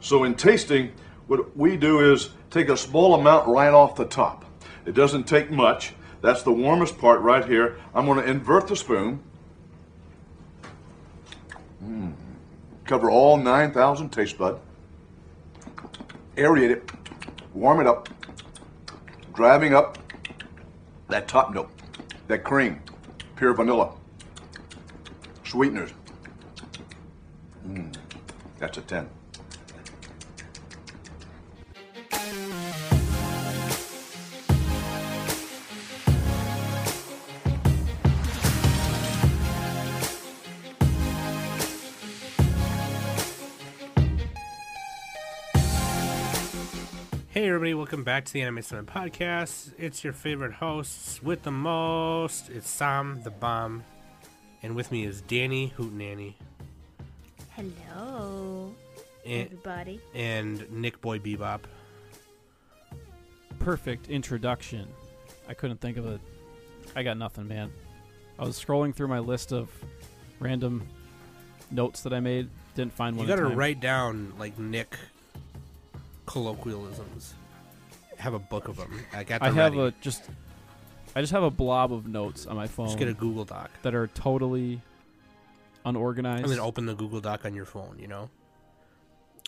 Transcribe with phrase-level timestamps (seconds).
[0.00, 0.92] So in tasting,
[1.26, 4.44] what we do is take a small amount right off the top.
[4.86, 5.92] It doesn't take much.
[6.20, 7.78] That's the warmest part right here.
[7.94, 9.20] I'm going to invert the spoon.
[11.84, 12.14] Mm.
[12.84, 14.60] Cover all 9,000 taste bud.
[16.36, 16.90] Aerate it.
[17.52, 18.08] Warm it up.
[19.34, 19.98] Driving up
[21.08, 21.70] that top note,
[22.28, 22.80] that cream,
[23.36, 23.92] pure vanilla,
[25.44, 25.90] sweeteners.
[27.66, 27.94] Mm.
[28.58, 29.08] That's a 10.
[47.48, 49.72] Hey everybody, welcome back to the Anime Summit Podcast.
[49.78, 52.50] It's your favorite hosts with the most.
[52.50, 53.84] It's Sam the Bomb.
[54.62, 56.34] And with me is Danny Hootenanny
[57.52, 58.74] Hello,
[59.24, 59.98] and, everybody.
[60.12, 61.60] and Nick Boy Bebop.
[63.60, 64.86] perfect introduction.
[65.48, 66.20] I couldn't think of a.
[66.94, 67.72] I got nothing, man.
[68.38, 69.70] I was scrolling through my list of
[70.38, 70.86] random
[71.70, 72.50] notes that I made.
[72.74, 73.26] Didn't find one.
[73.26, 73.42] You one.
[73.42, 74.98] gotta write down like Nick
[76.26, 77.32] colloquialisms.
[78.18, 79.04] Have a book of them.
[79.12, 79.96] I got I them have ready.
[79.96, 80.24] a just.
[81.16, 83.70] I just have a blob of notes on my phone Just get a Google Doc.
[83.82, 84.80] that are totally
[85.84, 86.44] unorganized.
[86.44, 88.30] And then open the Google Doc on your phone, you know?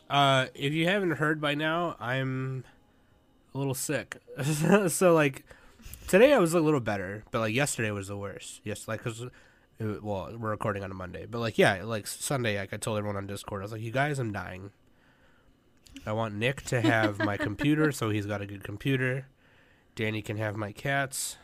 [0.08, 2.64] Uh, if you haven't heard by now, I'm
[3.54, 4.16] a little sick.
[4.88, 5.44] so, like,
[6.08, 8.60] today I was a little better, but, like, yesterday was the worst.
[8.64, 9.26] Yes, like, because,
[9.78, 11.26] well, we're recording on a Monday.
[11.30, 13.92] But, like, yeah, like, Sunday, like, I told everyone on Discord, I was like, you
[13.92, 14.70] guys, I'm dying.
[16.06, 19.26] I want Nick to have my computer, so he's got a good computer.
[19.94, 21.36] Danny can have my cats.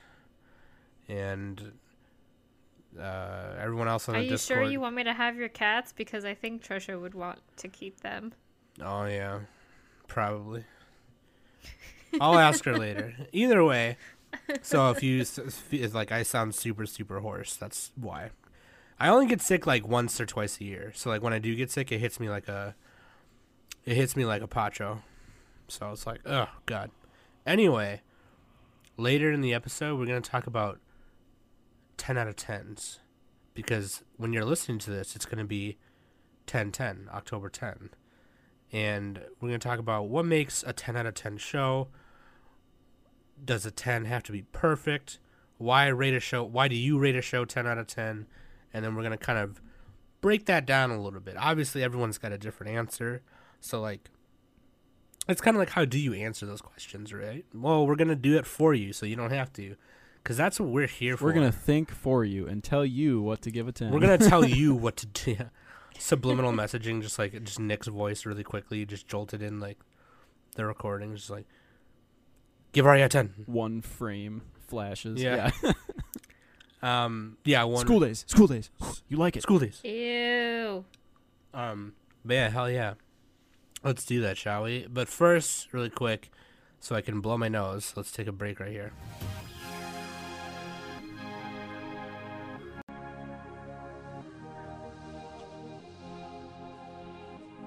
[1.09, 1.73] And
[3.01, 4.59] uh, everyone else on Are the Discord.
[4.59, 5.93] Are you sure you want me to have your cats?
[5.93, 8.33] Because I think Trisha would want to keep them.
[8.83, 9.41] Oh yeah,
[10.09, 10.65] probably.
[12.21, 13.15] I'll ask her later.
[13.33, 13.97] Either way,
[14.63, 18.31] so if you it's like I sound super super hoarse, that's why.
[18.99, 20.93] I only get sick like once or twice a year.
[20.95, 22.75] So like when I do get sick, it hits me like a,
[23.87, 25.03] it hits me like a pacho.
[25.69, 26.91] So it's like oh god.
[27.47, 28.03] Anyway,
[28.97, 30.81] later in the episode, we're gonna talk about
[31.97, 33.01] ten out of tens,
[33.55, 35.79] because when you're listening to this, it's gonna be
[36.47, 37.91] 10-10, October 10
[38.73, 41.89] and we're to talk about what makes a 10 out of 10 show.
[43.43, 45.19] Does a 10 have to be perfect?
[45.59, 46.45] Why rate a show?
[46.45, 48.27] Why do you rate a show 10 out of 10?
[48.73, 49.61] And then we're to kind of
[50.21, 51.37] break that down a little bit.
[51.39, 53.23] Obviously, everyone's got a different answer.
[53.61, 54.11] So, like,
[55.29, 57.45] it's kind of like how do you answer those questions, right?
[57.53, 59.77] Well, we're going to do it for you so you don't have to.
[60.23, 61.27] Because that's what we're here for.
[61.27, 63.93] We're gonna think for you and tell you what to give a ten.
[63.93, 65.37] We're gonna tell you what to do.
[66.01, 69.79] Subliminal messaging, just like just Nick's voice, really quickly, just jolted in like
[70.57, 71.47] the recording, just like
[72.73, 73.35] give Aria a ten.
[73.47, 75.23] one frame flashes.
[75.23, 75.53] Yeah.
[76.83, 78.25] Um, yeah, one School days.
[78.29, 78.71] School days.
[79.09, 79.43] You like it?
[79.43, 79.81] school days.
[79.83, 80.85] Ew.
[81.55, 81.95] Um,
[82.25, 82.95] but yeah, hell yeah,
[83.85, 84.87] let's do that, shall we?
[84.89, 86.31] But first, really quick,
[86.81, 87.93] so I can blow my nose.
[87.97, 88.93] Let's take a break right here.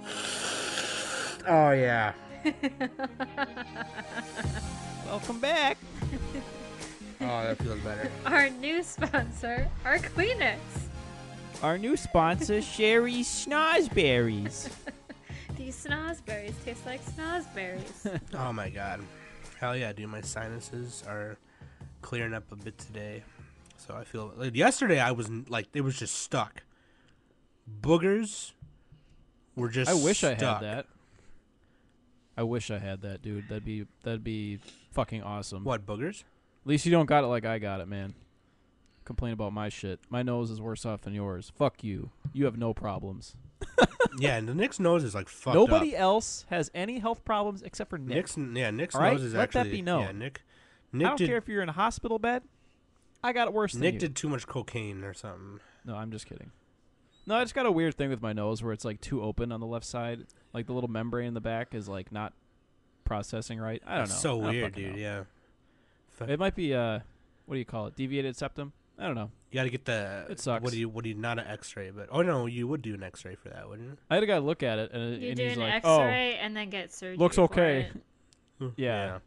[1.48, 2.14] Oh yeah.
[5.08, 5.78] Welcome back.
[7.22, 8.10] Oh, that feels better.
[8.26, 10.58] Our new sponsor, our Kleenex.
[11.62, 14.70] Our new sponsor, Sherry Snozberries.
[15.70, 18.20] These snozberries taste like snozberries.
[18.34, 19.02] Oh my god.
[19.60, 20.10] Hell yeah, dude.
[20.10, 21.38] My sinuses are
[22.02, 23.22] clearing up a bit today.
[23.78, 26.64] So I feel like yesterday I was like it was just stuck.
[27.82, 28.54] Boogers
[29.56, 30.88] were just I wish I had that.
[32.36, 33.48] I wish I had that, dude.
[33.48, 34.58] That'd be that'd be
[34.90, 35.64] fucking awesome.
[35.64, 36.22] What boogers?
[36.64, 38.16] At least you don't got it like I got it, man.
[39.06, 40.00] Complain about my shit.
[40.10, 41.52] My nose is worse off than yours.
[41.56, 42.10] Fuck you.
[42.34, 43.36] You have no problems.
[44.20, 46.02] yeah, and the Nick's nose is like fucked Nobody up.
[46.02, 48.16] else has any health problems except for Nick.
[48.16, 50.02] Nick's yeah, Nick's All right, nose is let that actually be known.
[50.02, 50.42] yeah, Nick
[50.94, 52.44] I don't did care if you're in a hospital bed.
[53.24, 55.60] I got it worse than Nick did too much cocaine or something.
[55.86, 56.52] No, I'm just kidding.
[57.28, 59.52] No, I just got a weird thing with my nose where it's like too open
[59.52, 60.26] on the left side.
[60.54, 62.34] Like the little membrane in the back is like not
[63.04, 63.82] processing right.
[63.86, 64.40] I don't That's know.
[64.42, 64.96] so I weird, dude.
[64.96, 64.98] know.
[65.00, 65.24] Yeah.
[66.28, 67.00] It might be uh
[67.46, 67.96] what do you call it?
[67.96, 68.74] Deviated septum?
[69.00, 69.32] I don't know.
[69.50, 70.62] You got to get the It sucks.
[70.64, 72.94] What do you what do you not an X-ray, but oh no, you would do
[72.94, 73.98] an X-ray for that, wouldn't you?
[74.10, 76.38] I had a guy look at it and, You and do he's an like, X-ray
[76.40, 77.16] oh, and then get surgery.
[77.18, 78.02] "Oh, looks for okay." it.
[78.60, 78.68] Hmm.
[78.78, 79.20] Yeah.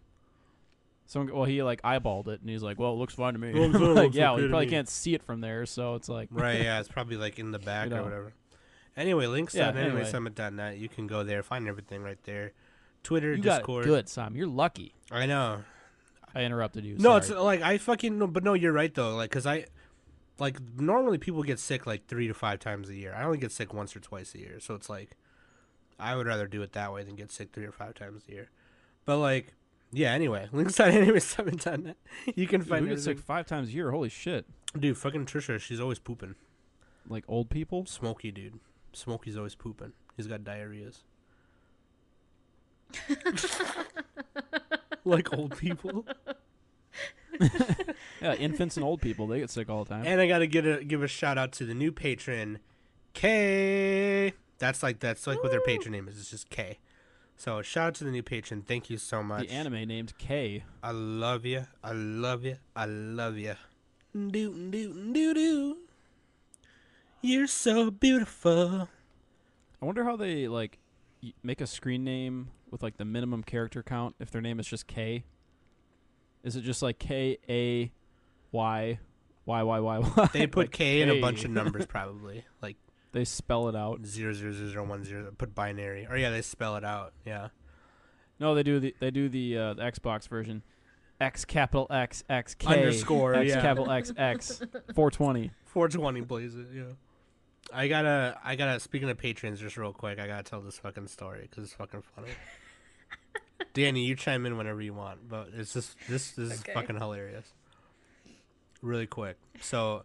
[1.07, 3.53] So well, he like eyeballed it and he's like, "Well, it looks fine to me."
[3.55, 6.29] Looks- like, looks yeah, well, you probably can't see it from there, so it's like,
[6.33, 8.01] Right, yeah, it's probably like in the back know.
[8.01, 8.33] or whatever.
[8.97, 10.01] Anyway, links Yeah, at anyway.
[10.01, 10.11] anyway.
[10.11, 10.77] summit.net.
[10.79, 12.53] You can go there, find everything right there.
[13.03, 13.85] Twitter, You got Discord.
[13.85, 14.37] it good, Sam.
[14.37, 14.95] You're lucky.
[15.11, 15.65] I know.
[16.35, 16.95] I interrupted you.
[16.97, 17.17] No, sorry.
[17.19, 19.15] it's like I fucking no, but no, you're right though.
[19.15, 19.67] Like, cause I,
[20.39, 23.15] like, normally people get sick like three to five times a year.
[23.15, 25.17] I only get sick once or twice a year, so it's like,
[25.99, 28.33] I would rather do it that way than get sick three or five times a
[28.33, 28.51] year.
[29.05, 29.55] But like,
[29.93, 30.13] yeah.
[30.13, 31.97] Anyway, links at anime summit.net.
[32.35, 33.91] You can Dude, find we get sick five times a year.
[33.91, 34.47] Holy shit!
[34.79, 36.35] Dude, fucking Trisha, she's always pooping.
[37.09, 37.85] Like old people.
[37.87, 38.59] Smoky, dude.
[38.93, 39.93] Smokey's always pooping.
[40.17, 41.03] He's got diarrheas.
[45.05, 46.07] like old people.
[48.21, 49.27] Yeah, infants and old people.
[49.27, 50.05] They get sick all the time.
[50.07, 52.61] And I gotta get a give a shout out to the new patron,
[53.15, 54.35] K.
[54.59, 56.19] That's like that's like what their patron name is.
[56.21, 56.79] It's just K.
[57.37, 58.63] So shout out to the new patron.
[58.63, 59.49] Thank you so much.
[59.49, 60.63] the anime named K.
[60.83, 61.67] I love you.
[61.83, 62.59] I love you.
[62.77, 63.55] I love you.
[64.15, 64.31] Do
[64.71, 65.77] do do do.
[67.23, 68.89] You're so beautiful.
[69.81, 70.79] I wonder how they like
[71.43, 74.89] make a screen name with like the minimum character count if their name is just
[74.89, 75.25] K.
[76.43, 77.93] Is it just like K A
[78.51, 78.99] Y
[79.47, 80.29] Y Y Y Y?
[80.33, 82.77] They put Like K in a bunch of numbers probably, like
[83.13, 84.05] They spell it out.
[84.07, 85.31] zero zero zero zero one zero.
[85.37, 87.13] Put binary, or yeah, they spell it out.
[87.27, 87.49] Yeah.
[88.41, 90.63] No, they do the they do the, uh, the Xbox version.
[91.21, 93.61] X capital X X K Underscore, X yeah.
[93.61, 94.59] capital X X
[94.95, 95.51] 420.
[95.67, 96.83] 420 plays it, yeah.
[97.73, 98.81] I gotta, I gotta.
[98.81, 102.03] Speaking of patrons, just real quick, I gotta tell this fucking story because it's fucking
[102.17, 102.31] funny.
[103.75, 106.73] Danny, you chime in whenever you want, but it's just this, this Okay.
[106.73, 107.47] is fucking hilarious.
[108.83, 110.03] Really quick, so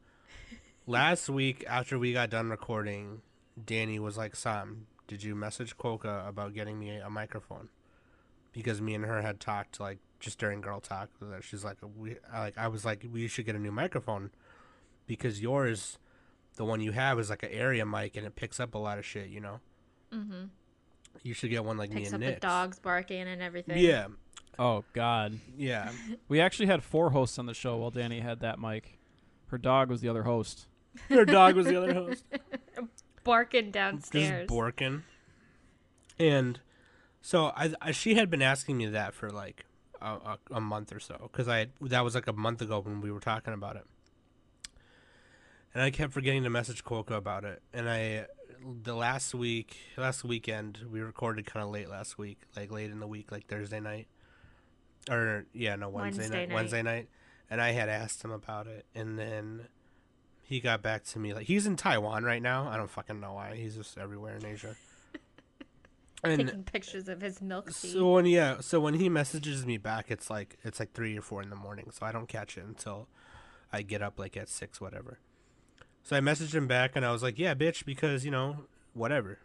[0.86, 3.22] last week after we got done recording,
[3.66, 7.70] Danny was like, "Sam, did you message Quokka about getting me a microphone?"
[8.54, 11.10] Because me and her had talked like just during girl talk.
[11.22, 14.32] That she's like, "We like," I was like, "We should get a new microphone."
[15.08, 15.98] because yours,
[16.58, 18.98] the one you have, is like an area mic and it picks up a lot
[18.98, 19.30] of shit.
[19.30, 19.60] You know,
[20.14, 20.44] Mm-hmm.
[21.24, 23.78] You should get one like Picks me up and the dogs barking and everything.
[23.80, 24.08] Yeah,
[24.60, 25.40] Oh God.
[25.58, 25.92] yeah.
[26.28, 28.98] We actually had four hosts on the show while Danny had that mic.
[29.48, 30.68] Her dog was the other host.
[31.10, 32.24] Her dog was the other host,
[33.24, 34.50] Barking just downstairs.
[34.50, 35.04] borking.
[36.20, 36.60] And
[37.22, 39.66] so I, I, she had been asking me that for like
[40.02, 43.00] a, a, a month or so because I that was like a month ago when
[43.02, 43.86] we were talking about it.
[45.74, 47.62] And I kept forgetting to message Quokka about it.
[47.74, 48.26] And I,
[48.84, 53.00] the last week, last weekend, we recorded kind of late last week, like late in
[53.00, 54.08] the week, like Thursday night,
[55.10, 56.56] or yeah, no Wednesday, Wednesday night, night.
[56.56, 57.10] Wednesday night.
[57.50, 59.68] And I had asked him about it, and then
[60.42, 62.68] he got back to me like he's in Taiwan right now.
[62.68, 63.56] I don't fucking know why.
[63.56, 64.76] He's just everywhere in Asia.
[66.24, 67.90] And Taking pictures of his milk tea.
[67.90, 71.22] so when yeah, so when he messages me back, it's like it's like three or
[71.22, 73.08] four in the morning, so I don't catch it until
[73.72, 75.20] I get up like at six, whatever.
[76.08, 78.64] So I messaged him back and I was like, "Yeah, bitch," because you know
[78.94, 79.40] whatever.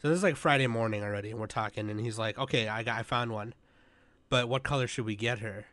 [0.00, 2.84] So this is like Friday morning already, and we're talking, and he's like, "Okay, I
[2.84, 3.54] got I found one,
[4.28, 5.66] but what color should we get her?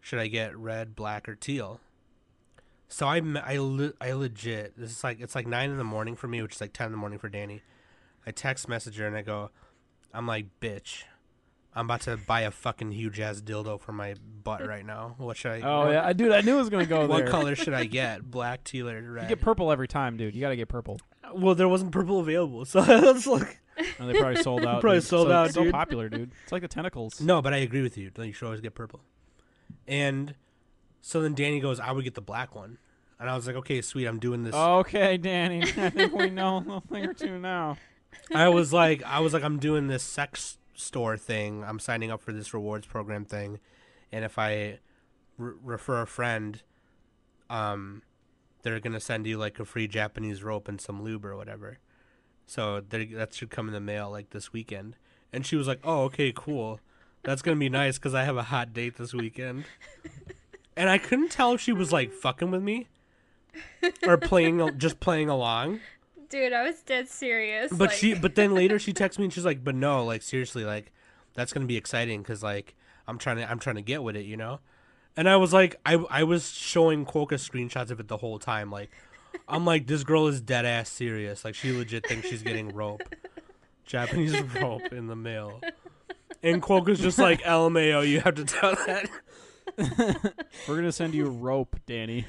[0.00, 1.78] Should I get red, black, or teal?"
[2.88, 3.58] So I I
[4.00, 6.60] I legit this is like it's like nine in the morning for me, which is
[6.60, 7.62] like ten in the morning for Danny.
[8.26, 9.52] I text message her and I go,
[10.12, 11.04] I'm like, bitch,
[11.74, 15.14] I'm about to buy a fucking huge ass dildo for my butt right now.
[15.18, 15.60] What should I?
[15.60, 17.08] Oh what, yeah, I dude, I knew it was gonna go there.
[17.08, 18.28] What color should I get?
[18.28, 19.22] Black, teal, or red?
[19.24, 20.34] You get purple every time, dude.
[20.34, 20.98] You gotta get purple.
[21.34, 23.56] well, there wasn't purple available, so let's look.
[23.98, 24.80] And they probably sold out.
[24.82, 25.08] Probably dude.
[25.08, 25.72] sold so, out, So dude.
[25.72, 26.32] popular, dude.
[26.42, 27.18] It's like the tentacles.
[27.20, 28.10] no, but I agree with you.
[28.18, 29.00] You should always get purple.
[29.88, 30.34] And
[31.00, 32.76] so then Danny goes, I would get the black one,
[33.18, 34.54] and I was like, okay, sweet, I'm doing this.
[34.54, 35.62] Okay, Danny.
[35.62, 37.78] I think we know a little thing or two now.
[38.34, 41.64] I was like, I was like, I'm doing this sex store thing.
[41.64, 43.60] I'm signing up for this rewards program thing,
[44.12, 44.78] and if I
[45.38, 46.62] re- refer a friend,
[47.48, 48.02] um,
[48.62, 51.78] they're gonna send you like a free Japanese rope and some lube or whatever.
[52.46, 54.96] So that should come in the mail like this weekend.
[55.32, 56.80] And she was like, "Oh, okay, cool.
[57.22, 59.64] That's gonna be nice because I have a hot date this weekend."
[60.76, 62.86] And I couldn't tell if she was like fucking with me
[64.06, 65.80] or playing, just playing along.
[66.30, 67.70] Dude, I was dead serious.
[67.70, 70.22] But like- she, but then later she texts me and she's like, "But no, like
[70.22, 70.92] seriously, like
[71.34, 72.74] that's gonna be exciting because like
[73.06, 74.60] I'm trying to, I'm trying to get with it, you know."
[75.16, 78.70] And I was like, I, I was showing Quokka screenshots of it the whole time.
[78.70, 78.90] Like,
[79.48, 81.44] I'm like, this girl is dead ass serious.
[81.44, 83.02] Like, she legit thinks she's getting rope,
[83.84, 85.60] Japanese rope in the mail.
[86.44, 89.10] And Quokka's just like, LMAO, you have to tell that.
[90.68, 92.24] We're gonna send you rope, Danny,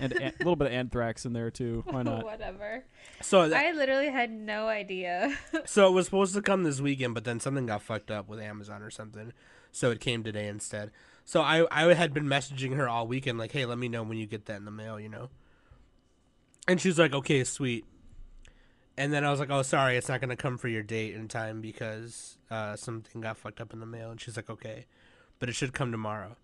[0.00, 1.84] and a little bit of anthrax in there too.
[1.86, 2.24] Why not?
[2.24, 2.84] Whatever.
[3.22, 5.36] So, that, I literally had no idea.
[5.64, 8.40] so it was supposed to come this weekend, but then something got fucked up with
[8.40, 9.32] Amazon or something.
[9.72, 10.90] So it came today instead.
[11.24, 14.16] So I I had been messaging her all weekend like, "Hey, let me know when
[14.16, 15.28] you get that in the mail," you know.
[16.68, 17.84] And she's like, "Okay, sweet."
[18.96, 21.28] And then I was like, "Oh, sorry, it's not gonna come for your date in
[21.28, 24.86] time because uh, something got fucked up in the mail." And she's like, "Okay,
[25.38, 26.36] but it should come tomorrow."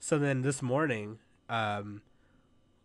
[0.00, 2.02] So then this morning, um,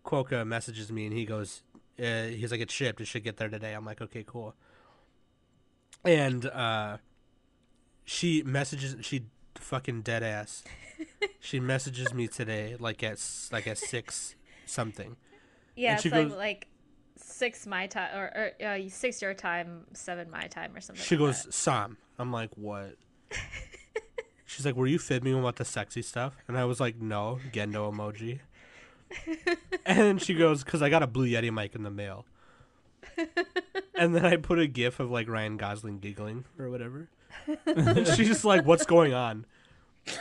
[0.06, 1.64] Quokka messages me and he goes,
[2.00, 3.02] uh, "He's like, it's shipped.
[3.02, 4.56] It should get there today." I'm like, "Okay, cool."
[6.04, 6.98] And uh,
[8.04, 10.64] she messages, she fucking dead ass.
[11.40, 13.20] she messages me today, like at
[13.52, 15.16] like at six something.
[15.76, 16.68] Yeah, it's she like goes- like
[17.16, 21.04] six my time or, or uh, six your time, seven my time or something.
[21.04, 21.98] She like goes, Sam.
[22.20, 22.96] I'm like, what?
[24.46, 26.36] She's like, were you fibbing about the sexy stuff?
[26.48, 28.40] And I was like, no, Gendo emoji.
[29.86, 32.26] And then she goes, because I got a Blue Yeti mic in the mail.
[33.96, 37.10] and then I put a gif of like Ryan Gosling giggling or whatever.
[37.66, 39.46] and she's like, what's going on?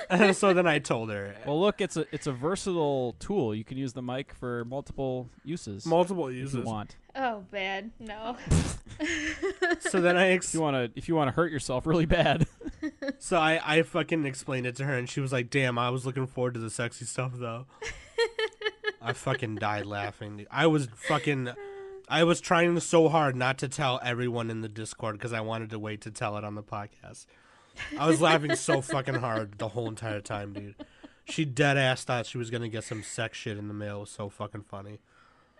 [0.08, 1.34] And so then I told her.
[1.44, 3.52] Well, look, it's a it's a versatile tool.
[3.52, 6.64] You can use the mic for multiple uses multiple if you uses.
[6.64, 6.94] want.
[7.14, 7.32] that.
[7.32, 7.90] Oh, bad.
[7.98, 8.36] No.
[9.80, 12.06] So then I ex- If you want to if you want to hurt yourself really
[12.06, 12.46] bad.
[13.18, 16.04] So I, I fucking explained it to her, and she was like, "Damn, I was
[16.04, 17.66] looking forward to the sexy stuff, though."
[19.02, 20.46] I fucking died laughing.
[20.50, 21.50] I was fucking,
[22.08, 25.70] I was trying so hard not to tell everyone in the Discord because I wanted
[25.70, 27.26] to wait to tell it on the podcast.
[27.98, 30.74] I was laughing so fucking hard the whole entire time, dude.
[31.24, 33.98] She dead ass thought she was gonna get some sex shit in the mail.
[33.98, 35.00] It was so fucking funny.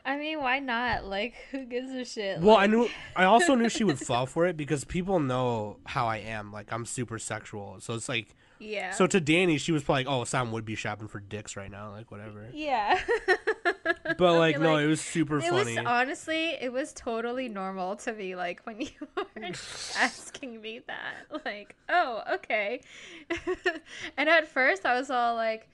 [0.04, 1.04] I mean, why not?
[1.04, 2.40] Like, who gives a shit?
[2.40, 2.88] Well, I knew.
[3.14, 6.52] I also knew she would fall for it because people know how I am.
[6.52, 8.34] Like I'm super sexual, so it's like.
[8.62, 8.92] Yeah.
[8.92, 11.70] So to Danny, she was probably like, "Oh, Sam would be shopping for dicks right
[11.70, 12.98] now, like whatever." yeah.
[14.18, 15.76] But like, no, Like, it was super It funny.
[15.76, 18.36] was honestly, it was totally normal to me.
[18.36, 19.24] Like when you were
[19.98, 22.82] asking me that, like, oh, okay.
[24.16, 25.68] and at first, I was all like,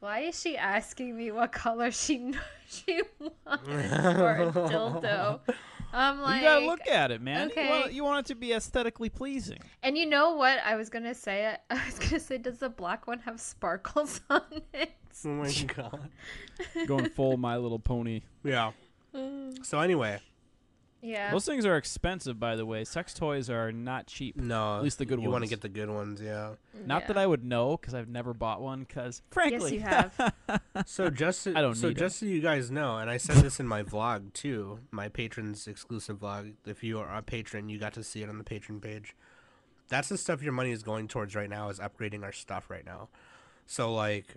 [0.00, 2.34] "Why is she asking me what color she
[2.68, 5.40] she wants for a dildo?"
[5.94, 7.50] I'm like, you gotta look at it, man.
[7.54, 7.94] You, want, okay.
[7.94, 9.60] you want it to be aesthetically pleasing.
[9.82, 10.58] and you know what?
[10.64, 11.46] I was gonna say.
[11.46, 11.60] it.
[11.70, 14.92] I was gonna say, does the black one have sparkles on it?
[15.24, 16.10] oh my god.
[16.86, 18.22] Going full My Little Pony.
[18.42, 18.72] Yeah.
[19.62, 20.18] So anyway,
[21.04, 21.30] Yeah.
[21.32, 22.84] Those things are expensive, by the way.
[22.84, 24.36] Sex toys are not cheap.
[24.36, 24.78] no.
[24.78, 25.24] At least the good ones.
[25.24, 26.54] You want to get the good ones, yeah.
[26.86, 28.84] Not that I would know because I've never bought one.
[28.84, 30.34] Because frankly, Yes, you have.
[30.86, 32.00] So just to, I don't so need 'em.
[32.00, 35.66] just so you guys know, and I said this in my vlog too, my patrons
[35.68, 36.54] exclusive vlog.
[36.66, 39.14] If you are a patron, you got to see it on the patron page.
[39.88, 42.84] That's the stuff your money is going towards right now is upgrading our stuff right
[42.84, 43.08] now.
[43.66, 44.36] So like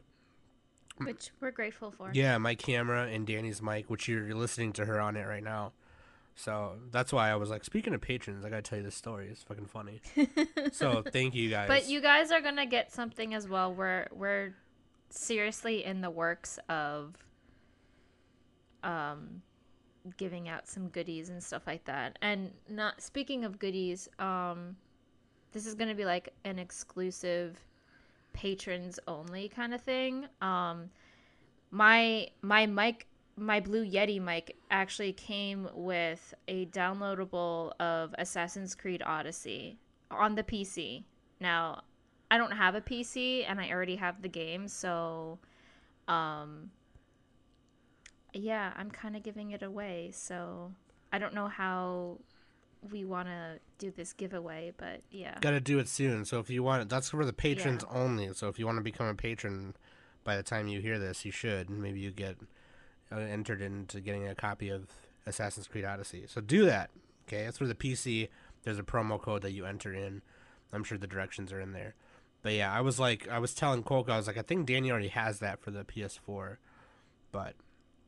[0.97, 2.12] Which we're grateful for.
[2.13, 5.71] Yeah, my camera and Danny's mic, which you're listening to her on it right now.
[6.38, 9.27] So that's why I was like, speaking of patrons, I gotta tell you this story.
[9.27, 10.01] It's fucking funny.
[10.72, 11.67] so thank you guys.
[11.67, 13.74] But you guys are gonna get something as well.
[13.74, 14.53] We're we're
[15.10, 17.15] seriously in the works of
[18.84, 19.41] um
[20.17, 22.20] giving out some goodies and stuff like that.
[22.22, 24.75] And not speaking of goodies, um
[25.53, 27.60] this is gonna be like an exclusive
[28.34, 30.27] patrons only kind of thing.
[30.39, 30.91] Um
[31.72, 39.01] my my mic my blue yeti mic actually came with a downloadable of assassin's creed
[39.06, 39.77] odyssey
[40.10, 41.03] on the pc
[41.39, 41.82] now
[42.32, 45.38] i don't have a pc and i already have the game so
[46.08, 46.72] um
[48.34, 50.72] yeah i'm kind of giving it away so
[51.13, 52.17] i don't know how
[52.91, 56.25] we want to do this giveaway but yeah gotta do it soon.
[56.25, 58.34] So if you want, that's for the patrons only.
[58.34, 59.75] So if you want to become a patron,
[60.24, 61.70] by the time you hear this, you should.
[61.70, 62.38] Maybe you get
[63.12, 64.88] Uh, entered into getting a copy of
[65.26, 66.26] Assassin's Creed Odyssey.
[66.28, 66.90] So do that.
[67.28, 68.28] Okay, that's for the PC.
[68.64, 70.22] There's a promo code that you enter in.
[70.74, 71.96] I'm sure the directions are in there.
[72.42, 74.92] But yeah, I was like, I was telling Quoke, I was like, I think Danny
[74.92, 76.58] already has that for the PS4.
[77.32, 77.56] But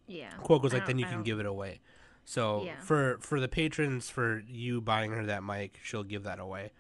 [0.08, 1.79] yeah Quoke was like, then you can give it away.
[2.25, 2.79] So Yeah.
[2.82, 6.72] for for the patrons, for you buying her that mic, she'll give that away,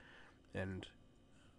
[0.53, 0.85] and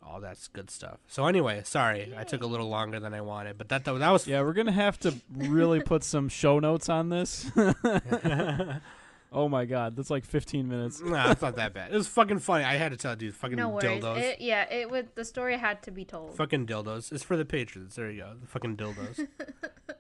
[0.02, 0.99] all that's good stuff.
[1.09, 4.11] So anyway, sorry I took a little longer than I wanted, but that that, that
[4.11, 7.50] was yeah, we're gonna have to really put some show notes on this.
[9.33, 11.00] oh my god, that's like 15 minutes.
[11.00, 11.92] nah, it's not that bad.
[11.92, 12.64] It was fucking funny.
[12.64, 15.59] I had to tell you, fucking no worries dildos, it, yeah it would the story
[15.59, 17.12] had to be told fucking dildos.
[17.12, 17.97] It's for the patrons.
[17.97, 19.26] There you go, the fucking dildos.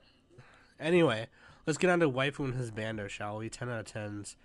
[0.80, 1.26] anyway,
[1.66, 3.48] let's get on to waifu and his bando, shall we?
[3.48, 4.36] Ten out of tens.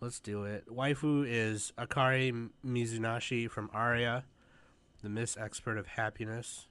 [0.00, 0.66] Let's do it.
[0.68, 4.24] Waifu is Akari Mizunashi from Aria,
[5.02, 6.66] the Miss Expert of Happiness.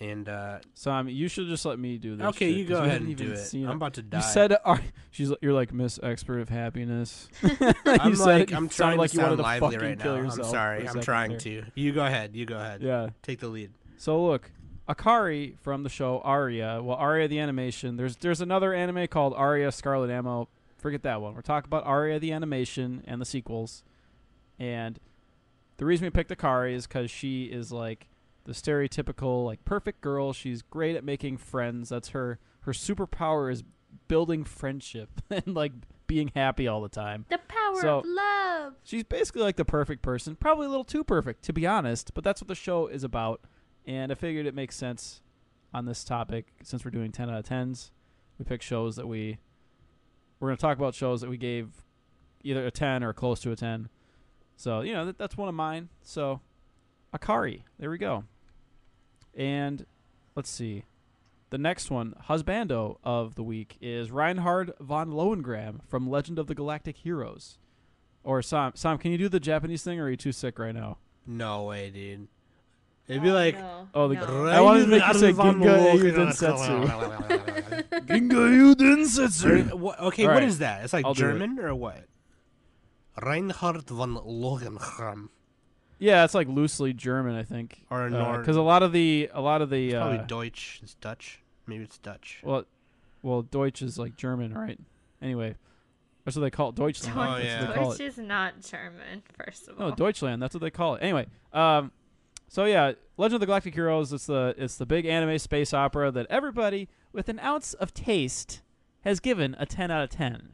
[0.00, 2.26] And uh So I mean, you should just let me do this.
[2.28, 3.54] okay, shit, you 'cause go ahead and do even it.
[3.68, 4.18] I'm about to die.
[4.18, 7.28] You said are, she's you're like Miss Expert of Happiness.
[7.42, 9.88] I'm You said like you I'm sounded trying like to you wanted sound lively fucking
[9.88, 10.30] right kill now.
[10.30, 10.80] I'm sorry.
[10.82, 11.40] for a I'm trying there.
[11.40, 11.64] to.
[11.74, 12.36] You go ahead.
[12.36, 12.80] You go ahead.
[12.82, 13.08] Yeah.
[13.22, 13.72] Take the lead.
[13.96, 14.52] So look,
[14.88, 16.80] Akari from the show Aria.
[16.80, 17.96] Well, Aria the animation.
[17.96, 20.48] There's there's another anime called Aria Scarlet Ammo.
[20.78, 21.34] forget that one.
[21.34, 23.82] We're talking about Aria the animation and the sequels.
[24.60, 25.00] And
[25.78, 28.08] the reason we picked Akari is because she is like
[28.44, 30.32] the stereotypical like perfect girl.
[30.32, 31.88] She's great at making friends.
[31.88, 33.64] That's her her superpower is
[34.06, 35.72] building friendship and like
[36.06, 37.24] being happy all the time.
[37.28, 38.74] The power So- of love.
[38.84, 40.36] She's basically like the perfect person.
[40.36, 43.40] Probably a little too perfect, to be honest, but that's what the show is about.
[43.86, 45.22] And I figured it makes sense
[45.72, 47.90] on this topic since we're doing 10 out of 10s.
[48.38, 49.38] We pick shows that we.
[50.40, 51.68] We're going to talk about shows that we gave
[52.44, 53.88] either a 10 or close to a 10.
[54.58, 55.88] So, you know, that, that's one of mine.
[56.02, 56.40] So,
[57.14, 57.62] Akari.
[57.78, 58.24] There we go.
[59.32, 59.86] And
[60.34, 60.82] let's see.
[61.50, 66.56] The next one, husbando of the week, is Reinhard von Lohengram from Legend of the
[66.56, 67.58] Galactic Heroes.
[68.24, 70.74] Or Sam, Sam, can you do the Japanese thing, or are you too sick right
[70.74, 70.98] now?
[71.24, 72.26] No way, dude.
[73.06, 73.54] It'd be oh, like.
[73.56, 74.46] no, Oh, the- no.
[74.48, 77.90] I wanted to make you say Ginga Yu Densetsu.
[78.06, 79.72] Ginga Yu Densetsu.
[80.00, 80.42] Okay, All what right.
[80.42, 80.82] is that?
[80.82, 81.32] It's like I'll do it.
[81.38, 82.04] German or what?
[83.22, 85.28] Reinhard von Lohengram.
[85.98, 87.84] Yeah, it's like loosely German, I think.
[87.90, 90.80] Or Nor- because a lot of the a lot of the It's probably uh, Deutsch.
[90.82, 91.40] It's Dutch.
[91.66, 92.40] Maybe it's Dutch.
[92.44, 92.64] well,
[93.22, 94.78] well, Deutsch is like German, right?
[95.20, 95.56] Anyway,
[96.24, 97.14] that's what they call it, Deutschland.
[97.16, 97.60] Deutsch, Oh, that's yeah.
[97.60, 98.04] what they call Deutsch it.
[98.06, 99.88] is not German, first of all.
[99.90, 100.40] No, Deutschland.
[100.40, 101.02] That's what they call it.
[101.02, 101.90] Anyway, um,
[102.46, 104.12] so yeah, Legend of the Galactic Heroes.
[104.12, 108.62] It's the it's the big anime space opera that everybody with an ounce of taste
[109.00, 110.50] has given a ten out of ten.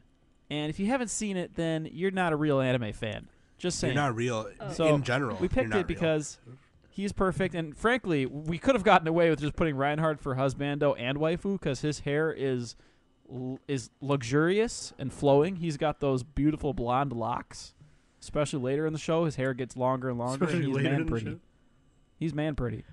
[0.49, 3.27] And if you haven't seen it, then you're not a real anime fan.
[3.57, 3.93] Just saying.
[3.95, 4.71] You're not real Oh.
[4.73, 5.37] So, in general.
[5.39, 5.83] we picked it real.
[5.83, 6.37] because
[6.89, 10.95] he's perfect, and frankly, we could have gotten away with just putting Reinhardt for husbando
[10.99, 12.75] and waifu because his hair is
[13.67, 15.55] is luxurious and flowing.
[15.55, 17.73] He's got those beautiful blonde locks.
[18.21, 20.89] Especially later in the show, his hair gets longer and longer, Especially and he's later
[20.91, 21.25] man pretty.
[21.25, 21.39] show.
[22.19, 22.83] He's man pretty.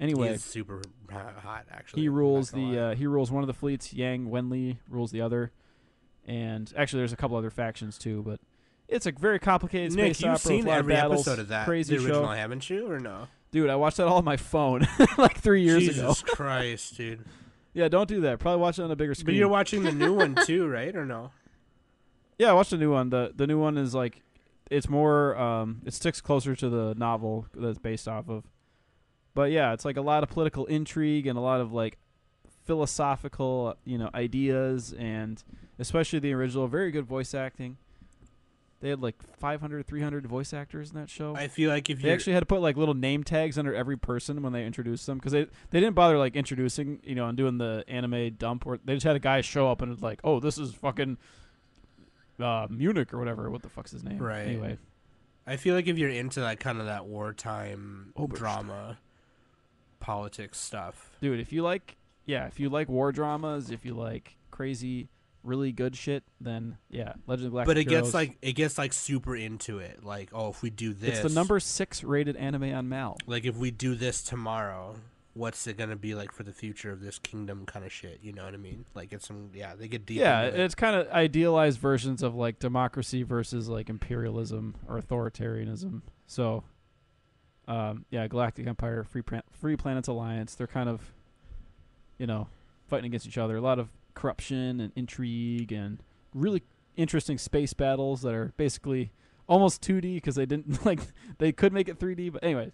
[0.00, 0.80] Anyway, He's super
[1.10, 2.02] hot, hot, actually.
[2.02, 3.92] he rules the uh, he rules one of the fleets.
[3.92, 5.52] Yang Wenli rules the other,
[6.26, 8.22] and actually, there's a couple other factions too.
[8.22, 8.40] But
[8.88, 11.48] it's a very complicated Nick, space you've seen with a lot every of episode of
[11.48, 11.66] that.
[11.66, 12.30] Crazy the original, show.
[12.30, 13.28] haven't you, or no?
[13.50, 14.86] Dude, I watched that all on my phone
[15.18, 16.08] like three years ago.
[16.08, 17.24] Jesus Christ, dude!
[17.74, 18.38] Yeah, don't do that.
[18.38, 19.26] Probably watch it on a bigger screen.
[19.26, 20.94] But you're watching the new one too, right?
[20.94, 21.30] Or no?
[22.38, 23.10] yeah, I watched the new one.
[23.10, 24.22] the The new one is like,
[24.70, 28.44] it's more, um, it sticks closer to the novel that it's based off of.
[29.34, 31.98] But yeah, it's like a lot of political intrigue and a lot of like
[32.72, 35.42] philosophical, you know, ideas, and
[35.78, 37.76] especially the original, very good voice acting.
[38.80, 41.36] They had like 500, 300 voice actors in that show.
[41.36, 43.74] I feel like if They you actually had to put like little name tags under
[43.74, 47.26] every person when they introduced them because they they didn't bother like introducing you know
[47.28, 50.02] and doing the anime dump where they just had a guy show up and it's
[50.02, 51.16] like oh this is fucking
[52.40, 54.48] uh, Munich or whatever what the fuck's his name Right.
[54.48, 54.78] anyway
[55.46, 58.38] I feel like if you're into that kind of that wartime Oberstein.
[58.64, 58.98] drama,
[60.00, 64.36] politics stuff, dude if you like yeah if you like war dramas if you like
[64.50, 65.08] crazy
[65.44, 68.78] really good shit then yeah Legend of Galactic but it Heroes, gets like it gets
[68.78, 70.04] like super into it.
[70.04, 73.44] Like, oh, if we do this, it's the number six rated anime on Mal Like,
[73.44, 74.94] if we do this tomorrow,
[75.34, 77.66] what's it gonna be like for the future of this kingdom?
[77.66, 78.20] Kind of shit.
[78.22, 78.84] You know what I mean?
[78.94, 80.18] Like, it's some yeah, they get deep.
[80.20, 80.58] yeah it.
[80.60, 86.62] it's kind of idealized versions of like democracy versus like imperialism or authoritarianism so
[87.68, 91.12] um, yeah galactic empire free Plan- free planets alliance they're kind of
[92.22, 92.46] you know
[92.86, 95.98] fighting against each other a lot of corruption and intrigue and
[96.32, 96.62] really
[96.96, 99.10] interesting space battles that are basically
[99.48, 101.00] almost 2d because they didn't like
[101.38, 102.70] they could make it 3d but anyway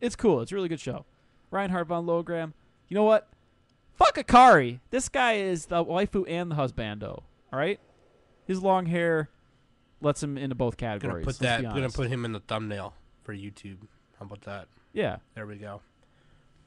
[0.00, 1.04] it's cool it's a really good show
[1.52, 2.52] reinhard von logram
[2.88, 3.28] you know what
[3.94, 4.78] Fuck Akari.
[4.90, 7.22] This guy is the waifu and the husbando.
[7.52, 7.80] All right,
[8.44, 9.28] his long hair
[10.00, 11.24] lets him into both categories.
[11.24, 11.62] gonna put that.
[11.64, 13.78] Gonna put him in the thumbnail for YouTube.
[14.20, 14.68] How about that?
[14.92, 15.80] yeah, There we go.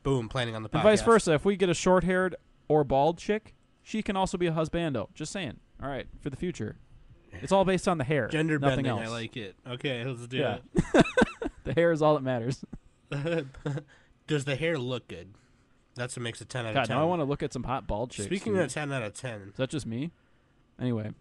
[0.04, 0.30] Boom.
[0.30, 0.74] Planning on the podcast.
[0.76, 1.34] and vice versa.
[1.34, 2.36] If we get a short-haired
[2.68, 5.14] or bald chick, she can also be a husbando.
[5.14, 5.58] Just saying.
[5.82, 6.76] All right, for the future,
[7.34, 8.28] it's all based on the hair.
[8.28, 8.92] Gender nothing bending.
[9.04, 9.10] else.
[9.10, 9.56] I like it.
[9.68, 10.58] Okay, let's do Yeah,
[11.64, 12.64] the hair is all that matters.
[14.28, 15.34] Does the hair look good?
[15.96, 16.96] That's what makes a ten out of God, ten.
[16.96, 18.28] now I want to look at some hot bald chicks.
[18.28, 18.64] Speaking dude.
[18.64, 20.12] of ten out of ten, is that just me?
[20.80, 21.12] Anyway,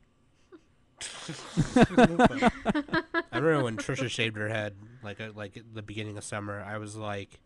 [1.76, 6.62] I remember when Trisha shaved her head, like uh, like at the beginning of summer.
[6.62, 7.40] I was like,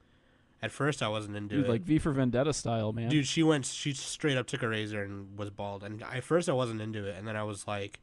[0.65, 1.69] at first I wasn't into dude, it.
[1.69, 3.11] like V for Vendetta style, man.
[3.11, 3.67] Dude, she went.
[3.67, 5.85] She straight up took a razor and was bald.
[5.85, 8.01] And at first I wasn't into it, and then I was like,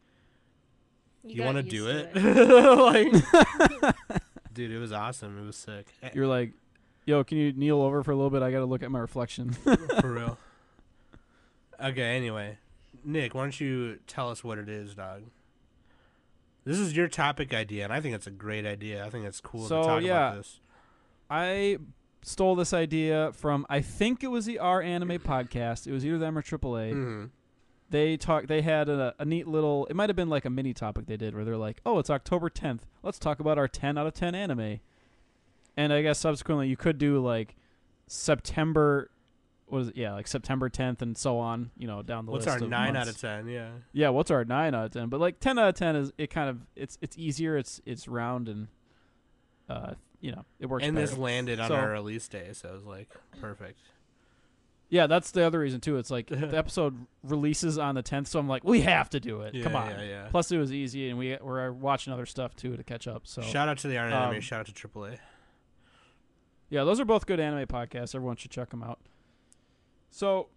[1.24, 3.96] "You, got want to do it?" like,
[4.54, 5.42] dude, it was awesome.
[5.42, 5.88] It was sick.
[6.14, 6.54] You're like,
[7.06, 8.44] yo, can you kneel over for a little bit?
[8.44, 9.54] I got to look at my reflection.
[9.54, 10.38] for real.
[11.84, 12.16] Okay.
[12.16, 12.60] Anyway,
[13.04, 15.24] Nick, why don't you tell us what it is, dog?
[16.64, 19.04] This is your topic idea, and I think it's a great idea.
[19.04, 20.28] I think it's cool So, to talk yeah.
[20.28, 20.60] about this.
[21.28, 21.78] I
[22.24, 25.88] stole this idea from I think it was the R Anime podcast.
[25.88, 26.92] It was either them or AAA.
[26.94, 27.26] hmm
[27.90, 28.48] they talk.
[28.48, 29.86] They had a, a neat little.
[29.88, 32.10] It might have been like a mini topic they did where they're like, "Oh, it's
[32.10, 32.80] October 10th.
[33.04, 34.80] Let's talk about our 10 out of 10 anime."
[35.76, 37.58] And I guess subsequently you could do like
[38.08, 39.10] September.
[39.68, 39.98] What is it?
[39.98, 41.72] Yeah, like September 10th and so on.
[41.78, 42.60] You know, down the What's list.
[42.60, 43.10] our of nine months.
[43.10, 43.48] out of ten?
[43.50, 43.70] Yeah.
[43.94, 45.10] Yeah, what's our nine out of ten?
[45.10, 47.58] But like ten out of ten is it kind of it's it's easier.
[47.58, 48.68] It's it's round and
[49.70, 50.86] uh you know it works.
[50.86, 51.08] And better.
[51.08, 53.80] this landed on So- our release day, so it was like perfect.
[54.90, 55.98] yeah, that's the other reason too.
[55.98, 59.42] It's like the episode releases on the tenth, so I'm like we have to do
[59.42, 59.62] it.
[59.64, 59.90] Come on.
[59.92, 60.28] yeah, yeah.
[60.32, 63.28] Plus it was easy, and we we're watching other stuff too to catch up.
[63.28, 64.36] So Shout out to the R Anime.
[64.36, 65.18] um, Shout out to AAA.
[66.70, 68.16] yeah, those are both good anime podcasts.
[68.16, 69.00] Everyone should check them out.
[70.14, 70.48] So,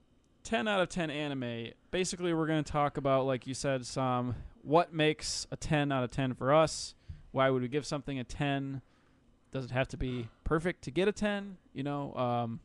[0.43, 1.69] 10 out of 10 anime.
[1.91, 6.03] Basically, we're going to talk about, like you said, some what makes a 10 out
[6.05, 6.95] of 10 for us.
[7.31, 8.83] Why would we give something a 10?
[9.55, 11.57] Does it have to be perfect to get a 10?
[11.73, 12.59] You know, um,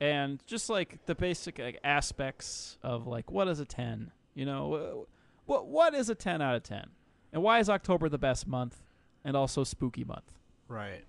[0.00, 4.10] and just like the basic like, aspects of like what is a 10?
[4.34, 5.06] You know,
[5.46, 6.88] what what is a 10 out of 10?
[7.32, 8.82] And why is October the best month
[9.24, 10.32] and also spooky month?
[10.66, 11.04] Right.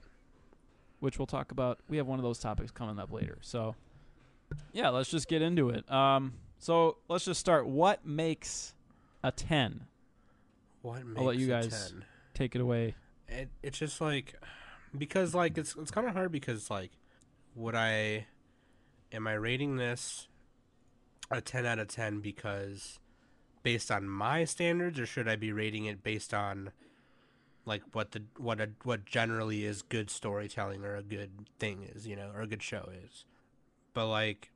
[0.99, 1.79] which we'll talk about.
[1.89, 3.39] We have one of those topics coming up later.
[3.41, 3.75] So,
[4.73, 5.89] yeah, let's just get into it.
[5.91, 7.67] Um, so let's just start.
[7.67, 8.73] What makes
[9.23, 9.87] a ten?
[10.81, 12.05] What makes I'll let you a guys- 10?
[12.35, 12.95] Take it away.
[13.27, 14.35] it, it's just like
[14.97, 16.91] because like it's it's kind of hard because like
[17.55, 18.27] would I
[19.11, 20.27] am I rating this
[21.31, 22.99] a 10 out of 10 because
[23.63, 26.71] based on my standards or should I be rating it based on
[27.65, 32.07] like what the what a what generally is good storytelling or a good thing is,
[32.07, 33.25] you know, or a good show is.
[33.93, 34.51] But like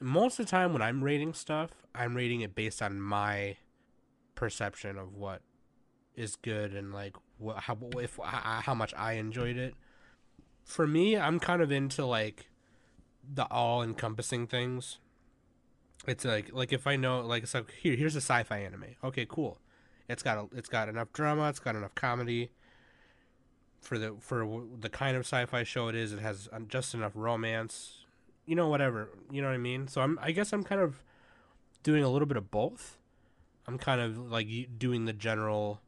[0.00, 3.56] most of the time when I'm rating stuff, I'm rating it based on my
[4.34, 5.40] perception of what
[6.14, 9.74] is good and like what how if how much I enjoyed it.
[10.64, 12.50] For me, I'm kind of into like
[13.34, 14.98] the all encompassing things.
[16.06, 18.96] It's like like if I know like it's like here here's a sci-fi anime.
[19.02, 19.58] Okay, cool.
[20.08, 21.48] It's got a, it's got enough drama.
[21.48, 22.50] It's got enough comedy.
[23.80, 27.12] For the for the kind of sci-fi show it is, it has um, just enough
[27.14, 28.04] romance.
[28.46, 29.10] You know, whatever.
[29.30, 29.88] You know what I mean.
[29.88, 31.02] So I'm I guess I'm kind of
[31.82, 32.98] doing a little bit of both.
[33.66, 34.48] I'm kind of like
[34.78, 35.80] doing the general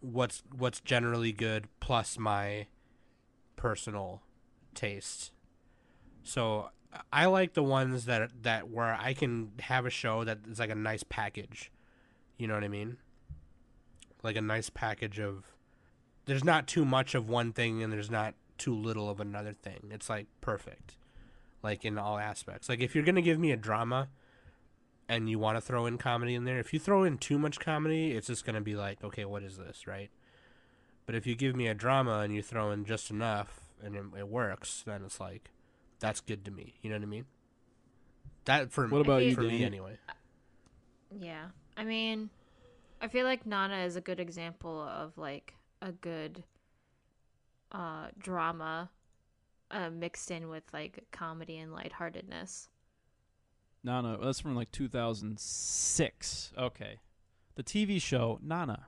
[0.00, 2.66] what's what's generally good plus my
[3.56, 4.22] personal
[4.74, 5.32] taste.
[6.22, 6.70] So
[7.12, 10.70] I like the ones that that where I can have a show that is like
[10.70, 11.70] a nice package.
[12.36, 12.98] You know what I mean?
[14.22, 15.54] Like a nice package of
[16.26, 19.90] there's not too much of one thing and there's not too little of another thing.
[19.90, 20.96] It's like perfect.
[21.62, 22.68] Like in all aspects.
[22.68, 24.08] Like if you're going to give me a drama
[25.08, 27.58] and you want to throw in comedy in there, if you throw in too much
[27.58, 30.10] comedy, it's just going to be like, okay, what is this, right?
[31.06, 34.04] But if you give me a drama and you throw in just enough and it,
[34.18, 35.50] it works, then it's like
[36.00, 36.74] that's good to me.
[36.82, 37.24] You know what I mean?
[38.44, 38.92] That for me.
[38.92, 39.98] What about you, for me anyway.
[41.18, 41.46] Yeah.
[41.76, 42.28] I mean,
[43.00, 46.42] I feel like Nana is a good example of like a good
[47.70, 48.90] uh drama
[49.70, 52.68] uh mixed in with like comedy and lightheartedness.
[53.84, 54.18] Nana.
[54.22, 56.52] That's from like 2006.
[56.58, 56.98] Okay,
[57.54, 58.86] the TV show Nana.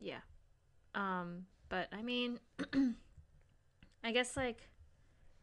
[0.00, 0.18] Yeah.
[0.94, 2.40] Um, but I mean
[4.04, 4.68] I guess like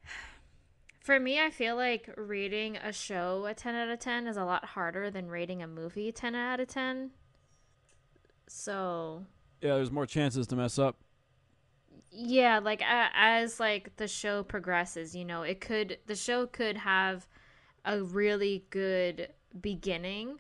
[0.99, 4.43] for me I feel like rating a show a 10 out of 10 is a
[4.45, 7.11] lot harder than rating a movie 10 out of 10.
[8.47, 9.25] So,
[9.61, 10.97] Yeah, there's more chances to mess up.
[12.11, 16.77] yeah like a as like the show progresses you know it could the show could
[16.77, 17.27] have
[17.85, 19.29] a really good
[19.61, 20.39] beginning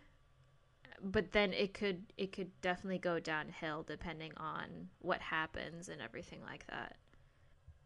[1.05, 6.39] but then it could it could definitely go downhill depending on what happens and everything
[6.43, 6.97] like that.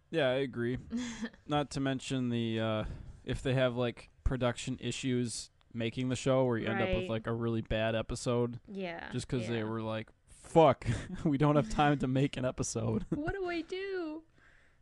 [0.09, 0.77] Yeah, I agree.
[1.47, 2.83] Not to mention the uh,
[3.25, 7.27] if they have like production issues making the show, where you end up with like
[7.27, 10.87] a really bad episode yeah just because they were like, "Fuck,
[11.23, 14.08] we don't have time to make an episode," what do i do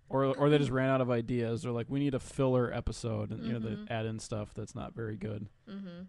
[0.10, 3.32] or or they just ran out of ideas, or like we need a filler episode,
[3.32, 5.48] and you know they add in stuff that's not very good.
[5.70, 6.04] mm-hmm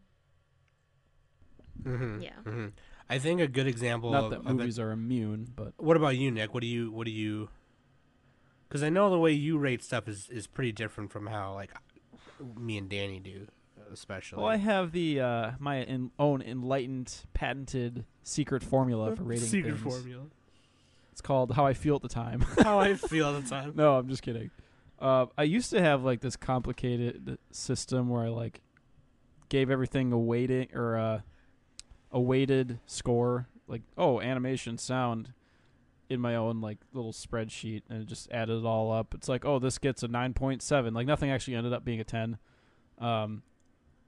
[1.85, 2.21] Mm-hmm.
[2.23, 2.31] Yeah.
[2.45, 2.67] hmm
[3.11, 5.97] I think a good example Not of, that of it- movies are immune, but What
[5.97, 6.53] about you, Nick?
[6.53, 7.49] What do you what do you?
[8.69, 11.71] Because I know the way you rate stuff is is pretty different from how like
[12.59, 13.47] me and Danny do,
[13.93, 14.43] especially.
[14.43, 19.79] well, I have the uh, my in, own enlightened, patented secret formula for rating Secret
[19.79, 19.95] things.
[19.95, 20.25] formula.
[21.19, 23.73] It's called "How I Feel at the Time." how I feel at the time.
[23.75, 24.53] no, I'm just kidding.
[25.01, 28.61] Uh, I used to have like this complicated system where I like
[29.49, 31.25] gave everything a weighting or a,
[32.13, 35.33] a weighted score, like oh animation, sound,
[36.09, 39.13] in my own like little spreadsheet, and it just added it all up.
[39.13, 40.95] It's like oh this gets a nine point seven.
[40.95, 42.39] Like nothing actually ended up being a ten.
[42.99, 43.43] Um,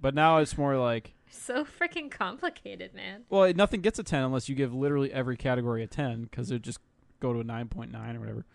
[0.01, 3.25] But now it's more like So freaking complicated, man.
[3.29, 6.63] well, nothing gets a ten unless you give literally every category a ten because it
[6.63, 6.79] just
[7.21, 8.47] go to a nine point nine or whatever.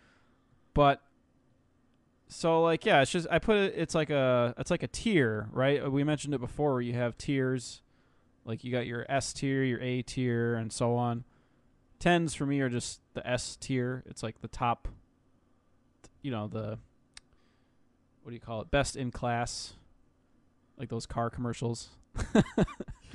[0.73, 1.01] But
[2.27, 3.73] so like yeah, it's just I put it.
[3.77, 5.89] It's like a it's like a tier, right?
[5.91, 7.81] We mentioned it before where you have tiers,
[8.43, 11.23] like you got your S tier, your A tier, and so on.
[11.99, 14.03] Tens for me are just the S tier.
[14.07, 14.87] It's like the top.
[16.21, 16.77] You know the.
[18.23, 18.71] What do you call it?
[18.71, 19.73] Best in class.
[20.77, 21.89] Like those car commercials.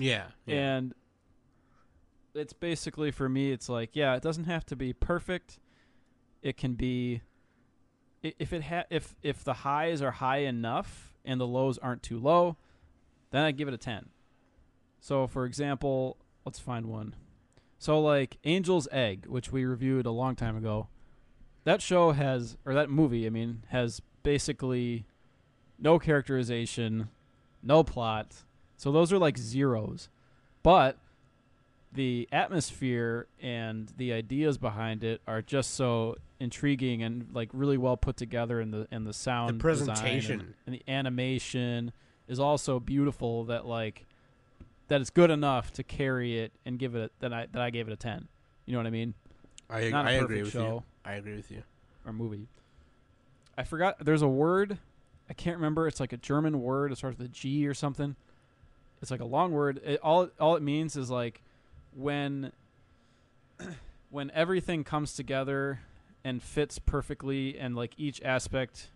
[0.00, 0.24] Yeah.
[0.46, 0.76] yeah.
[0.76, 0.94] and
[2.34, 5.58] it's basically for me it's like yeah it doesn't have to be perfect.
[6.42, 7.22] It can be
[8.22, 12.18] if it ha- if if the highs are high enough and the lows aren't too
[12.18, 12.56] low
[13.30, 14.08] then i give it a 10
[15.00, 17.14] so for example let's find one.
[17.78, 20.88] So like angel's egg which we reviewed a long time ago
[21.64, 25.06] that show has or that movie i mean has basically
[25.78, 27.08] no characterization
[27.62, 28.44] no plot.
[28.76, 30.08] So those are like zeros.
[30.62, 30.98] But
[31.92, 37.96] the atmosphere and the ideas behind it are just so intriguing and like really well
[37.96, 40.54] put together and the and the sound design and- presentation.
[40.66, 41.92] and, the animation
[42.28, 44.06] is also beautiful that like
[44.88, 47.70] that it's good enough to carry it and give it a, that I that I
[47.70, 48.28] gave it a 10.
[48.66, 49.14] You know what I mean?
[49.68, 50.66] I, Not I agree with show.
[50.66, 50.82] you.
[51.04, 51.62] I agree with you.
[52.06, 52.46] or movie.
[53.56, 54.04] I forgot.
[54.04, 54.78] There's a word.
[55.28, 55.86] I can't remember.
[55.86, 56.90] It's like a German word.
[56.92, 58.16] It starts with a G or something.
[59.02, 59.80] It's like a long word.
[59.84, 61.42] It, all all it means is like
[61.94, 62.52] when
[64.10, 65.80] when everything comes together
[66.24, 68.90] and fits perfectly, and like each aspect,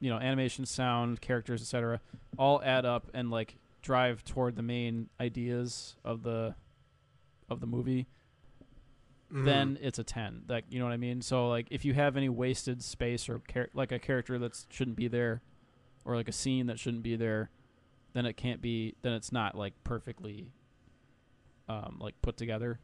[0.00, 2.00] you know, animation, sound, characters, etc.,
[2.38, 6.54] all add up and like drive toward the main ideas of the
[7.48, 8.06] of the movie
[9.32, 9.44] Mhm.
[9.44, 12.16] then it's a 10 like you know what i mean so like if you have
[12.16, 15.40] any wasted space or char- like a character that shouldn't be there
[16.04, 17.48] or like a scene that shouldn't be there
[18.12, 20.50] then it can't be then it's not like perfectly
[21.70, 22.78] um like put together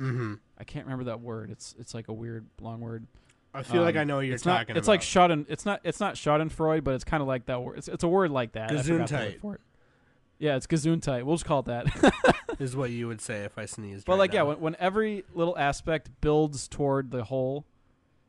[0.00, 0.38] Mhm.
[0.58, 3.06] i can't remember that word it's it's like a weird long word
[3.54, 4.92] I feel like Um, I know what you're it's not talking it's about.
[4.92, 7.88] like schaden it's not it's not schadenfreude but it's kind of like that word it's,
[7.88, 9.40] it's a word like that I forgot the word Gesundheit.
[9.40, 9.60] for it.
[10.38, 13.66] yeah it's gesundheit we'll just call it that is what you would say if I
[13.66, 14.06] sneezed.
[14.06, 17.64] But right like yeah, when, when every little aspect builds toward the whole,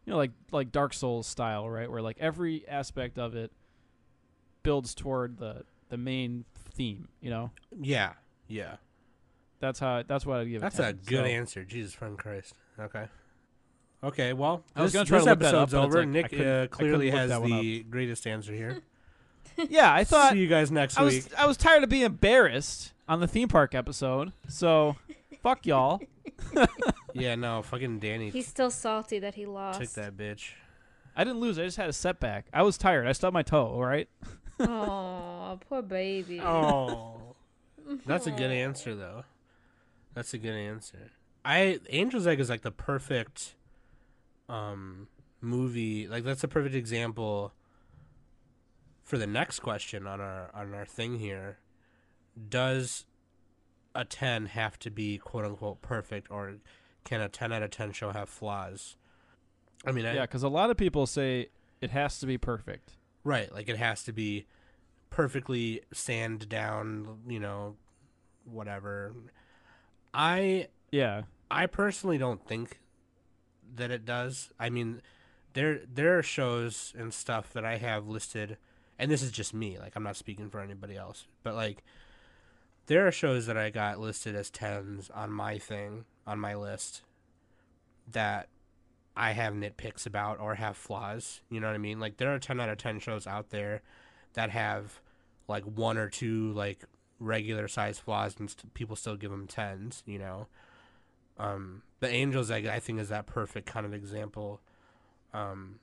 [0.05, 1.91] you know, like like Dark Souls style, right?
[1.91, 3.51] Where like every aspect of it
[4.63, 7.09] builds toward the the main theme.
[7.21, 8.13] You know, yeah,
[8.47, 8.77] yeah.
[9.63, 10.57] That's how that's what I'd give.
[10.57, 10.61] It.
[10.61, 10.99] That's it a 10.
[11.05, 11.63] good So, answer.
[11.63, 12.53] Jesus fucking Christ.
[12.79, 13.05] Okay.
[14.03, 15.99] Okay, well, I was this, gonna try this to look that up, episode's over.
[15.99, 17.61] like, Nick uh, clearly has that one up.
[17.61, 18.81] the greatest answer here.
[19.69, 21.25] Yeah, I thought See you guys next I was week.
[21.37, 24.33] I was tired of being embarrassed on the theme park episode.
[24.47, 24.95] So
[25.43, 26.01] fuck y'all.
[27.13, 29.79] yeah, no, fucking Danny He's still salty that he lost.
[29.79, 30.53] took that bitch.
[31.15, 31.59] I didn't lose.
[31.59, 32.47] I just had a setback.
[32.51, 33.05] I was tired.
[33.05, 33.67] I stubbed my toe.
[33.67, 34.09] All right.
[34.59, 36.41] Oh, poor baby.
[36.41, 37.35] Oh,
[38.07, 39.23] that's a good answer though.
[40.13, 41.11] That's a good answer.
[41.45, 43.55] I Angel's Egg is like the perfect
[44.49, 45.07] um
[45.41, 46.07] movie.
[46.07, 47.53] Like that's a perfect example
[49.03, 51.59] for the next question on our on our thing here.
[52.49, 53.05] Does
[53.95, 56.55] a 10 have to be quote unquote perfect or
[57.03, 58.95] can a 10 out of 10 show have flaws?
[59.85, 61.49] I mean, I, Yeah, because a lot of people say
[61.81, 62.95] it has to be perfect.
[63.23, 64.47] Right, like it has to be
[65.09, 67.75] perfectly sand down, you know,
[68.45, 69.13] whatever.
[70.13, 71.23] I Yeah.
[71.49, 72.79] I personally don't think
[73.75, 74.51] that it does.
[74.59, 75.01] I mean,
[75.53, 78.57] there there are shows and stuff that I have listed,
[78.97, 79.77] and this is just me.
[79.77, 81.83] Like I'm not speaking for anybody else, but like
[82.87, 87.01] there are shows that I got listed as tens on my thing on my list
[88.11, 88.49] that
[89.15, 91.41] I have nitpicks about or have flaws.
[91.49, 91.99] You know what I mean?
[91.99, 93.81] Like there are ten out of ten shows out there
[94.33, 94.99] that have
[95.47, 96.83] like one or two like
[97.23, 100.03] regular size flaws, and st- people still give them tens.
[100.05, 100.47] You know.
[101.39, 104.61] Um, the Angels Egg, I think, is that perfect kind of example,
[105.33, 105.79] um,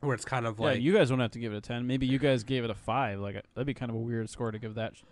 [0.00, 1.86] where it's kind of Yeah, like you guys don't have to give it a ten.
[1.86, 3.20] Maybe you guys gave it a five.
[3.20, 4.96] Like that'd be kind of a weird score to give that.
[4.96, 5.02] sh-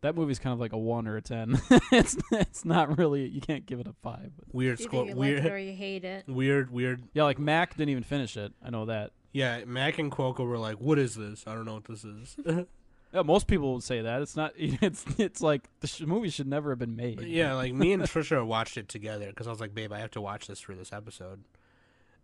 [0.00, 1.60] That movie's kind of like a one or a ten.
[1.92, 3.26] it's it's not really.
[3.28, 4.32] You can't give it a five.
[4.36, 6.26] But weird Either score, you weird, like it or you hate it.
[6.26, 7.02] weird, weird.
[7.14, 8.52] yeah, like Mac didn't even finish it.
[8.64, 9.12] I know that.
[9.32, 11.44] Yeah, Mac and Quokka were like, "What is this?
[11.46, 12.36] I don't know what this is."
[13.12, 14.22] Yeah, most people would say that.
[14.22, 14.52] It's not.
[14.58, 17.20] It's it's like the sh- movie should never have been made.
[17.20, 20.10] yeah, like me and Trisha watched it together because I was like, "Babe, I have
[20.12, 21.44] to watch this for this episode,"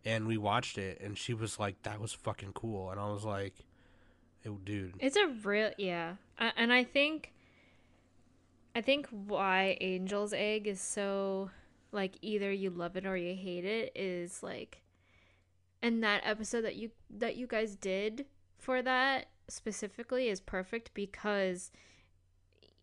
[0.05, 3.25] and we watched it, and she was like, "That was fucking cool," and I was
[3.25, 3.55] like,
[4.47, 7.33] "Oh, dude." It's a real yeah, I, and I think,
[8.75, 11.51] I think why Angel's Egg is so
[11.93, 14.81] like either you love it or you hate it is like,
[15.83, 18.25] and that episode that you that you guys did
[18.59, 21.71] for that specifically is perfect because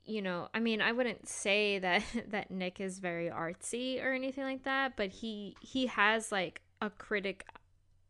[0.05, 4.43] you know, I mean, I wouldn't say that that Nick is very artsy or anything
[4.43, 7.45] like that, but he he has like a critic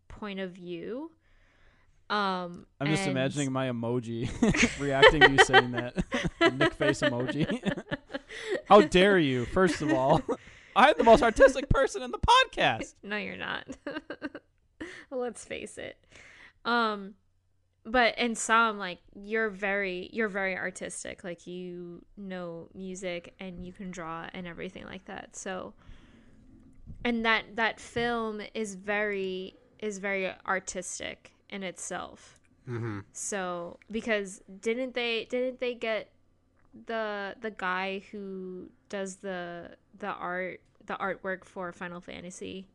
[0.07, 1.11] point of view.
[2.07, 4.29] Um, I'm just imagining my emoji
[4.79, 5.95] reacting to you saying that.
[6.53, 7.83] Nick face emoji.
[8.65, 9.45] How dare you?
[9.45, 10.21] First of all,
[10.75, 12.93] I'm the most artistic person in the podcast.
[13.01, 13.65] no, you're not.
[15.09, 15.97] Let's face it.
[16.63, 17.15] Um,
[17.85, 21.23] but in some, like you're very you're very artistic.
[21.23, 25.35] Like you know music and you can draw and everything like that.
[25.35, 25.73] So,
[27.03, 32.39] and that that film is very is very artistic in itself.
[32.67, 33.01] Mm-hmm.
[33.13, 36.09] So because didn't they didn't they get
[36.87, 42.67] the the guy who does the the art the artwork for Final Fantasy?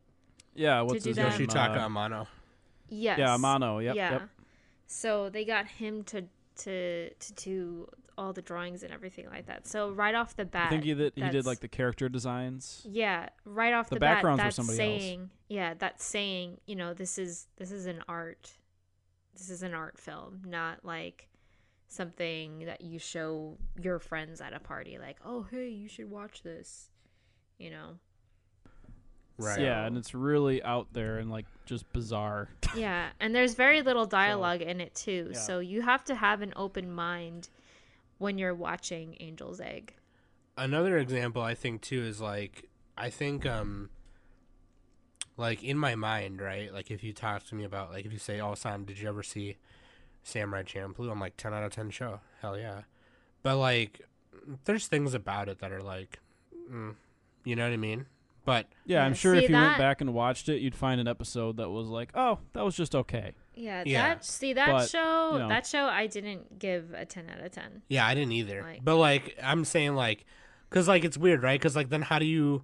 [0.55, 1.37] Yeah, what's do his that.
[1.37, 1.47] name?
[1.47, 2.27] Yoshitaka Uh, Amano.
[2.89, 3.19] Yes.
[3.19, 3.83] yeah, Amano.
[3.83, 4.11] Yep, yeah.
[4.11, 4.29] yep.
[4.91, 6.23] So they got him to
[6.57, 9.65] to to do all the drawings and everything like that.
[9.65, 11.13] So right off the bat, I think he did.
[11.15, 12.85] He did like the character designs.
[12.89, 15.01] yeah, right off The the, bat, backgrounds were that's somebody else.
[15.01, 18.51] saying yeah, that's saying you know this is this is an art,
[19.33, 21.29] this is an art film, not like
[21.87, 26.43] something that you show your friends at a party, like oh hey you should watch
[26.43, 26.89] this,
[27.57, 27.97] you know.
[29.41, 29.59] Right.
[29.59, 32.49] Yeah, and it's really out there and like just bizarre.
[32.75, 35.31] Yeah, and there's very little dialogue in it too.
[35.33, 35.37] yeah.
[35.37, 37.49] So you have to have an open mind
[38.17, 39.93] when you're watching Angel's Egg.
[40.57, 43.89] Another example I think too is like I think um
[45.37, 46.73] like in my mind, right?
[46.73, 49.09] Like if you talk to me about like if you say, "Oh, Sam, did you
[49.09, 49.57] ever see
[50.23, 52.19] Samurai Champloo?" I'm like 10 out of 10 show.
[52.41, 52.81] Hell yeah.
[53.43, 54.01] But like
[54.65, 56.19] there's things about it that are like
[56.71, 56.95] mm,
[57.43, 58.05] you know what I mean?
[58.43, 60.99] But Yeah, I'm sure see if you that- went back and watched it, you'd find
[60.99, 64.09] an episode that was like, "Oh, that was just okay." Yeah, Yeah.
[64.09, 65.49] that see that But, show you know.
[65.49, 67.83] that show I didn't give a 10 out of 10.
[67.87, 68.61] Yeah, I didn't either.
[68.63, 70.25] Like- but like, I'm saying like,
[70.69, 71.61] cause like it's weird, right?
[71.61, 72.63] Cause like then how do you,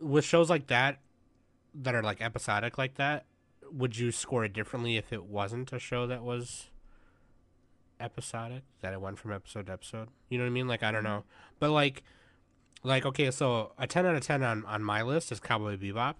[0.00, 0.98] with shows like that,
[1.74, 3.26] that are like episodic like that,
[3.70, 6.70] would you score it differently if it wasn't a show that was
[8.00, 8.62] episodic?
[8.80, 10.08] That it went from episode to episode.
[10.28, 10.68] You know what I mean?
[10.68, 11.12] Like I don't mm-hmm.
[11.18, 11.24] know,
[11.60, 12.02] but like,
[12.84, 16.14] like okay, so a ten out of ten on on my list is Cowboy Bebop,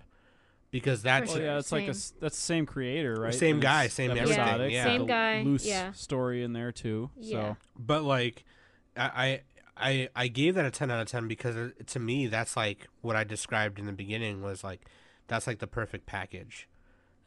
[0.75, 3.33] because that's For Well, yeah, it's like a that's the same creator, right?
[3.33, 4.85] Same And guy, it's same everything, episodic, yeah.
[4.85, 5.93] Same the guy, loose yeah.
[5.93, 7.11] story in there too.
[7.17, 7.31] Yeah.
[7.31, 8.45] So but like
[8.97, 9.41] I, I
[9.77, 12.89] I I gave that a 10 out of 10 because uh, to me that's like
[13.03, 14.89] what I described in the beginning was like
[15.29, 16.69] that's like the perfect package.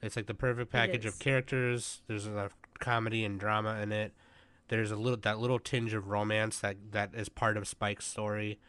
[0.02, 2.02] It's like the perfect package of characters.
[2.08, 4.14] There's a comedy and drama in it.
[4.68, 8.60] There's a little that little tinge of romance that that is part of Spike's story.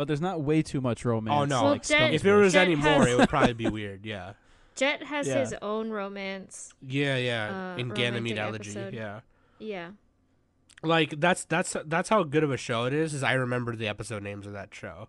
[0.00, 1.38] But there's not way too much romance.
[1.38, 1.62] Oh, no.
[1.62, 3.68] Well, like Jet- Stump's If there was Jet any more, has- it would probably be
[3.78, 4.06] weird.
[4.06, 4.32] Yeah,
[4.74, 5.40] Jet has Yeah.
[5.40, 6.72] his own romance.
[6.80, 7.74] yeah, yeah.
[7.74, 8.94] Uh, in Ganymede romantic Elegy, episode.
[8.94, 9.20] yeah.
[9.58, 9.90] Yeah.
[10.82, 13.12] like that's that's that's how good of a show it is.
[13.12, 15.08] Is I remember the episode names of that show.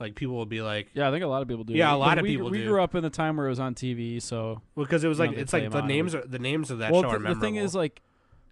[0.00, 1.74] Like people will be like, Yeah, I think a lot of people do.
[1.74, 2.68] Yeah, a lot of we, people We do.
[2.68, 5.18] grew up in the time where it was on TV, so Well, because it was
[5.18, 7.28] You know, like it's like the names are the names of that well, show the,
[7.28, 8.00] are the thing is like,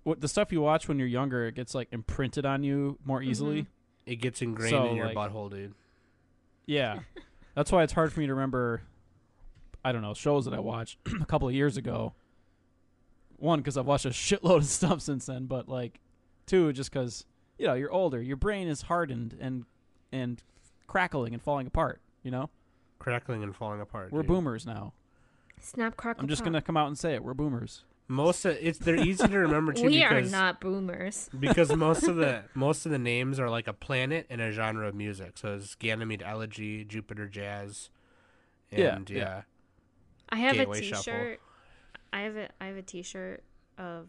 [0.03, 3.23] what the stuff you watch when you're younger, it gets like imprinted on you more
[3.23, 3.67] easily.
[4.07, 5.75] It gets ingrained so, in your like- butthole, dude.
[6.67, 7.01] Yeah,
[7.55, 8.83] that's why it's hard for me to remember.
[9.85, 12.15] I don't know shows that I watched a couple of years ago.
[13.37, 16.01] One, because I've watched a shitload of stuff since then, but like,
[16.47, 17.27] two, just because
[17.59, 19.65] you know you're older, your brain is hardened and
[20.13, 20.43] and
[20.87, 22.01] crackling and falling apart.
[22.23, 22.49] You know,
[22.99, 24.11] Crackling and falling apart.
[24.13, 24.29] we're dude.
[24.29, 24.95] boomers now.
[25.61, 26.23] Snap crackle.
[26.23, 26.47] I'm just pop.
[26.47, 27.23] gonna come out and say it.
[27.23, 27.85] We're boomers.
[28.07, 31.31] Most of it's they're easy to remember too We are not boomers.
[31.41, 34.87] because most of the most of the names are like a planet and a genre
[34.89, 35.39] of music.
[35.39, 37.89] So it's Ganymede Elegy, Jupiter Jazz,
[38.71, 39.19] Yeah, and yeah.
[39.19, 39.43] yeah,
[40.29, 41.03] I have Gateway a Shuffle.
[41.05, 41.41] T-shirt.
[42.13, 43.43] I have a I have a T-shirt
[43.79, 44.09] of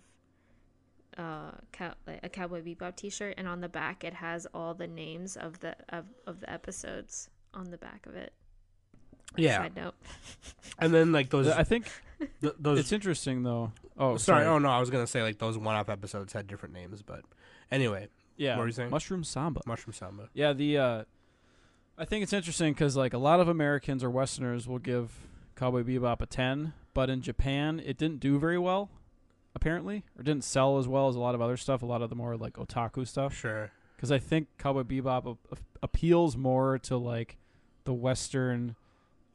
[1.17, 4.88] uh cow, like a Cowboy Bebop T-shirt, and on the back it has all the
[4.88, 8.34] names of the of, of the episodes on the back of it.
[9.38, 9.60] yeah.
[9.60, 9.95] Side note.
[10.79, 11.86] And then like those I think
[12.41, 13.71] th- those it's interesting though.
[13.97, 14.45] Oh, sorry, sorry.
[14.45, 17.21] oh no, I was gonna say like those one-off episodes had different names, but
[17.71, 18.56] anyway, yeah.
[18.56, 18.89] what were you saying?
[18.89, 19.62] Mushroom Samba.
[19.65, 20.30] Mushroom Samba.
[20.34, 21.04] Yeah, the uh,
[21.97, 25.12] I think it's interesting because like a lot of Americans or Westerners will give
[25.56, 28.90] Cowboy Bebop a ten, but in Japan it didn't do very well,
[29.56, 31.81] apparently, or didn't sell as well as a lot of other stuff.
[31.81, 33.33] A lot of the more like otaku stuff.
[33.33, 33.71] Sure.
[33.96, 37.37] Because I think Cowboy Bebop a- a- appeals more to like
[37.85, 38.75] the Western,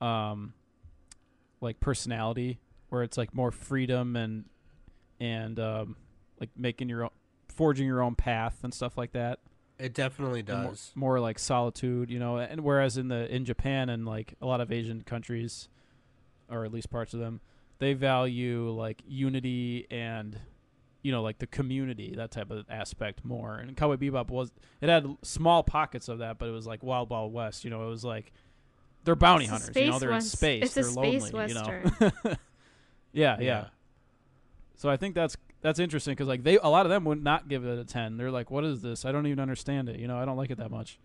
[0.02, 0.52] um,
[1.62, 2.58] like personality,
[2.90, 4.44] where it's like more freedom and
[5.18, 5.96] and um,
[6.38, 7.10] like making your own,
[7.48, 9.38] forging your own path and stuff like that
[9.78, 10.92] It definitely and more- does.
[10.94, 12.36] More, like solitude, you know.
[12.38, 15.68] And whereas in the in Japan and like a lot of Asian countries,
[16.50, 17.40] or at least parts of them,
[17.78, 20.38] they value like unity and
[21.02, 23.56] you know, like the community, that type of aspect more.
[23.56, 27.08] And Cowboy Bebop was it had small pockets of that, but it was like Wild
[27.10, 27.64] Wild West.
[27.64, 28.32] You know, it was like
[29.04, 29.76] they're bounty It's hunters.
[29.76, 30.64] You know, they're in space.
[30.64, 31.48] it's a they're space lonely.
[31.48, 32.34] You know.
[33.12, 33.64] yeah, yeah, Yeah.
[34.76, 37.48] So I think that's that's interesting because like they a lot of them would not
[37.48, 38.16] give it a ten.
[38.16, 39.04] They're like, "What is this?
[39.04, 39.98] I don't even understand it.
[40.00, 40.98] You know, I don't like it that much."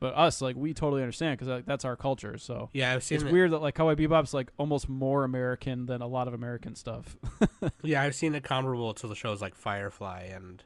[0.00, 2.36] But us, like, we totally understand because like, that's our culture.
[2.36, 3.32] So Yeah, I've seen it's it.
[3.32, 7.16] weird that like Cowboy Bebop's like almost more American than a lot of American stuff.
[7.82, 10.62] Yeah, I've seen it comparable to the shows like Firefly and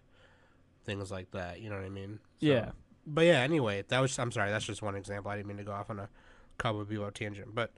[0.84, 1.60] things like that.
[1.60, 2.18] You know what I mean?
[2.40, 2.70] So- yeah.
[3.06, 4.18] But yeah, anyway, that was.
[4.18, 5.30] I'm sorry, that's just one example.
[5.30, 6.08] I didn't mean to go off on a
[6.58, 7.70] Cowboy Bebop tangent, but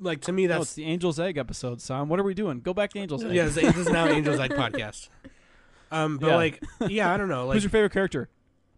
[0.00, 2.08] like to me, No, it's that's the Angel's Egg episode, Sam.
[2.08, 2.60] What are we doing?
[2.60, 3.32] Go back to Angel's Egg.
[3.34, 3.44] yeah.
[3.44, 5.08] This this is now Angel's Egg podcast.
[5.90, 6.36] Um, but Yeah.
[6.36, 7.46] like, yeah, I don't know.
[7.46, 8.28] Like, Who's your favorite character?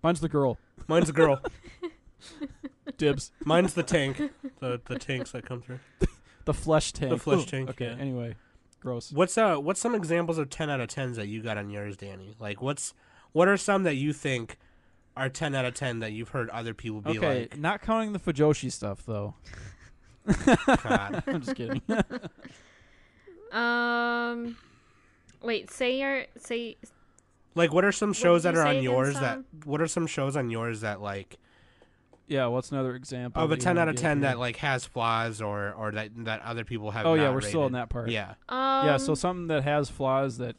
[0.02, 0.58] Mine's the girl.
[0.88, 1.40] mine's the girl.
[2.96, 3.32] Dibs.
[3.44, 4.20] Mine's the tank.
[4.60, 5.80] The the tanks that come through.
[6.46, 7.10] The flesh tank.
[7.10, 7.84] The flesh Ooh, tank, Okay.
[7.84, 7.96] yeah.
[8.00, 8.34] Anyway,
[8.80, 9.12] gross.
[9.12, 11.98] What's uh what's some examples of ten out of tens that you got on yours,
[11.98, 12.34] Danny?
[12.40, 12.94] Like what's
[13.32, 14.58] what are some that you think
[15.16, 17.58] are ten out of ten that you've heard other people be Okay, like?
[17.58, 19.34] not counting the Fujoshi stuff though.
[20.26, 21.22] God.
[21.26, 21.82] I'm just kidding.
[23.52, 24.56] Um,
[25.42, 25.72] wait.
[25.72, 26.76] Say your say.
[27.56, 29.46] Like what are some shows that are on yours that Sam?
[29.64, 31.36] what are some shows on yours that like
[32.28, 32.46] yeah.
[32.46, 34.28] What's another example of a ten out of ten here?
[34.28, 37.66] that like has flaws or or that that other people have Oh yeah, we're still
[37.66, 38.08] in that part.
[38.08, 38.34] Yeah.
[38.48, 38.98] Um, yeah.
[38.98, 40.54] So something that has flaws that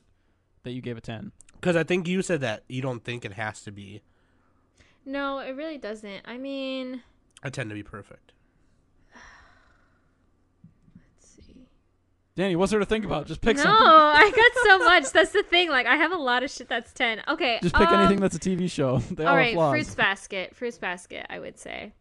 [0.64, 1.32] that you gave a ten.
[1.62, 4.02] Cuz I think you said that you don't think it has to be
[5.06, 6.22] no, it really doesn't.
[6.26, 7.02] I mean,
[7.42, 8.34] I tend to be perfect.
[10.96, 11.66] let's see.
[12.42, 13.28] Danny, what's there to think about?
[13.28, 13.78] Just pick no, something.
[13.86, 15.12] I got so much.
[15.12, 15.70] That's the thing.
[15.70, 17.22] Like, I have a lot of shit that's ten.
[17.28, 17.60] Okay.
[17.62, 18.98] Just pick um, anything that's a TV show.
[19.12, 20.56] They all all have Fruits basket.
[20.56, 21.28] Fruits basket.
[21.30, 21.94] I would say.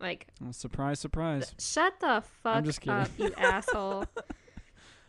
[0.00, 1.54] Like, Oh, surprise, surprise.
[1.58, 2.94] shut the fuck just kidding.
[2.98, 4.06] up, you asshole.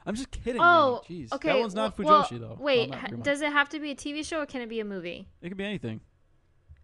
[0.05, 0.59] I'm just kidding.
[0.61, 1.21] Oh, Danny.
[1.23, 1.31] Jeez.
[1.31, 1.53] okay.
[1.53, 2.57] That one's not well, Fujoshi though.
[2.59, 3.25] Wait, Well, not ha- very much.
[3.25, 5.29] does it have to be a TV show or can it be a movie?
[5.41, 6.01] it could be anything.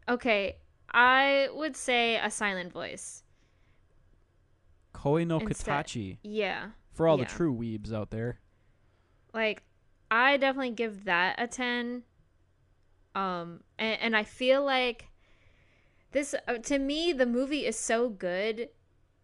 [0.08, 0.56] Okay,
[0.94, 3.24] I would say a silent voice.
[4.94, 6.18] Koe no Instead- Katachi.
[6.24, 6.68] Yeah.
[6.96, 7.26] For all yeah.
[7.26, 8.40] the true weebs out there.
[9.34, 9.64] Like,
[10.10, 12.04] I definitely give that a 10.
[13.14, 15.10] Um, and, and I feel like
[16.12, 18.70] this, uh, to me, the movie is so good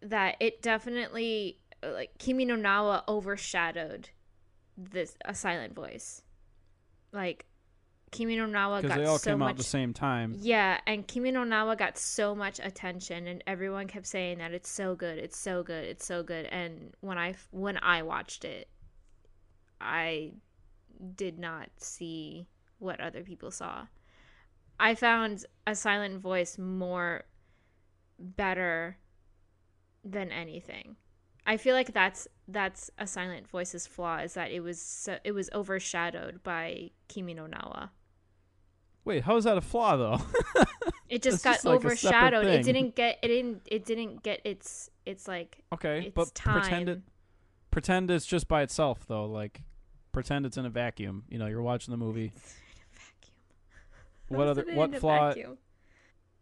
[0.02, 4.10] that it definitely, uh, like, Kimi no Nawa overshadowed
[4.76, 6.22] this, a silent voice.
[7.10, 7.46] Like,
[8.12, 10.36] Kimi no Nawa got they all so came out much at the same time.
[10.38, 14.68] Yeah, and Kimi no Nawa got so much attention, and everyone kept saying that it's
[14.68, 16.44] so good, it's so good, it's so good.
[16.46, 18.68] And when I when I watched it,
[19.80, 20.34] I
[21.16, 22.46] did not see
[22.78, 23.86] what other people saw.
[24.78, 27.24] I found a silent voice more
[28.18, 28.98] better
[30.04, 30.96] than anything.
[31.46, 35.32] I feel like that's that's a silent voice's flaw is that it was so, it
[35.32, 37.90] was overshadowed by Kimi no Nawa.
[39.04, 40.20] Wait, how is that a flaw though?
[41.12, 42.46] It just got just like overshadowed.
[42.46, 46.62] It didn't get it didn't it didn't get its it's like okay, its but time.
[46.62, 47.00] pretend it
[47.70, 49.26] pretend it's just by itself though.
[49.26, 49.60] Like
[50.12, 51.24] pretend it's in a vacuum.
[51.28, 52.32] You know, you're watching the movie.
[54.28, 55.34] What other what flaw?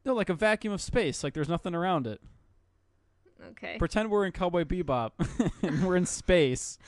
[0.05, 1.25] No, like a vacuum of space.
[1.25, 2.21] Like there's nothing around it.
[3.51, 3.77] Okay.
[3.77, 5.11] Pretend we're in Cowboy Bebop
[5.63, 6.79] and we're in space,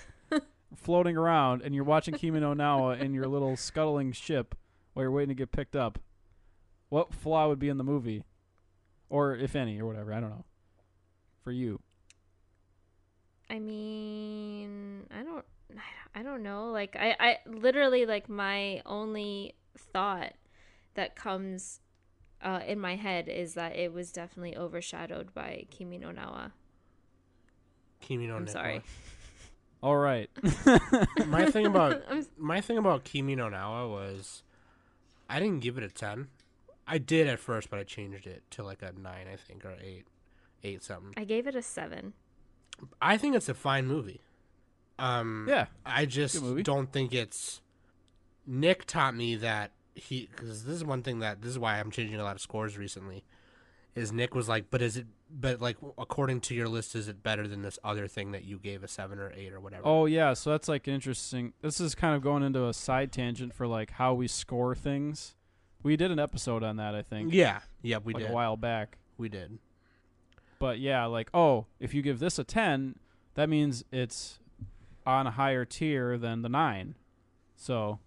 [0.77, 4.55] floating around, and you're watching Kimi no Nawa in your little scuttling ship
[4.93, 5.99] while you're waiting to get picked up.
[6.89, 8.25] What flaw would be in the movie,
[9.09, 10.13] or if any, or whatever?
[10.13, 10.45] I don't know.
[11.43, 11.81] For you,
[13.51, 15.45] I mean, I don't
[16.15, 16.71] I don't know.
[16.71, 20.35] Like I I literally like my only thought
[20.95, 21.81] that comes
[22.43, 26.53] uh, in my head is that it was definitely overshadowed by Kimi no Nawa.
[28.01, 28.51] Kimi no I'm Nawa.
[28.51, 28.83] sorry.
[29.83, 30.31] all right.
[31.27, 34.43] My thing about I'm my thing about Kimi no Nawa was
[35.33, 36.29] I didn't give it a 10.
[36.87, 39.75] I did at first, but I changed it to like a 9, I think, or
[39.81, 40.05] 8.
[40.63, 41.15] 8 something.
[41.17, 42.13] I gave it a 7.
[43.01, 44.21] I think it's a fine movie.
[44.99, 47.63] Um yeah, I just don't think it's
[48.47, 51.91] Nick taught me that he cuz this is one thing that this is why I'm
[51.91, 53.25] changing a lot of scores recently.
[53.95, 57.23] Is Nick was like, "But is it but like according to your list is it
[57.23, 60.07] better than this other thing that you gave a 7 or 8 or whatever?" Oh
[60.07, 61.53] yeah, so that's like interesting.
[61.63, 65.35] This is kind of going into a side tangent for like how we score things.
[65.83, 67.61] We did an episode on that, I think, yeah.
[67.83, 68.31] Yeah, we like did.
[68.31, 68.99] a while back.
[69.19, 69.59] We did.
[70.59, 72.97] But yeah, like oh, if you give this a ten,
[73.35, 74.39] that means it's
[75.07, 76.95] on a higher tier than the nine.
[77.57, 77.99] So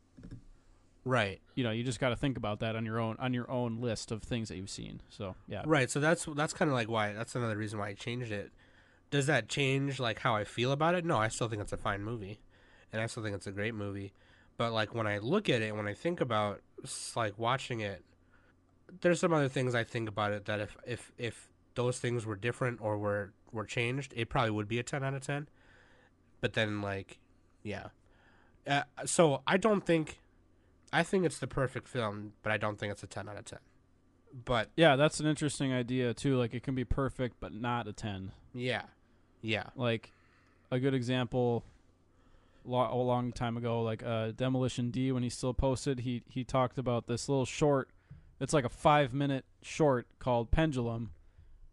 [1.05, 1.39] Right.
[1.53, 3.79] you know, you just got to think about that on your own on your own
[3.79, 5.01] list of things that you've seen.
[5.09, 5.89] So yeah, Right.
[5.89, 8.51] So that's that's kind of like why that's another reason why I changed it.
[9.11, 11.05] Does that change like how I feel about it?
[11.05, 12.39] No, I still think it's a fine movie,
[12.91, 14.13] and I still think it's a great movie.
[14.57, 16.61] But like when I look at it, when I think about
[17.15, 18.03] like watching it,
[19.01, 22.35] there's some other things I think about it that if if if those things were
[22.35, 25.47] different or were were changed, it probably would be a 10 out of 10.
[26.41, 27.19] But then like
[27.63, 27.89] yeah.
[28.67, 30.19] Uh, so I don't think
[30.93, 33.45] I think it's the perfect film, but I don't think it's a 10 out of
[33.45, 33.59] 10.
[34.45, 36.37] But Yeah, that's an interesting idea too.
[36.37, 38.31] Like it can be perfect but not a 10.
[38.53, 38.83] yeah.
[39.41, 39.65] Yeah.
[39.75, 40.11] Like
[40.71, 41.63] a good example
[42.65, 46.43] lo- a long time ago like uh Demolition D when he still posted, he he
[46.43, 47.89] talked about this little short
[48.39, 51.11] it's like a 5 minute short called Pendulum.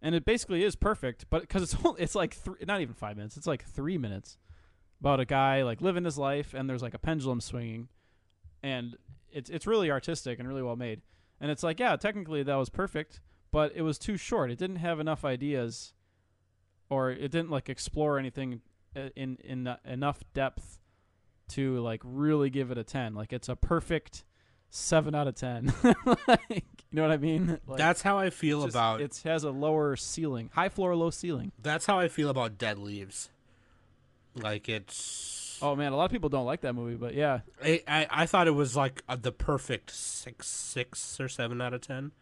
[0.04, 3.16] And it basically is perfect, but cuz it's only, it's like three, not even 5
[3.16, 4.36] minutes, it's like 3 minutes
[5.00, 7.88] about a guy like living his life and there's like a pendulum swinging
[8.62, 8.96] and
[9.30, 11.02] it's it's really artistic and really well made.
[11.40, 14.50] And it's like, yeah, technically that was perfect, but it was too short.
[14.50, 15.92] It didn't have enough ideas
[16.88, 18.60] or it didn't like explore anything
[18.96, 20.78] uh, in in uh, enough depth
[21.48, 23.14] to like really give it a 10.
[23.14, 24.24] Like it's a perfect
[24.70, 25.72] 7 out of 10.
[26.28, 27.58] like, you know what I mean?
[27.66, 31.10] Like, That's how I feel just- about it has a lower ceiling, high floor, low
[31.10, 31.52] ceiling.
[31.60, 33.30] That's how I feel about Dead Leaves.
[34.34, 35.41] Like it's.
[35.62, 38.26] Oh man, a lot of people don't like that movie, but yeah, I, I I
[38.26, 42.12] thought it was like uh the perfect six six or seven out of ten,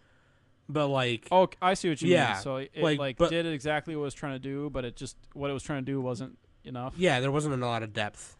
[0.69, 2.43] but like Oh, I see what you Yeah, mean.
[2.43, 4.97] So it like, like, but- did exactly what it was trying to do, but it
[4.97, 6.95] just what it was trying to do wasn't enough.
[6.97, 8.37] yeah, there wasn't a lot of depth.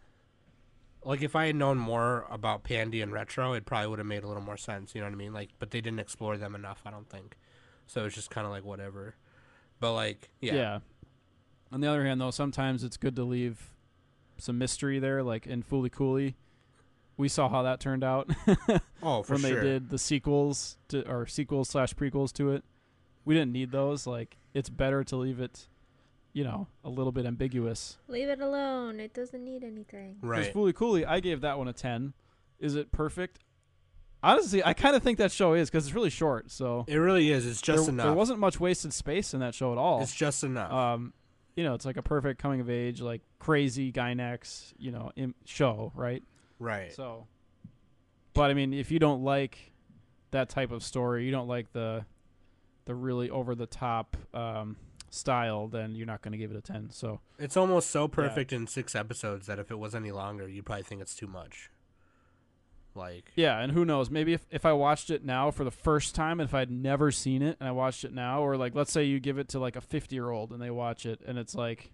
[1.03, 4.23] Like if I had known more about Pandy and Retro, it probably would have made
[4.23, 4.93] a little more sense.
[4.93, 5.33] You know what I mean?
[5.33, 6.83] Like, but they didn't explore them enough.
[6.85, 7.37] I don't think.
[7.87, 9.15] So it's just kind of like whatever.
[9.79, 10.79] But like yeah, Yeah.
[11.71, 13.71] On the other hand, though, sometimes it's good to leave
[14.41, 16.35] some mystery there, like in Fooly Cooley.
[17.17, 18.29] We saw how that turned out
[19.03, 19.43] oh for sure.
[19.43, 19.63] when sure.
[19.63, 22.63] they did the sequels to or sequels slash prequels to it.
[23.25, 24.07] We didn't need those.
[24.07, 25.67] Like it's better to leave it,
[26.33, 27.97] you know, a little bit ambiguous.
[28.07, 28.99] Leave it alone.
[28.99, 30.15] It doesn't need anything.
[30.21, 30.53] Because right.
[30.53, 32.13] Fooly Cooley, I gave that one a ten.
[32.59, 33.39] Is it perfect?
[34.23, 36.51] Honestly, I kind of think that show is because it's really short.
[36.51, 37.45] So It really is.
[37.47, 38.05] It's just there, enough.
[38.05, 40.01] there wasn't much wasted space in that show at all.
[40.01, 40.71] It's just enough.
[40.71, 41.13] um,
[41.55, 45.35] you know, it's like a perfect coming of age, like crazy Gainax, you know, im-
[45.45, 46.23] show, right?
[46.59, 46.93] right.
[46.93, 47.27] So,
[48.33, 49.71] but I mean, if you don't like
[50.31, 52.05] that type of story, you don't like the
[52.85, 54.75] the really over the top um,
[55.09, 56.89] style, then you're not going to give it a ten.
[56.91, 60.65] So, It's almost so perfect in six episodes that if it was any longer, you'd
[60.65, 61.69] probably think it's too much.
[62.93, 64.09] Like, yeah, and who knows?
[64.09, 67.41] Maybe if if I watched it now for the first time, if I'd never seen
[67.41, 69.75] it and I watched it now, or like let's say you give it to like
[69.75, 71.91] a 50 year old and they watch it, and it's like.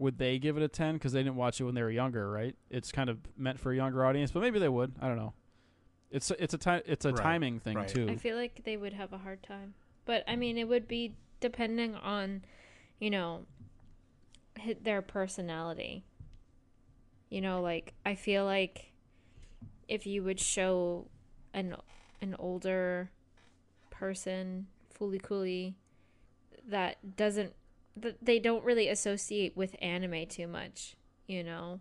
[0.00, 2.28] Would they give it a 10 because they didn't watch it when they were younger,
[2.28, 2.56] right?
[2.68, 4.92] It's kind of meant for a younger audience, but maybe they would.
[5.00, 5.34] I don't know.
[6.10, 7.86] It's a, it's a ti- it's a Right, timing thing right.
[7.88, 8.08] too.
[8.10, 9.74] I feel like they would have a hard time.
[10.04, 12.42] But I mean, it would be depending on,
[12.98, 13.46] you know,
[14.58, 16.04] hi- their personality.
[17.30, 18.90] You know, like I feel like
[19.88, 21.06] if you would show
[21.52, 21.76] an
[22.20, 23.10] an older
[23.90, 24.66] person
[24.98, 25.76] Fooly Cooley
[26.66, 27.54] that doesn't
[27.96, 31.80] that they don't really associate with anime too much, you know.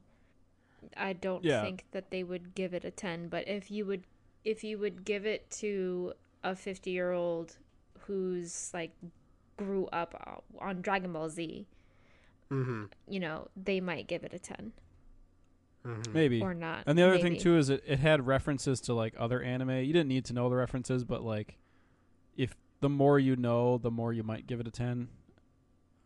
[0.97, 1.61] I don't Yeah.
[1.61, 4.03] think that they would give it a 10, but if you would
[4.43, 7.57] if you would give it to a 50 year old
[8.01, 8.91] who's like
[9.57, 11.67] grew up uh, on Dragon Ball Z,
[12.51, 14.71] mm-hmm, you know, they might give it a 10
[15.86, 16.13] mm-hmm.
[16.13, 16.41] Maybe.
[16.41, 16.84] or not.
[16.86, 19.69] And the other thing too is it, it had references to like other anime.
[19.69, 21.57] You didn't need to know the references, but like
[22.36, 25.09] if the more you know, the more you might give it a 10.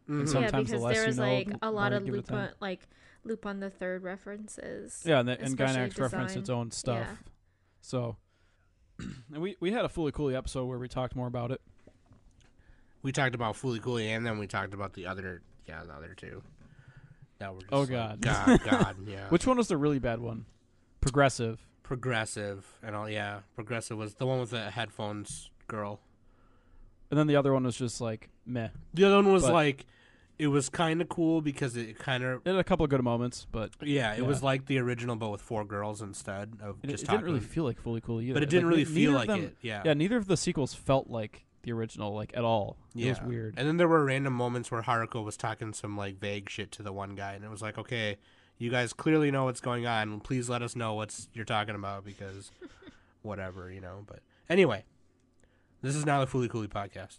[0.10, 0.20] Mhm.
[0.20, 2.12] yeah, sometimes the because less there you was know, like the a lot of you
[2.12, 2.38] give it a 10.
[2.38, 2.88] loop on, like
[3.24, 5.04] loop on the third references.
[5.06, 7.08] Yeah, and, the, and especially Gainax referenced its own stuff.
[7.10, 7.16] Yeah.
[7.82, 8.18] So
[9.34, 11.62] and we we had a Fooly Cooley episode where we talked more about it.
[13.04, 16.14] We talked about Fooly Cooley, and then we talked about the other, yeah, the other
[16.16, 16.42] two.
[17.40, 18.22] That were just Oh, like, God.
[18.22, 19.30] God, God, yeah.
[19.30, 20.46] Which one was the really bad one?
[21.02, 21.66] Progressive.
[21.84, 23.10] progressive and all?
[23.10, 26.00] Yeah, progressive was the one with the headphones girl.
[27.10, 28.70] And then the other one was just like meh.
[28.94, 29.86] The other one was But- like,
[30.40, 33.02] it was kind of cool because it kind of, It had a couple of good
[33.04, 34.28] moments, but yeah, it Yeah.
[34.28, 37.40] was like the original, but with four girls instead of it, it just didn't really
[37.40, 38.34] feel like fully cool either.
[38.36, 39.58] but it didn't Like, really ne- feel neither like of them- it.
[39.62, 42.78] Yeah, Yeah, neither of the sequels felt like the original, like at all.
[42.96, 43.10] It yeah.
[43.10, 43.56] was weird.
[43.58, 46.84] And then there were random moments where Haruko was talking some like vague shit to
[46.84, 48.18] the one guy, and it was like, okay,
[48.58, 50.20] you guys clearly know what's going on.
[50.22, 52.52] Please let us know what's you're talking about because
[53.22, 54.04] whatever, you know.
[54.08, 54.86] But anyway,
[55.82, 57.18] this is now the Fooly Cooley podcast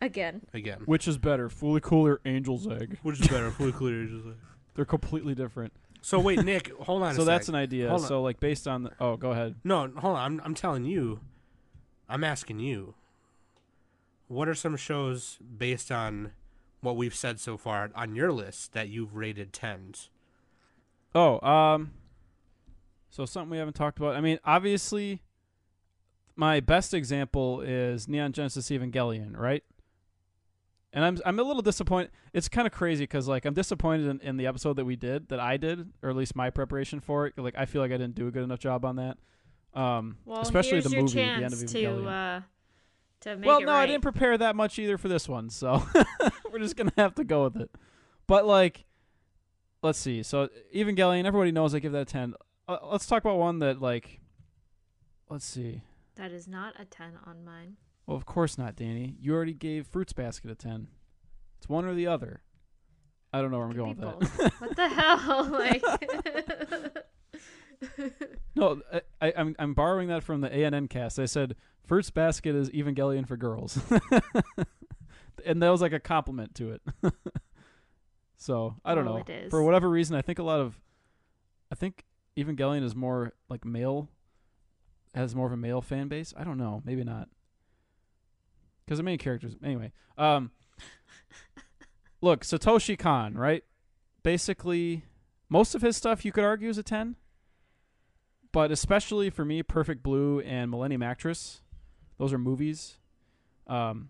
[0.00, 0.42] Again.
[0.54, 0.82] again.
[0.84, 2.98] Which is better, Fully Cool or Angel's Egg?
[3.02, 3.94] Which is better, Fooly Cooley?
[3.94, 4.36] or just like-
[4.74, 5.72] They're completely different.
[6.02, 7.16] So wait, Nick, hold on.
[7.16, 7.88] so a that's an idea.
[7.88, 8.06] Hold on.
[8.06, 9.56] So like based on the, oh, go ahead.
[9.64, 10.18] No, hold on.
[10.18, 11.18] I'm I'm telling you.
[12.08, 12.94] I'm asking you.
[14.28, 16.32] What are some shows based on
[16.80, 20.10] what we've said so far on your list that you've rated tens?
[21.14, 21.92] Oh, um,
[23.08, 24.16] So something we haven't talked about.
[24.16, 25.22] I mean, obviously,
[26.34, 29.64] my best example is Neon Genesis Evangelion, right?
[30.92, 32.10] And I'm I'm a little disappointed.
[32.32, 35.28] It's kind of crazy because like I'm disappointed in, in the episode that we did,
[35.28, 37.34] that I did, or at least my preparation for it.
[37.36, 39.18] Like I feel like I didn't do a good enough job on that.
[39.76, 42.38] Um, Well, especially the movie, chance the end of to Evangelion.
[42.38, 42.40] uh,
[43.20, 43.82] to make well, no, right.
[43.82, 45.86] I didn't prepare that much either for this one, so
[46.52, 47.70] we're just gonna have to go with it.
[48.26, 48.84] But like,
[49.82, 50.22] let's see.
[50.22, 52.34] So Evangelion, everybody knows I give that a ten.
[52.66, 54.20] Uh, let's talk about one that like,
[55.28, 55.82] let's see.
[56.16, 57.76] That is not a ten on mine.
[58.06, 59.16] Well, of course not, Danny.
[59.20, 60.88] You already gave Fruits Basket a ten.
[61.58, 62.40] It's one or the other.
[63.32, 64.52] I don't know where I'm going with that.
[64.60, 65.44] what the hell?
[65.50, 65.82] Like,
[68.54, 71.18] No, I, I, I'm I'm borrowing that from the ANN cast.
[71.18, 73.78] I said Fruits Basket is Evangelion for girls,
[75.44, 76.82] and that was like a compliment to it.
[78.38, 79.48] so I don't Well, know.
[79.50, 80.80] For whatever reason, I think a lot of,
[81.70, 82.04] I think
[82.36, 84.08] Evangelion is more like male,
[85.14, 86.32] has more of a male fan base.
[86.34, 86.80] I don't know.
[86.84, 87.28] Maybe not.
[88.86, 89.92] Because the main characters, anyway.
[90.16, 90.50] Um,
[92.22, 93.64] look, Satoshi Kon, right?
[94.22, 95.04] Basically,
[95.50, 97.16] most of his stuff you could argue is a ten
[98.52, 101.60] but especially for me, Perfect Blue and Millennium Actress,
[102.18, 102.96] those are movies.
[103.66, 104.08] Um,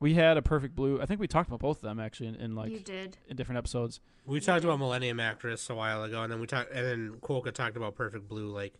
[0.00, 1.00] we had a Perfect Blue.
[1.00, 3.16] I think we talked about both of them actually in, in you did.
[3.28, 4.00] in different episodes.
[4.26, 7.52] We talked about Millennium Actress a while ago, and then we talked, and then Quokka
[7.52, 8.48] talked about Perfect Blue.
[8.48, 8.74] Like,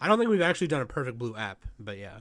[0.00, 2.18] I don't think we've actually done a Perfect Blue app, but yeah,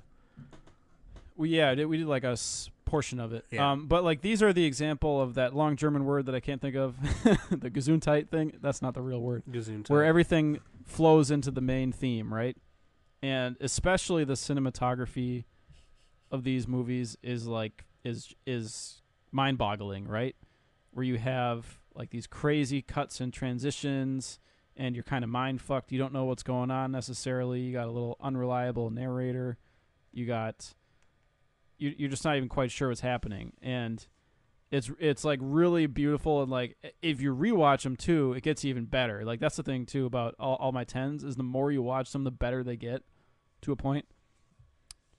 [1.38, 3.46] We yeah, did, we did like a s- portion of it.
[3.52, 3.72] Yeah.
[3.72, 6.62] Um, but like these are the example of that long German word that I can't
[6.62, 6.96] think of,
[7.50, 8.54] the Gesundheit thing.
[8.62, 9.44] That's not the real word.
[9.52, 12.56] Gazoon where everything flows into the main theme, right?
[13.22, 15.46] And especially the cinematography
[16.32, 20.36] of these movies is like is is mind-boggling, right?
[20.92, 24.40] Where you have like these crazy cuts and transitions
[24.78, 25.92] and you're kind of mind fucked.
[25.92, 27.62] You don't know what's going on necessarily.
[27.62, 29.58] You got a little unreliable narrator.
[30.12, 30.74] You got
[31.78, 33.54] you you're just not even quite sure what's happening.
[33.62, 34.06] And
[34.76, 38.86] it's it's like really beautiful and like if you rewatch them too, it gets even
[38.86, 39.24] better.
[39.24, 42.12] Like that's the thing too about all, all my tens is the more you watch
[42.12, 43.04] them, the better they get
[43.62, 44.06] to a point.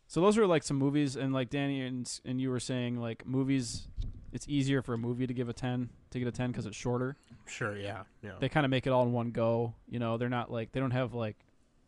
[0.09, 3.27] So those are like some movies, and like Danny and and you were saying, like
[3.27, 3.89] movies,
[4.33, 6.77] it's easier for a movie to give a ten to get a ten because it's
[6.77, 7.17] shorter.
[7.47, 8.33] sure, yeah, yeah.
[8.39, 9.75] They kind of make it all in one go.
[9.89, 11.37] You know, they're not like they don't have like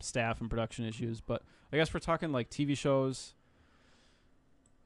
[0.01, 1.21] staff and production issues.
[1.21, 3.35] But I guess we're talking like TV shows.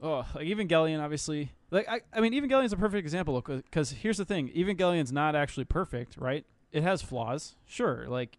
[0.03, 1.51] Oh, like Evangelion, obviously.
[1.71, 5.63] Like I, I mean, Evangelion's a perfect example because here's the thing: Evangelion's not actually
[5.63, 6.45] perfect, right?
[6.71, 8.05] It has flaws, sure.
[8.07, 8.37] Like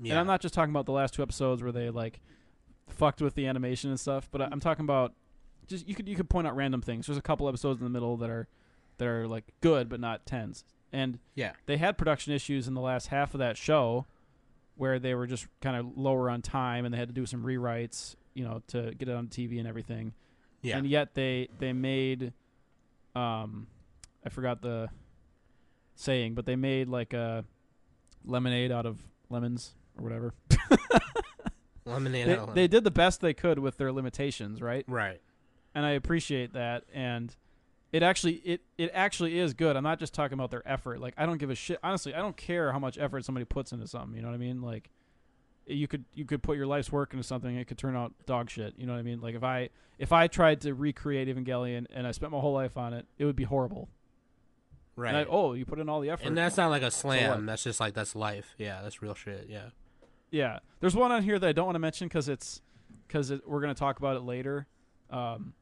[0.00, 0.12] yeah.
[0.12, 2.20] and I'm not just talking about the last two episodes where they like
[2.88, 5.12] fucked with the animation and stuff, but I'm talking about
[5.66, 7.06] just you could you could point out random things.
[7.06, 8.48] There's a couple episodes in the middle that are
[8.96, 10.64] that are like good but not tens.
[10.90, 11.52] And Yeah.
[11.66, 14.06] they had production issues in the last half of that show
[14.76, 17.42] where they were just kind of lower on time and they had to do some
[17.42, 20.14] rewrites, you know, to get it on TV and everything.
[20.68, 20.78] Yeah.
[20.78, 22.32] And yet they they made
[23.14, 23.66] um
[24.24, 24.88] I forgot the
[25.94, 27.44] saying, but they made like a
[28.24, 28.98] lemonade out of
[29.30, 30.34] lemons or whatever.
[31.84, 32.26] Lemonade.
[32.26, 32.54] They, Helen.
[32.54, 34.84] they did the best they could with their limitations, right?
[34.86, 35.22] right.
[35.74, 37.34] And I appreciate that and
[37.92, 39.76] it actually it it actually is good.
[39.76, 41.00] I'm not just talking about their effort.
[41.00, 41.78] Like I don't give a shit.
[41.82, 44.38] Honestly, I don't care how much effort somebody puts into something, you know what I
[44.38, 44.60] mean?
[44.60, 44.90] Like
[45.68, 48.50] you could you could put your life's work into something it could turn out dog
[48.50, 49.20] shit, you know what I mean?
[49.20, 52.76] Like if I if I tried to recreate Evangelion and I spent my whole life
[52.76, 53.88] on it, it would be horrible.
[54.96, 55.14] Right.
[55.14, 56.26] I, oh, you put in all the effort.
[56.26, 57.30] and that's not like a slam.
[57.30, 57.46] what?
[57.46, 58.54] that's just like that's life.
[58.58, 59.46] Yeah, that's real shit.
[59.48, 59.68] Yeah.
[60.30, 62.60] Yeah, there's one on here that I don't want to mention because it's
[63.06, 64.66] because it, we're gonna talk about it later.
[65.10, 65.54] Um,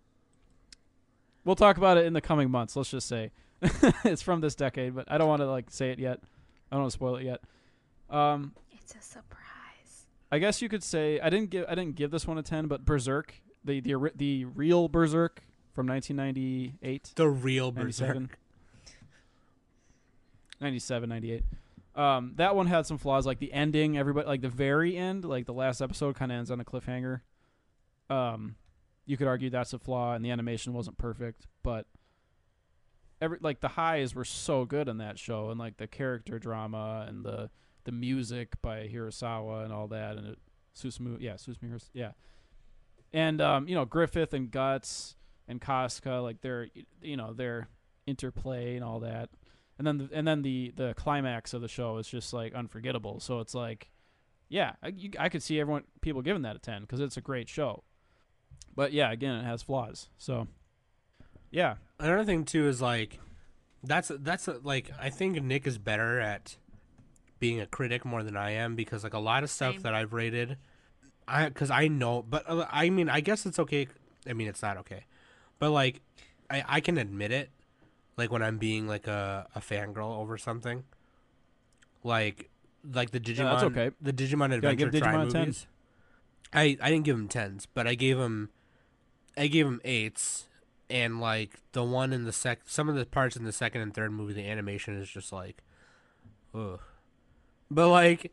[1.45, 2.75] we'll talk about it in the coming months.
[2.77, 3.31] Let's just say
[4.05, 6.21] it's from this decade, but I don't want to like say it yet.
[6.71, 7.41] I don't want to spoil it yet.
[8.11, 9.46] Um, It's a surprise.
[10.31, 12.67] I guess you could say I didn't give I didn't give this one a ten,
[12.67, 15.43] but Berserk, the the the real Berserk
[15.77, 17.13] from 1998.
[17.15, 18.17] The real berserk.
[18.17, 18.31] 97.
[20.59, 21.45] 97, 98.
[21.95, 23.99] Um, that one had some flaws, like the ending.
[23.99, 27.21] Everybody, like the very end, like the last episode, kind of ends on a cliffhanger.
[28.09, 28.57] Um,
[29.05, 31.87] you could argue that's a flaw, and the animation wasn't perfect, but
[33.21, 37.05] every like the highs were so good in that show, and like the character drama
[37.07, 37.51] and the
[37.87, 40.39] the music by Hirasawa and all that, and it,
[40.77, 42.13] Susumu, yeah, Susumu, yeah,
[43.13, 45.17] and um, you know Griffith and Guts
[45.49, 46.69] and Casca, like their
[47.01, 47.69] you know their
[48.07, 49.31] interplay and all that,
[49.79, 53.19] and then the, and then the the climax of the show is just like unforgettable.
[53.21, 53.91] So it's like,
[54.51, 57.23] yeah, I, you, I could see everyone people giving that a ten because it's a
[57.23, 57.85] great show,
[58.75, 60.11] but yeah, again, it has flaws.
[60.19, 60.47] So
[61.51, 63.19] yeah, Another thing too is like,
[63.83, 66.57] that's that's like I think Nick is better at
[67.39, 69.83] being a critic more than I am because like a lot of stuff Same.
[69.83, 70.57] that I've rated,
[71.29, 73.89] I because I know, but uh, I mean I guess it's okay.
[74.29, 75.05] I mean it's not okay,
[75.59, 76.01] but like
[76.51, 77.51] I I can admit it,
[78.17, 80.85] like when I'm being like a a fangirl over something,
[82.03, 82.51] like
[82.93, 83.39] like the Digimon.
[83.39, 83.91] Yeah, that's okay.
[84.01, 85.33] The Digimon Gotta Adventure give Tri Digimon movies.
[85.33, 85.67] tens.
[86.53, 88.51] I I didn't give him tens, but I gave him,
[89.37, 90.49] I gave him eights,
[90.89, 93.93] and like the one in the sec, some of the parts in the second and
[93.93, 95.63] third movie, the animation is just like,
[96.55, 96.81] ugh.
[97.71, 98.33] But like,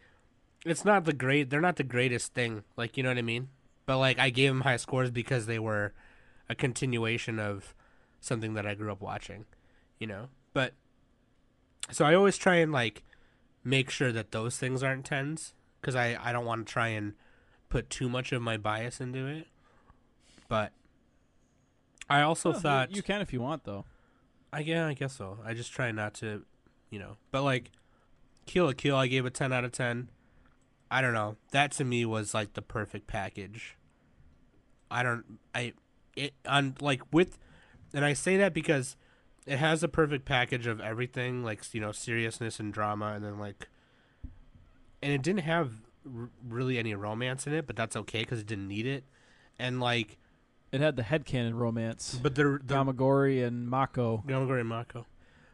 [0.66, 1.50] it's not the great.
[1.50, 2.64] They're not the greatest thing.
[2.78, 3.50] Like you know what I mean.
[3.86, 5.94] But like, I gave them high scores because they were
[6.50, 7.74] a continuation of
[8.22, 9.46] something that I grew up watching,
[10.00, 10.28] you know.
[10.54, 10.74] But
[11.92, 13.04] so I always try and like
[13.64, 17.14] make sure that those things aren't tens because I I don't want to try and
[17.70, 19.48] put too much of my bias into it.
[20.48, 20.72] But
[22.10, 23.86] I also Well, you- thought you can if you want though.
[24.52, 25.40] I yeah, I guess so.
[25.44, 26.44] I just try not to,
[26.92, 27.18] you know.
[27.32, 27.72] But like,
[28.46, 30.10] Kill la Kill, I gave a ten out of ten.
[30.92, 31.38] I don't know.
[31.52, 33.78] That to me was like the perfect package.
[34.92, 35.24] I don't.
[35.56, 35.74] I
[36.16, 37.40] it on like with,
[37.94, 38.96] and I say that because
[39.48, 43.40] it has a perfect package of everything, like you know, seriousness and drama, and then
[43.40, 43.68] like,
[45.02, 45.72] and it didn't have
[46.06, 49.04] r- really any romance in it, but that's okay because it didn't need it,
[49.58, 50.18] and like,
[50.72, 52.20] It had the headcanon romance.
[52.22, 54.24] but the the Gamagori and Mako.
[54.28, 55.08] Gamagori and Mako.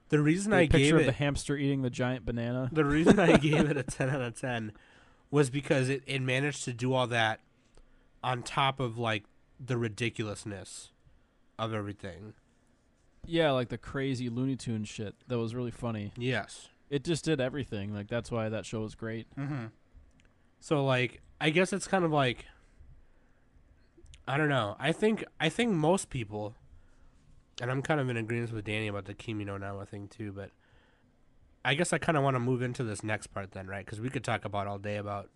[0.10, 2.70] The reason The I picture gave of it the hamster eating the giant banana.
[2.72, 4.74] The reason I gave it a 10 out of 10
[5.32, 7.40] was because it, it managed to do all that
[8.24, 9.24] on top of like
[9.60, 10.92] the ridiculousness
[11.58, 12.34] of everything.
[13.26, 15.16] Yeah, like the crazy Looney Tune shit.
[15.28, 16.12] That was really funny.
[16.18, 16.70] Yes.
[16.90, 17.94] It just did everything.
[17.94, 19.28] Like that's why that show was great.
[19.38, 19.66] Mm-hmm.
[20.60, 22.46] So like I guess it's kind of like
[24.28, 24.76] I don't know.
[24.80, 26.56] I think I think most people
[27.62, 30.32] and I'm kind of in agreement with Danny about the Kimi no Nawa thing too,
[30.32, 30.52] but
[31.64, 33.86] I guess I kind of want to move into this next part then, right?
[33.86, 35.30] Because we could talk about all day about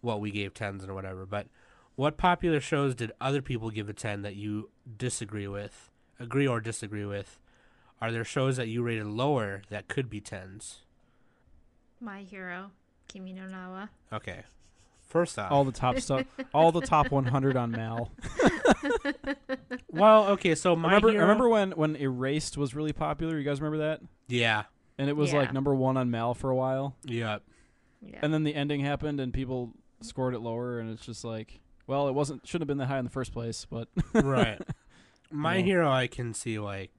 [0.00, 1.26] what we gave tens and whatever.
[1.26, 1.48] But
[1.96, 6.60] what popular shows did other people give a ten that you disagree with, agree or
[6.60, 7.38] disagree with?
[8.00, 10.78] Are there shows that you rated lower that could be tens?
[12.00, 12.70] My hero,
[13.08, 13.90] Kimi no Nawa.
[14.10, 14.44] Okay.
[15.10, 16.24] First off, All the top stuff.
[16.54, 18.10] All the top 100 on Mal.
[19.90, 23.36] well, okay, so my remember, hero, remember when when Erased was really popular?
[23.38, 24.00] You guys remember that?
[24.28, 24.64] yeah,
[24.98, 25.38] And it was Yeah.
[25.40, 26.96] like number one on Mal for a while.
[27.04, 27.38] yeah,
[28.00, 28.20] Yeah.
[28.22, 32.08] And then the ending happened, and people scored it lower, and it's just like, well,
[32.08, 34.60] it wasn't shouldn't have been that high in the first place, but right.
[35.30, 35.64] My No.
[35.64, 36.92] hero, I can see like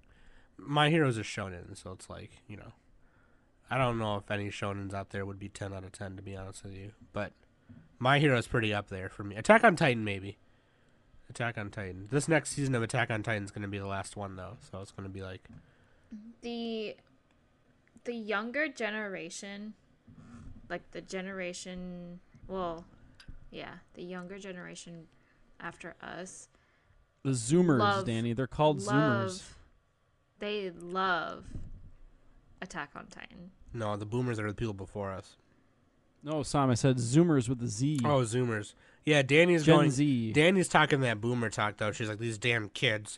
[0.57, 2.74] my hero's a shonen, so it's like you know,
[3.70, 6.22] I don't know if any shonens out there would be ten out of ten to
[6.22, 7.32] be honest with you, but
[8.02, 9.36] my hero is pretty up there for me.
[9.36, 10.38] Attack on Titan, maybe.
[11.30, 12.08] Attack on Titan.
[12.12, 14.58] This next season of Attack on Titan is going to be the last one though,
[14.70, 15.47] so it's going to be like
[16.41, 16.95] the
[18.04, 19.74] the younger generation
[20.70, 22.84] like the generation well
[23.52, 25.08] yeah the younger generation
[25.62, 26.49] after us
[27.24, 29.43] the Zoomers, Love- Danny, they're called love Zoomers.
[30.39, 31.45] they love
[32.62, 35.38] attack on titan no, the boomers are the people before us.
[36.24, 37.99] No, Sam, I said Zoomers with the Z.
[38.05, 38.74] Oh, Zoomers.
[39.05, 39.89] Yeah, Danny's Gen going.
[39.91, 40.34] Z.
[40.34, 41.91] Danny's talking that boomer talk though.
[41.91, 43.17] She's like these damn kids.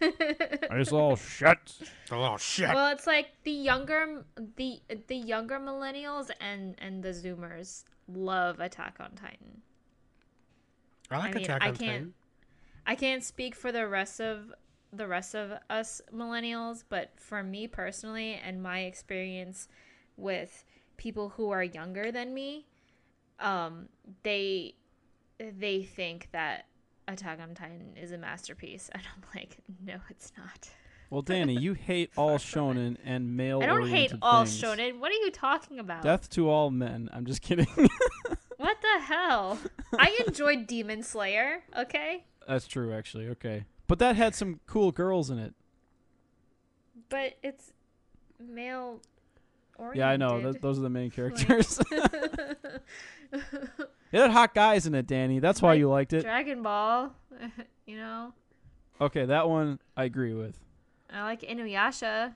[0.00, 1.72] I just all shut.
[2.12, 2.68] Oh shit.
[2.68, 4.24] well it's like the younger
[4.56, 9.62] the the younger millennials and and the zoomers love attack on titan
[11.10, 12.14] I like I mean, Attack I on can't- Titan.
[12.86, 14.52] I can't speak for the rest of
[14.92, 19.68] the rest of us millennials, but for me personally and my experience
[20.16, 20.64] with
[20.96, 22.66] people who are younger than me,
[23.40, 23.88] um,
[24.22, 24.74] they
[25.38, 26.66] they think that
[27.08, 30.68] Attack on Titan is a masterpiece, and I'm like, no, it's not.
[31.10, 33.62] Well, Danny, you hate all shonen and male.
[33.62, 34.98] I don't hate all shonen.
[34.98, 36.02] What are you talking about?
[36.02, 37.10] Death to all men.
[37.12, 37.66] I'm just kidding.
[38.56, 39.58] What the hell?
[39.98, 41.64] I enjoyed Demon Slayer.
[41.76, 43.28] Okay, That's true, actually.
[43.28, 45.54] Okay, but that had some cool girls in it.
[47.10, 47.72] but it's
[48.40, 49.00] male.
[49.76, 49.98] Oriented.
[49.98, 50.40] Yeah, I know.
[50.40, 51.80] Th- those are the main characters.
[51.90, 52.82] it
[54.12, 55.38] had hot guys in it, Danny.
[55.40, 56.22] That's why Like you liked it.
[56.22, 57.12] Dragon Ball,
[57.86, 58.32] you know.
[59.00, 60.58] Okay, that one I agree with.
[61.12, 62.34] I like Inuyasha.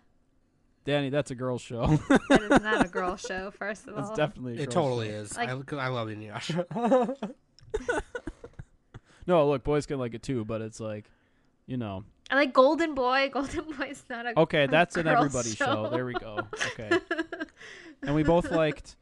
[0.85, 1.87] Danny, that's a girl's show.
[2.29, 4.13] That is not a girl show, first of that's all.
[4.13, 4.59] It's definitely.
[4.59, 5.15] A It totally show.
[5.15, 5.37] is.
[5.37, 7.17] Like- I, 'cause I love Inuyasha.
[9.27, 11.05] No, look, boys can like it too, but it's like,
[11.67, 12.05] you know.
[12.31, 13.29] I like Golden Boy.
[13.33, 14.39] Golden Boy's not a.
[14.41, 15.67] Okay, that's an everybody show.
[15.67, 15.91] show.
[15.91, 16.41] There we go.
[16.79, 16.99] Okay,
[18.09, 18.97] and we both liked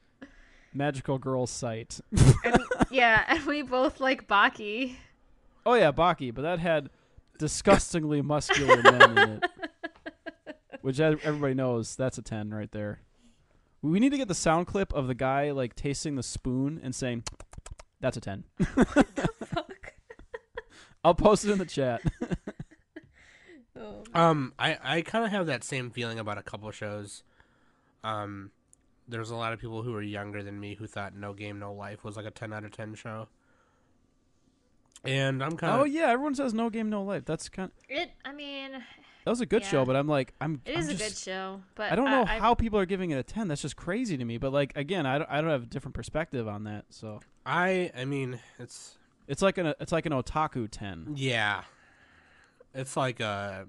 [0.74, 2.00] Magical Girl Site.
[2.44, 4.96] and, yeah, and we both like Baki.
[5.64, 6.90] Oh yeah, Baki, but that had
[7.38, 9.44] disgustingly muscular men in it,
[10.82, 13.00] which everybody knows that's a ten right there.
[13.80, 16.92] We need to get the sound clip of the guy like tasting the spoon and
[16.94, 17.22] saying,
[18.00, 18.44] "That's a 10.
[21.04, 22.02] I'll post it in the chat.
[23.78, 24.02] Oh.
[24.14, 27.22] Um, I I kind of have that same feeling about a couple shows.
[28.02, 28.50] Um,
[29.08, 31.72] there's a lot of people who are younger than me who thought No Game No
[31.72, 33.28] Life was like a 10 out of 10 show.
[35.04, 37.24] And I'm kind of oh yeah, everyone says no game, no life.
[37.24, 37.70] That's kind.
[37.70, 38.10] of It.
[38.24, 39.68] I mean, That was a good Yeah.
[39.68, 40.60] show, but I'm like, I'm.
[40.64, 43.10] it I'm is a good show, but I don't know I, how people are giving
[43.10, 43.46] it a 10.
[43.48, 44.38] That's just crazy to me.
[44.38, 46.86] But like again, I don't, I don't have a different perspective on that.
[46.90, 48.96] So I I mean, it's
[49.28, 51.12] it's like an it's like an otaku 10.
[51.16, 51.62] yeah.
[52.74, 53.64] It's like uh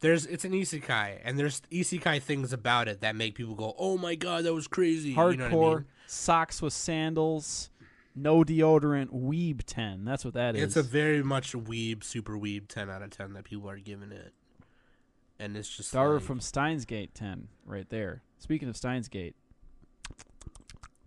[0.00, 3.96] there's it's an isekai and there's isekai things about it that make people go, "Oh
[3.96, 5.84] my god, that was crazy." Hardcore You know I mean?
[6.06, 7.70] socks with sandals,
[8.14, 10.04] no deodorant, weeb 10.
[10.04, 10.62] That's what that is.
[10.62, 14.12] It's a very much weeb, super weeb 10 out of 10 that people are giving
[14.12, 14.32] it.
[15.38, 18.22] And it's just Daru like, from Steins Gate 10 right there.
[18.38, 19.34] Speaking of Steins Gate,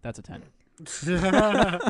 [0.01, 0.43] that's a 10.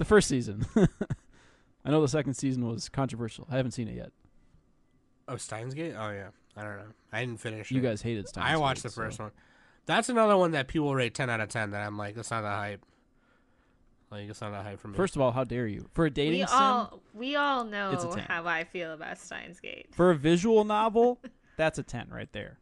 [0.00, 0.64] The first season.
[1.84, 3.46] I know the second season was controversial.
[3.50, 4.12] I haven't seen it yet.
[5.30, 5.94] Oh, Steins Gate?
[5.96, 6.28] Oh yeah.
[6.56, 6.92] I don't know.
[7.12, 7.82] I didn't finish You it.
[7.82, 9.32] guys hated Steins I watched Gate, the first so- one.
[9.86, 12.42] That's another one that people rate 10 out of 10 that I'm like, that's not
[12.42, 12.84] that hype.
[14.10, 14.96] Like, it's not that hype for me.
[14.96, 15.88] First of all, how dare you?
[15.94, 19.88] For a dating we sim, all we all know how I feel about Steins Gate.
[19.92, 21.18] for a visual novel,
[21.56, 22.58] that's a 10 right there.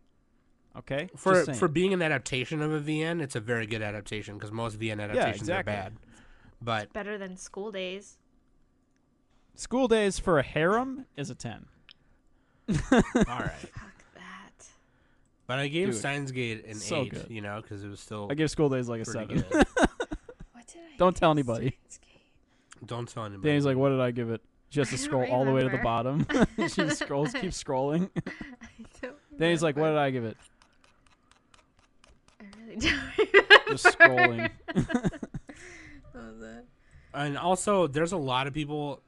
[0.76, 1.08] Okay?
[1.16, 4.78] for for being an adaptation of a VN, it's a very good adaptation because most
[4.78, 5.72] VN adaptations exactly.
[5.72, 5.92] are bad.
[6.62, 8.18] But Better than School Days.
[9.54, 11.66] School Days for a harem is a 10.
[12.92, 12.98] all
[13.38, 13.50] right.
[13.72, 14.66] Fuck that.
[15.46, 17.26] But I gave Dude, Steins Gate an so eight, good.
[17.28, 19.44] you know, because it was still I gave School Days like a pretty 7.
[20.52, 20.96] What did I?
[20.98, 21.78] Don't tell anybody.
[22.84, 23.48] Don't tell anybody.
[23.48, 24.42] Danny's like, what did I give it?
[24.70, 26.26] She has to I don't scroll all the way to the bottom.
[26.58, 28.10] she just scrolls, keeps scrolling.
[28.26, 28.68] I
[29.00, 29.96] don't Danny's like, what did.
[29.96, 30.36] I give it?
[32.40, 33.70] I really don't remember.
[33.70, 34.50] Just scrolling.
[36.12, 36.64] What was that?
[37.14, 39.00] and also, there's a lot of people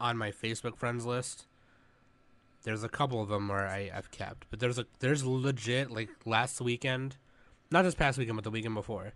[0.00, 1.46] on my Facebook friends list.
[2.64, 6.10] There's a couple of them where I, I've kept, but there's a there's legit like
[6.24, 7.16] last weekend,
[7.70, 9.12] not this past weekend, but the weekend before.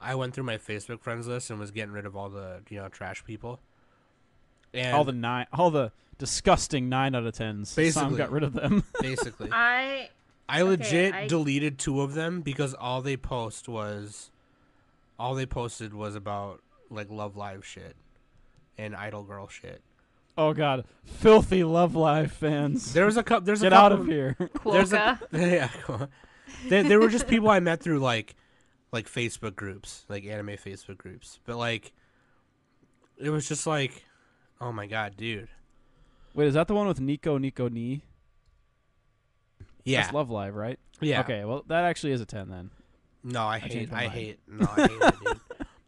[0.00, 2.78] I went through my Facebook friends list and was getting rid of all the you
[2.78, 3.60] know trash people.
[4.74, 7.70] And all the nine, all the disgusting nine out of tens.
[7.70, 8.16] Sam Basically.
[8.18, 8.84] got rid of them.
[9.00, 10.10] basically, I
[10.48, 14.30] I legit I- deleted two of them because all they post was,
[15.18, 16.60] all they posted was about
[16.90, 17.96] like Love Live shit,
[18.76, 19.80] and Idol Girl shit.
[20.36, 22.92] Oh god, filthy Love Live fans.
[22.92, 23.46] There was a couple.
[23.46, 24.36] There's Get a out couple of here.
[24.64, 25.68] There's a yeah.
[25.82, 26.08] cool.
[26.68, 28.34] They, they were just people I met through like
[28.92, 31.40] like Facebook groups, like anime Facebook groups.
[31.44, 31.92] But like,
[33.18, 34.04] it was just like,
[34.60, 35.48] oh my god, dude.
[36.34, 38.02] Wait, is that the one with Nico Nico Ni?
[39.84, 40.78] Yeah, That's Love Live, right?
[41.00, 41.20] yeah.
[41.20, 42.70] Okay, well that actually is a ten then.
[43.22, 43.72] No, I hate.
[43.72, 44.12] changed I mind.
[44.12, 44.38] hate.
[44.46, 45.40] No, I hate it, dude.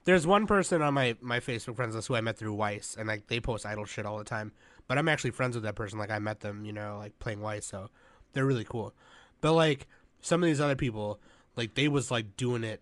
[0.09, 3.07] There's one person on my my Facebook friends list who I met through Weiss, and
[3.07, 4.53] like they post idol shit all the time.
[4.87, 5.99] But I'm actually friends with that person.
[5.99, 7.91] Like I met them, you know, like playing Weiss, so
[8.33, 8.95] they're really cool.
[9.43, 9.87] But like
[10.23, 11.21] some of these other people,
[11.57, 12.81] like they was like doing it.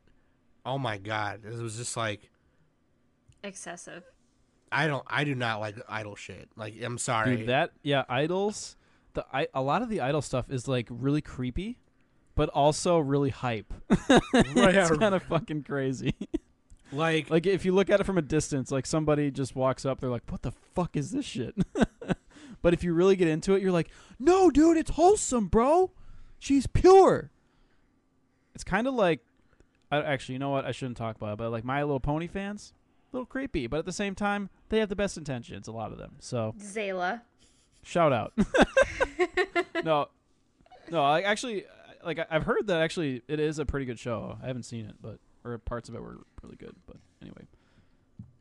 [0.64, 2.30] Oh my god, it was just like
[3.42, 4.04] Excessive.
[4.70, 5.02] I don't.
[5.08, 6.48] I do not like idol shit.
[6.54, 7.38] Like I'm sorry.
[7.38, 8.76] Dude, that yeah, idols.
[9.14, 11.80] The I, a lot of the idol stuff is like really creepy,
[12.36, 13.74] but also really hype.
[13.90, 16.14] it's kind of fucking crazy.
[16.92, 20.00] like like if you look at it from a distance, like somebody just walks up,
[20.00, 21.54] they're like, "What the fuck is this shit?"
[22.62, 25.90] but if you really get into it, you're like, "No, dude, it's wholesome, bro.
[26.38, 27.30] She's pure."
[28.54, 29.20] It's kind of like,
[29.92, 30.64] I, actually, you know what?
[30.64, 32.72] I shouldn't talk about it, but like My Little Pony fans,
[33.12, 35.68] a little creepy, but at the same time, they have the best intentions.
[35.68, 36.12] A lot of them.
[36.20, 37.20] So Zayla.
[37.82, 38.32] shout out.
[39.84, 40.06] no,
[40.90, 41.64] no, I actually,
[42.04, 44.38] like I- I've heard that actually it is a pretty good show.
[44.42, 46.74] I haven't seen it, but or parts of it were really good.
[46.86, 47.46] But anyway,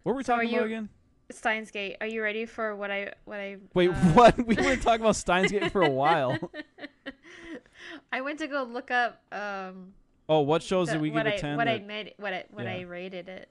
[0.03, 0.89] what were we So talking about you- again?
[1.31, 1.97] Steins Gate.
[2.01, 4.37] Are you ready for what I what I Wait, uh, what?
[4.45, 6.37] We were talking about Steins Gate for a while.
[8.11, 9.93] I went to go look up um
[10.29, 11.57] Oh, what shows the- did we a I ten?
[11.57, 12.73] what I made what I what Yeah.
[12.73, 13.49] I rated it.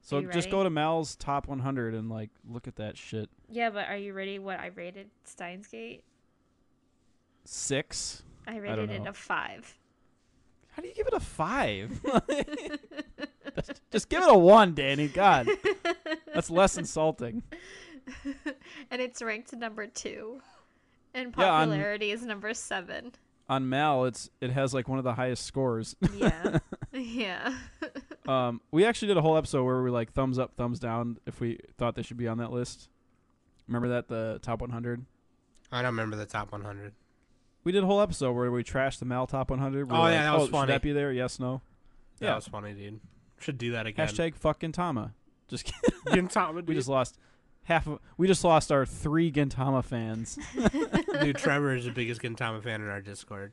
[0.00, 0.50] so just ready?
[0.50, 3.28] go to Mal's top 100 and like look at that shit.
[3.48, 6.02] Yeah, but are you ready what I rated Steins Gate?
[7.44, 8.22] Six.
[8.48, 9.78] I rated it a 5.
[10.76, 12.02] How do you give it a five?
[13.54, 15.08] just, just give it a one, Danny.
[15.08, 15.48] God,
[16.34, 17.42] that's less insulting.
[18.90, 20.38] and it's ranked number 2.
[21.14, 23.12] And Yeah, on- popularity is number 7.
[23.48, 25.94] On Mal, it's it has like one of the highest scores.
[26.14, 26.58] Yeah.
[26.92, 27.54] yeah.
[28.26, 31.18] Um, we actually did a whole episode where we were like thumbs up, thumbs down
[31.26, 32.88] if we thought they should be on that list.
[33.68, 35.06] Remember that the top 100?
[35.72, 36.92] I don't remember the top 100.
[37.66, 39.90] We did a whole episode where we trashed the Mal Top 100.
[39.90, 40.72] We Oh, yeah, like, that oh, was Should funny.
[40.72, 41.10] that be there?
[41.12, 41.62] Yes, no.
[42.20, 43.00] Yeah, that was funny, dude.
[43.40, 44.06] Should do that again.
[44.06, 45.14] Hashtag fucking Tama.
[45.48, 45.98] Just kidding.
[46.28, 47.18] Gintama, we just lost
[47.64, 47.98] half of.
[48.16, 50.38] We just lost our three Gintama fans.
[51.20, 51.38] dude.
[51.38, 53.52] Trevor is the biggest Gintama fan in our Discord.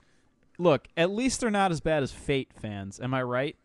[0.60, 3.00] Look, at least they're not as bad as Fate fans.
[3.00, 3.56] Am I right?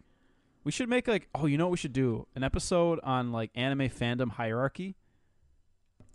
[0.65, 2.27] We should make like, oh, you know what we should do?
[2.35, 4.95] An episode on like anime fandom hierarchy.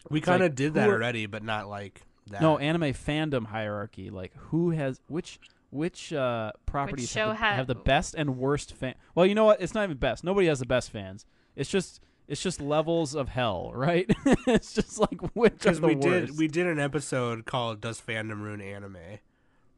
[0.09, 2.01] We kind of like, did that are- already, but not like
[2.31, 2.41] that.
[2.41, 4.09] No, anime fandom hierarchy.
[4.09, 8.37] Like who has which which uh properties show have, the, ha- have the best and
[8.37, 8.95] worst fan?
[9.15, 9.61] Well, you know what?
[9.61, 10.23] It's not even best.
[10.23, 11.25] Nobody has the best fans.
[11.55, 14.09] It's just it's just levels of hell, right?
[14.47, 16.27] it's just like which are because the we worst.
[16.27, 18.97] did we did an episode called "Does Fandom Ruin Anime?"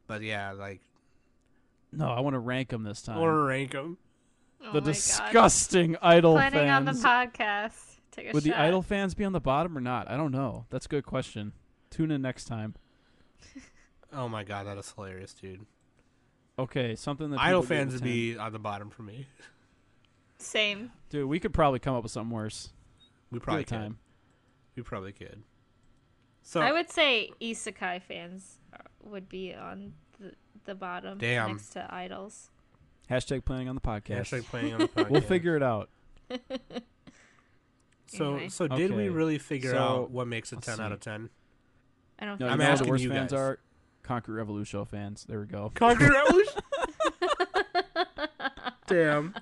[0.06, 0.80] But yeah, like
[1.92, 3.18] no, I want to rank them this time.
[3.18, 3.98] or rank them.
[4.62, 4.84] Oh the my God.
[4.84, 6.52] disgusting idol fans.
[6.52, 7.72] Planning on the podcast.
[8.12, 10.10] Take a Would the idol fans be on the bottom or not?
[10.10, 10.64] I don't know.
[10.70, 11.52] That's a good question.
[11.90, 12.74] Tune in next time.
[14.12, 15.66] Oh my god, that is hilarious, dude.
[16.58, 19.26] Okay, something that Idol fans would be on the bottom for me.
[20.38, 20.92] Same.
[21.10, 22.70] Dude, we could probably come up with something worse.
[23.32, 23.74] We probably could.
[23.74, 23.98] time.
[24.76, 25.42] We probably could.
[26.42, 30.32] So I would say isekai fans uh, would be on the,
[30.64, 31.50] the bottom Damn.
[31.50, 32.50] next to idols.
[33.10, 34.20] Hashtag planning on the podcast.
[34.20, 35.10] hashtag playing on the podcast.
[35.10, 35.90] We'll figure it out.
[38.08, 38.48] So Anyway.
[38.50, 41.28] so did we really figure So, out what makes a let's ten out of ten?
[42.18, 43.40] I don't No, think I'm you know what asking the worst you fans guys.
[43.40, 43.58] are
[44.02, 45.24] Concrete Revolution fans.
[45.28, 45.70] There we go.
[45.74, 46.62] Concrete Revolution.
[48.86, 49.34] Damn.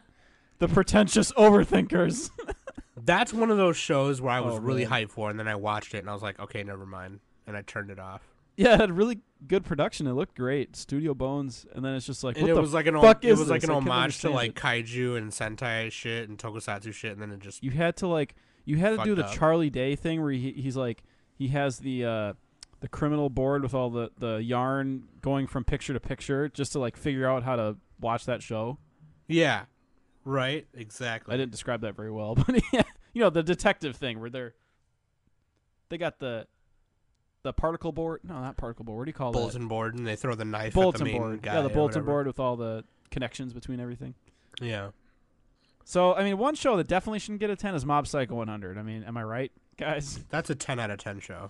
[0.59, 2.31] The pretentious overthinkers.
[2.97, 4.93] That's one of those shows where I was Oh, really man.
[5.07, 7.57] hyped for, and then I watched it and I was like, okay, never mind, and
[7.57, 8.23] I turned it off.
[8.57, 10.07] yeah, it had really good production.
[10.07, 10.75] It looked great.
[10.77, 13.23] Studio Bones, and then it's just like, And what it the was like an fuck
[13.25, 13.69] it is was like this?
[13.69, 14.55] an I couldn't homage to understand like it.
[14.87, 18.35] kaiju and sentai shit and tokusatsu shit, and then it just you had to like
[18.65, 19.35] you had to do Fucked the up.
[19.35, 21.03] Charlie Day thing where he, he's like
[21.35, 22.33] he has the uh
[22.85, 26.79] the criminal board with all the the yarn going from picture to picture just to
[26.79, 28.77] like figure out how to watch that show.
[29.27, 29.65] yeah,
[30.27, 31.33] right, exactly.
[31.33, 32.83] I didn't describe that very well, but yeah,
[33.15, 34.53] you know the detective thing where they're
[35.89, 36.47] they got the
[37.43, 38.21] the particle board.
[38.23, 38.99] No, not particle board.
[38.99, 39.39] What do you call that?
[39.39, 41.41] bulletin board, and they throw the knife bulletin at the board.
[41.41, 41.55] guy.
[41.55, 44.13] yeah, the bulletin board with all the connections between everything.
[44.61, 44.91] Yeah,
[45.85, 48.77] So, I mean, one show that definitely shouldn't get a 10 is Mob Psycho 100.
[48.77, 50.21] I mean, am I right, guys?
[50.29, 51.49] that's a ten out of ten show.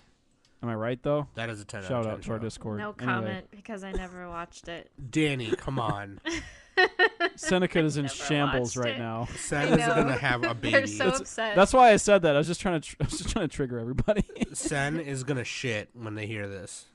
[0.65, 1.27] Am I right though?
[1.35, 2.39] That is a ten Shout out out of to our.
[2.39, 2.79] Discord.
[2.79, 4.91] no Anyway, comment because I never watched it.
[5.11, 6.21] Danny, come on.
[7.37, 8.99] Seneca is in shambles right it.
[8.99, 9.29] now.
[9.37, 10.71] Sen is gonna have a baby.
[10.71, 10.93] They're baby.
[10.93, 11.55] so It's- upset.
[11.55, 12.35] That's why I said that.
[12.35, 14.25] I was just trying to, tr- I was just trying to trigger everybody.
[14.55, 16.87] Sen is gonna shit when they hear this.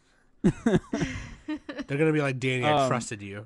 [0.41, 0.80] They're
[1.97, 3.45] gonna be like, Danny, I Um, trusted you.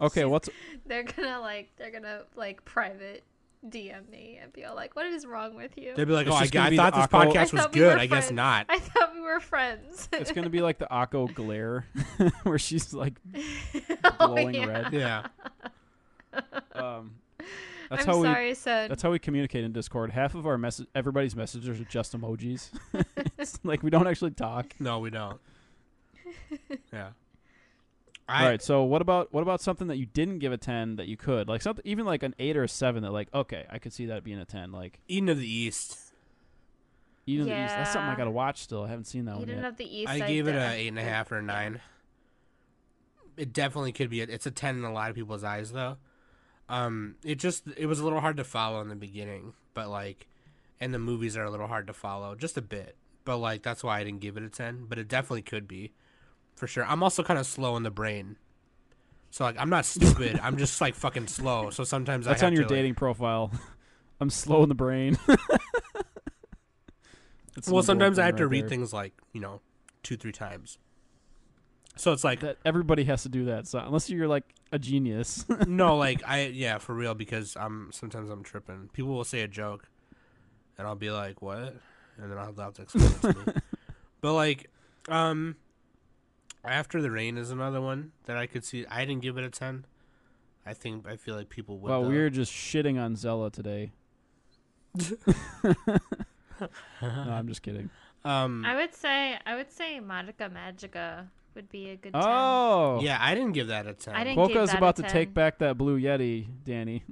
[0.00, 0.50] okay, what's
[0.86, 3.24] they're gonna like they're gonna like private
[3.70, 6.32] DM me and be all like, "What is wrong with you?" They'd be like, oh,
[6.34, 7.98] I, just I thought this Akko- podcast was thought we good.
[7.98, 8.66] I guess not.
[8.68, 10.08] I thought we were friends.
[10.12, 11.86] it's gonna be like the Akko glare,
[12.44, 13.14] where she's like
[14.20, 14.64] Oh, yeah.
[14.66, 14.92] red.
[14.92, 15.26] Yeah.
[16.74, 17.12] Um,
[17.90, 18.26] that's I'm how we.
[18.26, 18.88] sorry, son.
[18.88, 20.10] That's how we communicate in Discord.
[20.10, 22.70] Half of our message, everybody's messages are just emojis.
[23.38, 24.74] it's like we don't actually talk.
[24.78, 25.40] No, we don't.
[26.92, 27.10] Yeah.
[28.28, 28.62] All I, right.
[28.62, 31.48] So what about what about something that you didn't give a ten that you could
[31.48, 34.06] like something even like an eight or a seven that like okay I could see
[34.06, 35.98] that being a ten like Eden of the East.
[37.26, 39.42] Eden of the East that's something I gotta watch still I haven't seen that one
[39.42, 39.48] yet.
[39.48, 39.68] Eden yet.
[39.68, 40.10] of the East.
[40.10, 41.80] I gave it did- a eight and a half or a nine.
[43.36, 44.20] It definitely could be.
[44.20, 45.96] A, it's a ten in a lot of people's eyes, though.
[46.68, 50.28] Um, it just it was a little hard to follow in the beginning, but like,
[50.80, 52.96] and the movies are a little hard to follow, just a bit.
[53.24, 54.86] But like, that's why I didn't give it a ten.
[54.88, 55.92] But it definitely could be,
[56.64, 56.86] for sure.
[56.86, 58.36] I'm also kind of slow in the brain,
[59.30, 60.40] so like, I'm not stupid.
[60.42, 61.68] I'm just like fucking slow.
[61.68, 63.50] So sometimes That's I have on your to, like- dating profile.
[64.20, 65.18] I'm slow in the brain.
[67.68, 68.68] Well, sometimes I have thing to read there.
[68.70, 69.60] things like you know,
[70.02, 70.76] two three times.
[71.96, 73.68] So it's like That everybody has to do that.
[73.68, 74.42] So unless you're like
[74.72, 78.90] a genius, no, like I yeah, for real because I'm sometimes I'm tripping.
[78.92, 79.88] People will say a joke,
[80.76, 81.76] and I'll be like, "What?"
[82.18, 83.52] and then I'll have to explain it to me.
[84.20, 84.68] But like,
[85.08, 85.54] um,
[86.64, 88.86] after the rain is another one that I could see.
[88.86, 89.86] I didn't give it a ten.
[90.66, 91.90] I think I feel like people would.
[91.90, 92.08] well, though.
[92.08, 93.92] we were just shitting on Zella today.
[95.64, 96.68] no,
[97.02, 97.90] I'm just kidding.
[98.24, 102.12] Um, I would say I would say Magica Magica would be a good.
[102.12, 102.22] 10.
[102.24, 104.14] Oh, yeah, I didn't give that a ten.
[104.14, 105.10] I didn't give Polka's that a about to 10.
[105.10, 107.02] take back that blue Yeti, Danny.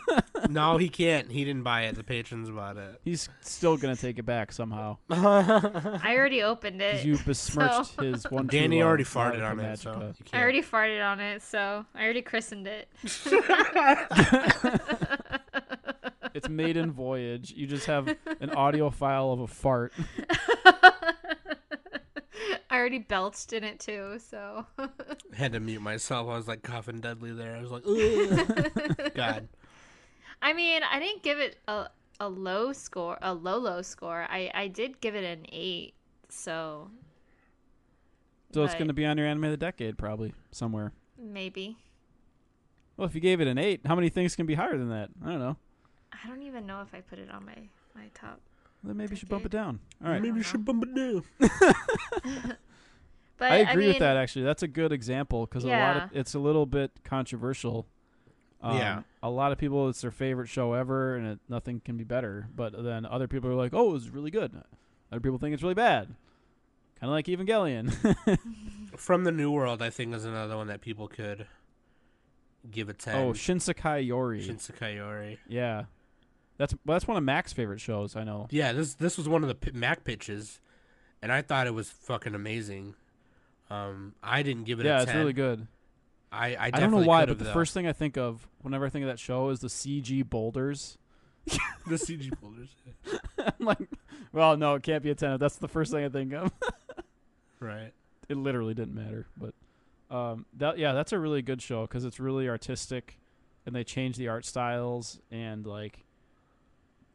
[0.50, 1.30] no, he can't.
[1.30, 1.94] He didn't buy it.
[1.94, 3.00] The patrons bought it.
[3.04, 4.98] He's still gonna take it back somehow.
[5.10, 7.06] I already opened Because it.
[7.06, 8.48] you besmirched so- his one.
[8.48, 10.00] true Danny love, already farted Magica on it, so Magica.
[10.00, 10.42] you I can't.
[10.42, 12.88] already farted on it, so I already christened it.
[16.34, 17.52] It's maiden voyage.
[17.54, 18.08] You just have
[18.40, 19.92] an audio file of a fart.
[22.72, 24.64] I already belched in it too, so.
[25.34, 26.26] had to mute myself.
[26.30, 27.54] I was like coughing deadly there.
[27.54, 29.12] I was like, Ugh.
[29.14, 29.48] God.
[30.40, 34.26] I mean, I didn't give it a a low score, a low low score.
[34.30, 35.92] I I did give it an eight.
[36.30, 36.90] So.
[38.54, 40.92] So it's going to be on your anime of the decade, probably somewhere.
[41.18, 41.76] maybe.
[42.96, 45.08] Well, if you gave it an eight, how many things can be higher than that?
[45.24, 45.56] I don't know.
[46.12, 47.56] I don't even know if I put it on my
[47.94, 48.40] my top.
[48.84, 49.80] Then maybe you should bump it down.
[50.02, 50.16] All right.
[50.16, 51.22] I Maybe you should bump it down.
[53.38, 54.44] But I agree with mean, that actually.
[54.44, 57.88] That's a good example because a lot of it's a little bit controversial.
[58.60, 59.02] Um, Yeah.
[59.20, 62.46] A lot of people it's their favorite show ever, and it, nothing can be better.
[62.54, 64.62] But then other people are like, "Oh, it was really good."
[65.10, 66.14] Other people think it's really bad.
[67.00, 68.38] Kind of like Evangelion.
[68.96, 71.48] From the New World, I think is another one that people could
[72.70, 73.16] give a ten.
[73.16, 74.46] oh, Shinsekai Yori.
[74.46, 75.40] Shinsekai Yori.
[75.48, 75.86] yeah,
[76.58, 78.14] that's well, that's one of Mac's favorite shows.
[78.16, 78.46] I know.
[78.50, 80.60] Yeah, this this was one of the pi- Mac pitches,
[81.20, 82.94] and I thought it was fucking amazing.
[83.70, 85.66] Um, I didn't give it Yeah, a it's really good.
[86.30, 87.52] I I, I don't know why, but the though.
[87.52, 90.98] first thing I think of whenever I think of that show is the CG boulders.
[91.46, 92.76] the CG boulders.
[93.38, 93.78] I'm like,
[94.32, 95.38] well, no, it can't be a ten.
[95.38, 96.52] That's the first thing I think of.
[97.60, 97.92] Right.
[98.28, 99.26] it literally didn't matter.
[99.36, 99.54] But
[100.14, 103.18] um, that yeah, that's a really good show because it's really artistic,
[103.64, 106.04] and they change the art styles and like.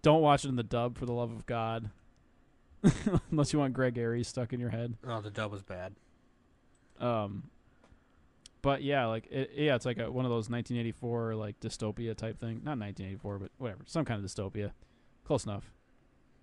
[0.02, 1.90] Don't watch it in the dub for the love of God.
[3.32, 4.96] Unless you want Greg Ayres stuck in your head.
[5.06, 5.96] Oh, the dub was bad.
[7.00, 7.50] Um,
[8.62, 12.40] but yeah, like it, yeah, it's like a, one of those 1984 like dystopia type
[12.40, 12.62] thing.
[12.64, 14.72] Not 1984, but whatever, some kind of dystopia.
[15.26, 15.72] Close enough.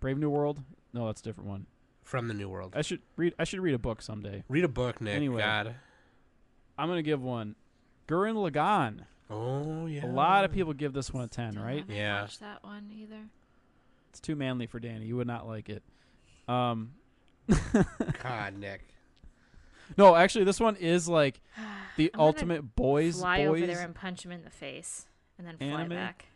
[0.01, 0.63] Brave New World?
[0.93, 1.67] No, that's a different one.
[2.03, 2.75] From the New World.
[2.77, 3.35] I should read.
[3.39, 4.45] I should read a book someday.
[4.49, 5.15] Read a book, Nick.
[5.15, 5.41] Anyway.
[5.41, 5.75] God.
[6.77, 7.57] I'm gonna give one.
[8.07, 9.07] Gurren Lagann.
[9.31, 10.05] Oh yeah.
[10.05, 11.85] A lot of people give this one a 10, Still right?
[11.89, 12.23] Yeah.
[12.23, 13.29] Watched that one either.
[14.15, 15.07] It's too manly for Danny.
[15.07, 15.83] You would not like it.
[16.47, 16.93] Um,
[18.23, 18.87] God, Nick.
[19.99, 21.41] no, actually, this one is like
[21.97, 23.19] the I'm ultimate boys.
[23.19, 23.49] Fly boys.
[23.49, 25.07] over there and punch him in the face,
[25.37, 25.89] and then fly Anime?
[25.89, 26.27] back.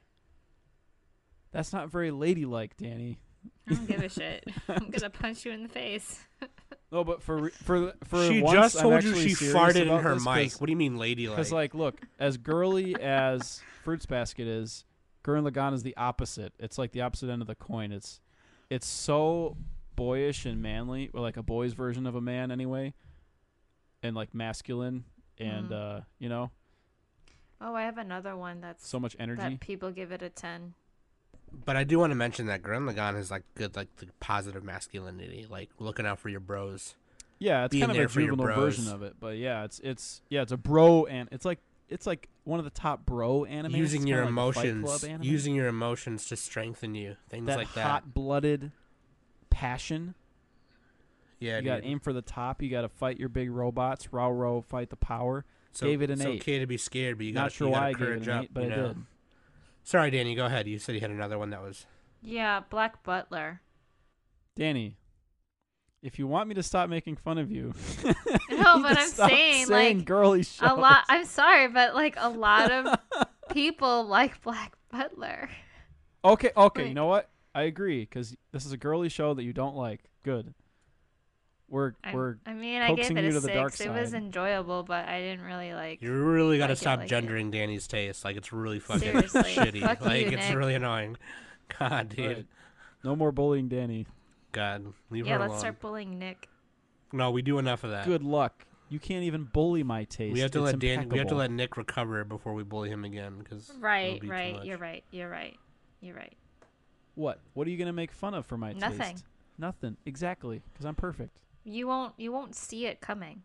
[1.52, 3.20] That's not very ladylike, Danny.
[3.70, 4.44] I don't give a shit.
[4.68, 6.18] I'm gonna punch you in the face.
[6.90, 10.14] No, but for for for she once, just I'm told you she farted in her
[10.16, 10.54] mic.
[10.54, 11.36] What do you mean, ladylike?
[11.36, 14.84] Because, like, look, as girly as Fruits Basket is,
[15.28, 16.54] Gurren Lagann is the opposite.
[16.58, 17.92] It's like the opposite end of the coin.
[17.92, 18.20] It's
[18.70, 19.56] it's so
[19.94, 22.94] boyish and manly, or like a boy's version of a man, anyway,
[24.02, 25.04] and like masculine,
[25.38, 25.98] and Mhm.
[25.98, 26.50] uh, you know,
[27.60, 29.42] Oh, I have another one that's so much energy.
[29.42, 30.74] that people give it a ten.
[31.64, 34.62] But I do want to mention that Gurren Lagann is like good, like the positive
[34.64, 36.94] masculinity, like looking out for your bros.
[37.40, 40.40] yeah, it's being kind of a juvenile version of it, but yeah, it's it's yeah,
[40.42, 41.58] it's a bro and it's like
[41.88, 43.72] it's like one of the top bro animes.
[43.76, 45.22] using your like emotions, anime.
[45.22, 47.86] using your emotions to strengthen you, things that like that.
[47.86, 48.72] hot-blooded
[49.50, 50.14] passion.
[51.40, 52.62] yeah, you got to aim for the top.
[52.62, 54.12] You got to fight your big robots.
[54.12, 55.44] Row row, fight the power.
[55.72, 56.40] So, gave it an it's eight.
[56.42, 58.04] okay to be scared, but you got Not sure you why gotta I gave it
[58.06, 58.88] courage an up, eight, but you I know?
[58.88, 58.96] did.
[59.84, 60.34] Sorry, Danny.
[60.34, 60.66] Go ahead.
[60.66, 61.86] You said you had another one that was.
[62.20, 63.60] Yeah, Black Butler.
[64.56, 64.96] Danny,
[66.02, 67.72] if you want me to stop making fun of you,
[68.04, 68.12] No,
[68.50, 70.70] you need but to I'm saying, saying like, girly shows.
[70.70, 71.04] A lot.
[71.08, 72.98] I'm sorry, but like a lot of
[73.50, 75.48] people like Black Butler.
[76.24, 76.88] okay, okay.
[76.88, 77.28] You know what?
[77.54, 80.04] I agree because this is a girly show that you don't like.
[80.24, 80.54] Good.
[81.70, 83.86] We're I, we're I mean, I gave it you a to the dark six.
[83.86, 86.00] It was enjoyable, but I didn't really like.
[86.00, 87.10] You really got to Like stop like it.
[87.10, 88.24] gendering Danny's taste.
[88.24, 89.42] Like it's really fucking Seriously.
[89.42, 89.80] shitty.
[89.82, 90.56] Fuck like you, it's Nick.
[90.56, 91.16] really annoying.
[91.78, 92.26] God, dude.
[92.36, 92.46] Right.
[93.04, 94.06] no more bullying, Danny.
[94.52, 96.48] God, leave yeah, her let's start bullying Nick.
[97.12, 98.06] No, we do enough of that.
[98.06, 98.66] Good luck.
[98.90, 100.32] You can't even bully my taste.
[100.32, 101.08] We have to It's let Dan.
[101.08, 103.38] We have to let Nick recover before we bully him again.
[103.38, 104.64] Because Right, right.
[104.64, 105.04] You're right.
[105.10, 105.56] You're right.
[106.00, 106.36] You're right.
[107.14, 107.40] What?
[107.54, 108.98] What are you gonna make fun of for my Nothing.
[108.98, 109.00] taste?
[109.00, 109.22] Nothing.
[109.58, 109.96] Nothing.
[110.06, 110.62] Exactly.
[110.72, 111.38] Because I'm perfect.
[111.64, 112.14] You won't.
[112.16, 113.42] You won't see it coming.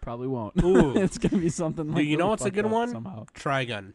[0.00, 0.54] Probably won't.
[0.62, 0.96] Ooh.
[0.96, 1.96] it's gonna be something like.
[1.96, 2.88] Dude, you know what's a good one?
[2.90, 3.26] Somehow.
[3.34, 3.92] Trigun.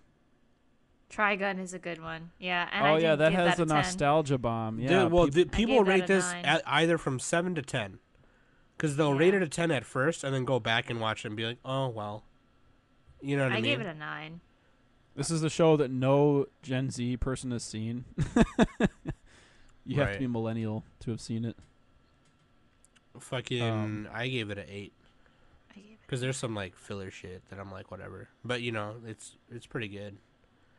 [1.12, 2.32] Trigun is a good one.
[2.40, 2.68] Yeah.
[2.72, 4.80] And I oh yeah, that has that a a nostalgia bomb.
[4.80, 5.04] Yeah.
[5.04, 8.00] Dude, well, peop- the, people rate this at either from seven to ten,
[8.78, 11.30] because they'll rate it a ten at first and then go back and watch it
[11.30, 12.24] and be like, oh well,
[13.22, 13.66] you know what I, I mean?
[13.72, 14.40] I gave it a nine.
[15.16, 18.06] this is the show that no Gen Z person has seen.
[19.86, 20.20] you have to Right.
[20.20, 21.58] be millennial to have seen it.
[23.20, 24.94] Fucking, Um, I gave it an eight
[25.72, 26.00] I gave it.
[26.02, 29.66] because there's some like filler shit that I'm like whatever, but you know it's it's
[29.66, 30.18] pretty good.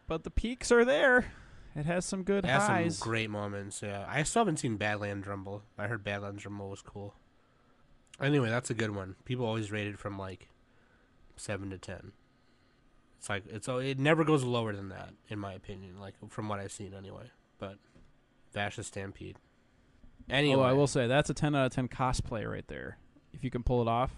[0.06, 1.32] But the peaks are there.
[1.74, 2.98] It has some good It has highs.
[2.98, 3.80] some great moments.
[3.82, 5.62] Yeah, I still haven't seen Badlands Rumble.
[5.78, 7.14] I heard Badlands Rumble was cool.
[8.20, 9.16] Anyway, that's a good one.
[9.24, 10.48] People always rate it from like
[11.36, 12.12] seven to ten.
[13.18, 15.98] It's like it's it never goes lower than that, in my opinion.
[15.98, 17.30] Like from what I've seen, anyway.
[17.58, 17.76] But
[18.52, 19.38] Vash the Stampede.
[20.28, 22.98] Anyway, Oh, I will say that's a 10 out of 10 cosplay right there.
[23.32, 24.12] if you can pull it off.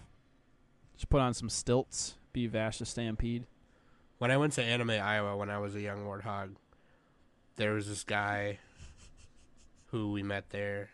[0.97, 2.17] Just put on some stilts.
[2.33, 3.47] Be Vash the Stampede.
[4.25, 6.55] When I went to Anime Iowa when I was a young warthog,
[7.57, 8.59] there was this guy
[9.89, 10.89] who we met there,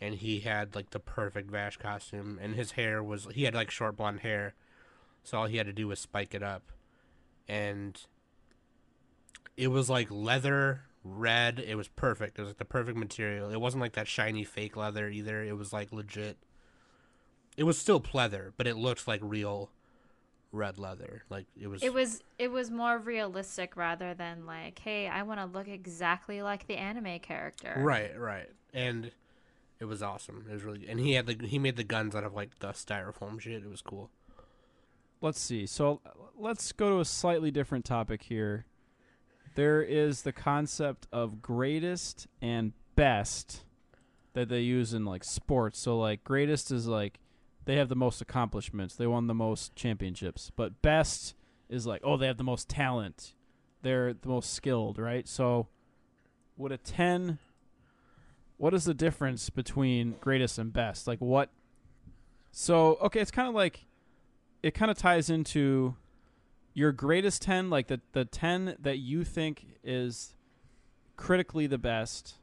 [0.00, 3.70] and he had like the perfect Vash costume, and his hair was he had like
[3.70, 4.54] short blonde hair,
[5.22, 6.62] so all he had to do was spike it up,
[7.46, 8.06] and
[9.58, 11.58] it was like leather red.
[11.58, 12.38] It was perfect.
[12.38, 13.50] It was like the perfect material.
[13.50, 15.44] It wasn't like that shiny fake leather either.
[15.44, 16.38] It was like legit.
[17.58, 19.68] It was still pleather, but it looked like real
[20.52, 21.24] red leather.
[21.30, 21.82] Like it was.
[21.82, 26.42] It was it was more realistic rather than like, hey, I want to look exactly
[26.42, 27.74] like the anime character.
[27.78, 29.10] Right, right, and
[29.78, 30.46] it was awesome.
[30.48, 32.68] It was really, and he had the he made the guns out of like the
[32.68, 33.62] styrofoam shit.
[33.62, 34.10] It was cool.
[35.20, 35.66] Let's see.
[35.66, 36.00] So
[36.36, 38.64] let's go to a slightly different topic here.
[39.54, 43.64] There is the concept of greatest and best
[44.32, 45.78] that they use in like sports.
[45.78, 47.18] So like greatest is like
[47.70, 48.96] they have the most accomplishments.
[48.96, 50.50] They won the most championships.
[50.56, 51.36] But best
[51.68, 53.32] is like oh they have the most talent.
[53.82, 55.28] They're the most skilled, right?
[55.28, 55.68] So
[56.56, 57.38] would a 10
[58.56, 61.06] what is the difference between greatest and best?
[61.06, 61.50] Like what
[62.50, 63.86] So, okay, it's kind of like
[64.64, 65.94] it kind of ties into
[66.74, 70.34] your greatest 10 like the the 10 that you think is
[71.16, 72.34] critically the best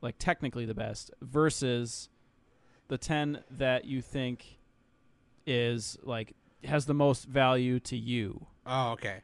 [0.00, 2.08] like technically the best versus
[2.90, 4.58] the 10 that you think
[5.46, 6.34] is like
[6.64, 9.20] has the most value to you Oh, okay.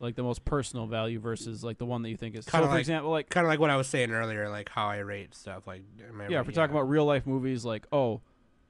[0.00, 2.68] like the most personal value versus like the one that you think is Kinda so
[2.68, 4.96] for like- example like Kind of like what I was saying earlier, like how I
[4.98, 5.66] rate stuff.
[5.66, 6.40] Like, am I yeah right?
[6.40, 8.20] if we're talking about real life movies like oh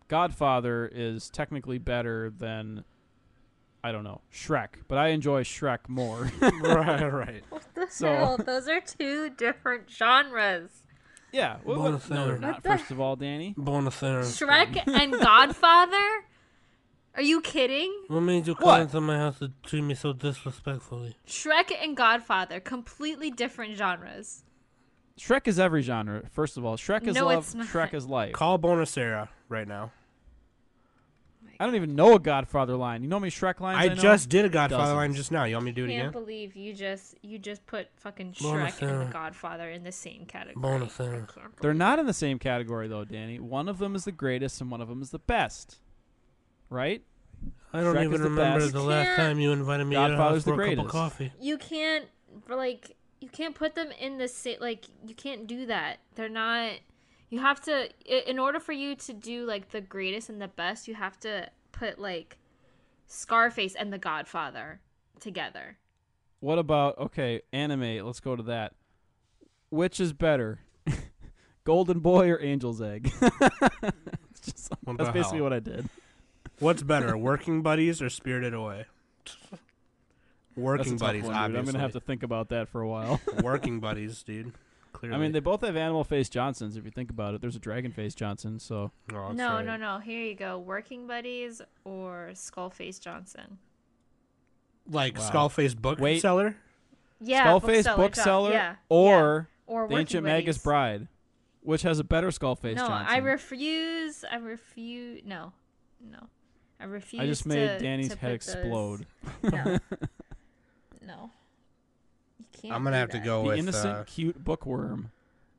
[0.08, 2.84] godfather is technically better than
[3.82, 7.42] i don't know shrek but i enjoy shrek more right, right.
[7.48, 8.36] What the So- hell?
[8.36, 10.70] Those are two different genres.
[11.34, 11.56] Yeah.
[11.64, 12.54] What, what, Bonus no, they're not.
[12.54, 13.54] What the- First of all, Danny.
[13.58, 14.20] Bonus center.
[14.22, 16.24] Shrek and Godfather?
[17.16, 17.92] Are you kidding?
[18.08, 18.80] What made you come What?
[18.82, 21.16] into my house to treat me so disrespectfully?
[21.26, 24.42] Shrek and Godfather, completely different genres.
[25.18, 26.22] Shrek is every genre.
[26.32, 27.44] First of all, Shrek is No, love.
[27.44, 27.66] it's not.
[27.68, 28.32] Shrek is life.
[28.32, 29.92] Call Bonacera right now.
[31.60, 33.02] I don't even know a Godfather line.
[33.02, 33.94] You know how many Shrek lines I, I know?
[34.02, 34.96] just did a Godfather Dozens.
[34.96, 35.44] line just now.
[35.44, 36.00] You want me to do it again?
[36.00, 39.12] I can't believe you just you just put fucking Bonus Shrek and the center.
[39.12, 40.60] Godfather in the same category.
[40.62, 43.38] Bonus I can't They're not in the same category though, Danny.
[43.40, 45.78] One of them is the greatest, and one of them is the best.
[46.70, 47.02] Right?
[47.72, 48.72] I don't Shrek is even the remember best.
[48.72, 50.70] the last Can't- time you invited me to your house Godfather's the for a cup
[50.72, 50.92] of greatest.
[50.92, 51.32] coffee.
[51.40, 52.06] You can't
[52.48, 55.98] like you can't put them in the same like you can't do that.
[56.14, 56.72] They're not.
[57.34, 57.88] You have to
[58.30, 60.86] in order for you to do like the greatest and the best.
[60.86, 62.38] You have to put like
[63.08, 64.78] Scarface and The Godfather
[65.18, 65.76] together.
[66.38, 68.06] What about okay, anime?
[68.06, 68.74] Let's go to that.
[69.68, 70.60] Which is better,
[71.64, 73.12] Golden Boy or Angel's Egg?
[74.44, 75.42] Just- What that's basically hell?
[75.42, 75.88] what I did.
[76.60, 78.84] What's better, Working Buddies or Spirited Away?
[80.54, 81.36] Working Buddies, one, dude.
[81.42, 81.58] obviously.
[81.58, 83.20] I'm gonna have to think about that for a while.
[83.42, 84.52] Working Buddies, dude.
[84.94, 85.16] Clearly.
[85.16, 86.76] I mean, they both have animal face Johnsons.
[86.76, 88.58] If you think about it, there's a dragon face Johnson.
[88.58, 89.66] So Oh, no, right.
[89.66, 89.98] no, no.
[89.98, 90.58] Here you go.
[90.58, 93.58] Working Buddies or skull face Johnson.
[94.88, 95.30] Like Wow.
[95.48, 95.82] Skullface Wait.
[96.14, 96.56] bookseller.
[97.20, 99.74] Yeah, Skullface bookseller, bookseller Yeah, or yeah.
[99.74, 101.08] or the Ancient Working Magus Bride,
[101.62, 103.06] which has a better Skullface No, Johnson.
[103.14, 104.24] I refuse.
[104.30, 105.22] I refuse.
[105.24, 105.52] No,
[106.00, 106.28] no,
[106.78, 107.22] I refuse.
[107.22, 109.06] I just made to- Danny's to head put those- explode.
[109.42, 109.78] No,
[111.06, 111.30] no.
[112.64, 112.76] You can't.
[112.76, 113.24] I'm gonna do have to that.
[113.24, 113.58] go the with.
[113.58, 115.10] innocent, uh, cute bookworm.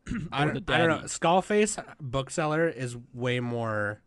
[0.31, 1.07] I don't, the I don't know.
[1.07, 4.01] Skullface bookseller is way more.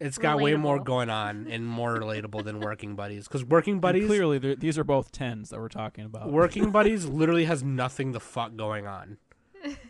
[0.00, 3.26] It's got way more going on and more relatable than Working Buddies.
[3.26, 6.30] Because Working And Buddies, clearly, these are both tens that we're talking about.
[6.30, 9.16] Working Buddies literally has nothing the fuck going on.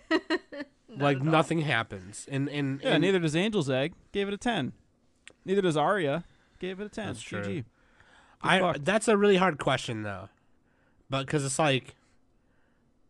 [0.97, 2.29] like nothing happens.
[2.31, 3.95] And and, yeah, and neither does Angel's Egg.
[4.13, 4.73] Gave it a ten.
[5.45, 6.25] Neither does Aria.
[6.61, 7.09] Gave it a ten.
[7.09, 7.43] That's true.
[7.43, 7.65] GG.
[8.45, 10.29] I that's a really hard question though,
[11.11, 11.95] but because it's like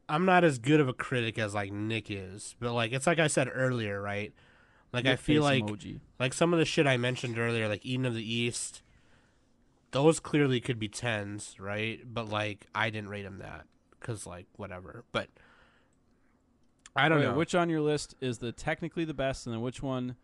[0.09, 3.19] I'm not as good of a critic as like Nick is, but like it's like
[3.19, 4.33] I said earlier, right?
[4.93, 6.01] Like I feel like emoji.
[6.21, 8.83] like some of the shit I mentioned earlier, like Eden of the East,
[9.91, 12.01] those clearly could be tens, right?
[12.05, 13.67] But like I didn't rate them that
[13.99, 15.05] because like whatever.
[15.11, 15.29] But
[16.95, 17.35] I don't Wait, know.
[17.35, 20.17] Which on your list is the technically the best, and then which one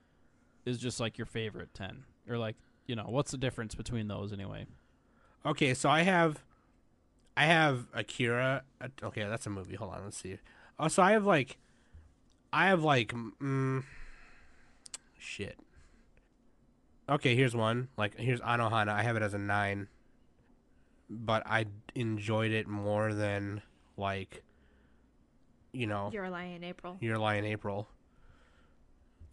[0.64, 2.56] is just like your favorite ten, or like
[2.86, 4.66] you know what's the difference between those anyway?
[5.44, 6.44] Okay, so I have,
[7.36, 8.62] I have Akira.
[8.80, 9.76] uh, Okay, that's a movie.
[9.76, 10.36] Hold on, let's see.
[10.78, 11.56] Oh, so I have like,
[12.52, 13.84] I have like, mm,
[15.18, 15.58] shit.
[17.08, 17.88] Okay, here's one.
[17.96, 18.88] Like, here's Anohana.
[18.90, 19.88] I have it as a nine,
[21.08, 23.62] but I enjoyed it more than
[23.96, 24.42] like,
[25.72, 26.96] you know, Your lie in April.
[27.00, 27.88] Your Lie in April.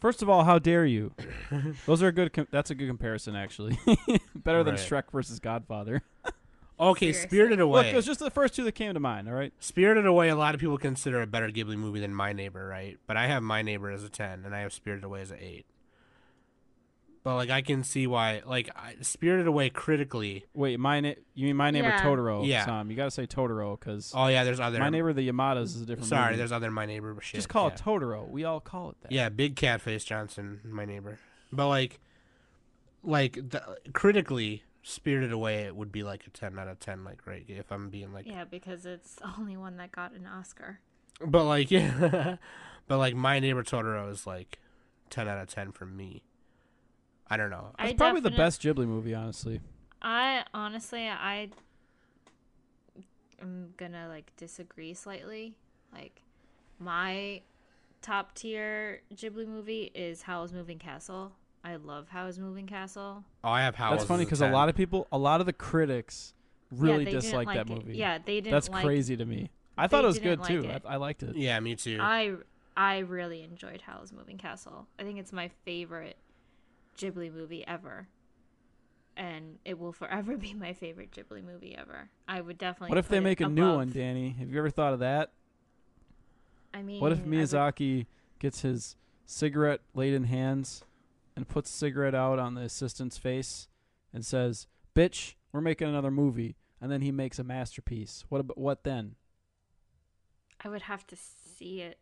[0.00, 1.12] First of all, how dare you?
[1.86, 2.32] Those are a good.
[2.32, 3.76] Com- that's a good comparison, actually.
[4.36, 4.84] Better than Right.
[4.88, 6.02] Shrek versus Godfather.
[6.80, 7.28] Okay, Seriously.
[7.28, 7.90] Spirited Look, Away.
[7.90, 9.28] it was just the first two that came to mind.
[9.28, 9.52] All right.
[9.58, 12.98] Spirited Away, a lot of people consider a better Ghibli movie than My Neighbor, right?
[13.06, 15.38] But I have My Neighbor as a 10, and I have Spirited Away as an
[15.40, 15.66] 8.
[17.24, 20.46] But, like, I can see why, like, I, Spirited Away critically.
[20.54, 22.00] Wait, my na- you mean my neighbor Yeah.
[22.02, 22.46] Totoro?
[22.46, 22.64] Yeah.
[22.64, 24.78] Sam, you gotta say Totoro because Oh, yeah, there's other.
[24.78, 26.08] my neighbor the Yamadas is a different.
[26.08, 26.36] Sorry, movie.
[26.38, 27.34] there's other My Neighbor shit.
[27.34, 27.74] just call yeah.
[27.74, 28.30] it Totoro.
[28.30, 29.12] We all call it that.
[29.12, 31.18] Yeah, Big Catface Johnson, My Neighbor.
[31.52, 31.98] But, like,
[33.02, 37.26] like, the, critically, Spirited Away, it would be like a 10 out of 10, like,
[37.26, 37.44] right?
[37.46, 40.80] If I'm being, like, Yeah, because it's the only one that got an Oscar.
[41.20, 42.36] But like yeah,
[42.86, 44.60] but like my neighbor Totoro is like
[45.10, 46.22] ten out of ten for me.
[47.28, 47.72] I don't know.
[47.78, 49.60] It's probably the best Ghibli movie, honestly.
[50.00, 51.48] I honestly, I
[53.42, 55.56] am gonna like disagree slightly.
[55.92, 56.22] Like,
[56.78, 57.42] my
[58.00, 61.32] top tier Ghibli movie is Howl's Moving Castle.
[61.68, 63.22] I love Howl's Moving Castle.
[63.44, 63.98] Oh, I have Howl's.
[63.98, 66.32] That's funny because because a lot of people, a lot of the critics,
[66.70, 67.76] really yeah, dislike like that it.
[67.76, 67.98] movie.
[67.98, 68.52] Yeah, they didn't.
[68.52, 69.50] that's like, crazy to me.
[69.76, 70.62] I thought it was didn't good too.
[70.62, 70.82] like it.
[70.86, 71.36] I, I liked it.
[71.36, 71.98] Yeah, me too.
[72.00, 72.36] I
[72.74, 74.86] I really enjoyed Howl's Moving Castle.
[74.98, 76.16] I think it's my favorite
[76.96, 78.08] Ghibli movie ever.
[79.14, 82.08] And it will forever be my favorite Ghibli movie ever.
[82.26, 84.30] I would definitely What if they put it make a new one, Danny?
[84.38, 85.32] Have you ever thought of that?
[86.72, 88.06] I mean, What if I would- Miyazaki
[88.38, 88.96] gets his
[89.26, 90.84] cigarette laden hands
[91.38, 93.68] and puts a cigarette out on the assistant's face
[94.12, 98.24] and says, "Bitch, we're making another movie," and then he makes a masterpiece?
[98.28, 99.14] What about what then?
[100.64, 102.00] I would have to see it.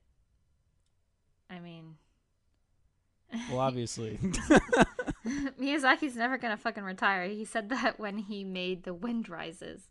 [1.50, 1.96] I mean,
[3.50, 4.18] Well, obviously,
[5.60, 7.28] Miyazaki's never gonna fucking retire.
[7.28, 9.82] He said that when he made The Wind Rises.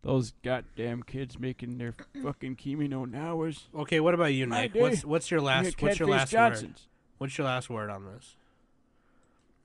[0.00, 3.68] those goddamn kids making their fucking Kimi no hours.
[3.74, 4.74] okay, what about you, My Nick?
[4.74, 6.38] What's what's your last what's your last word?
[6.38, 6.88] Johnsons.
[7.18, 8.34] What's your last word on this?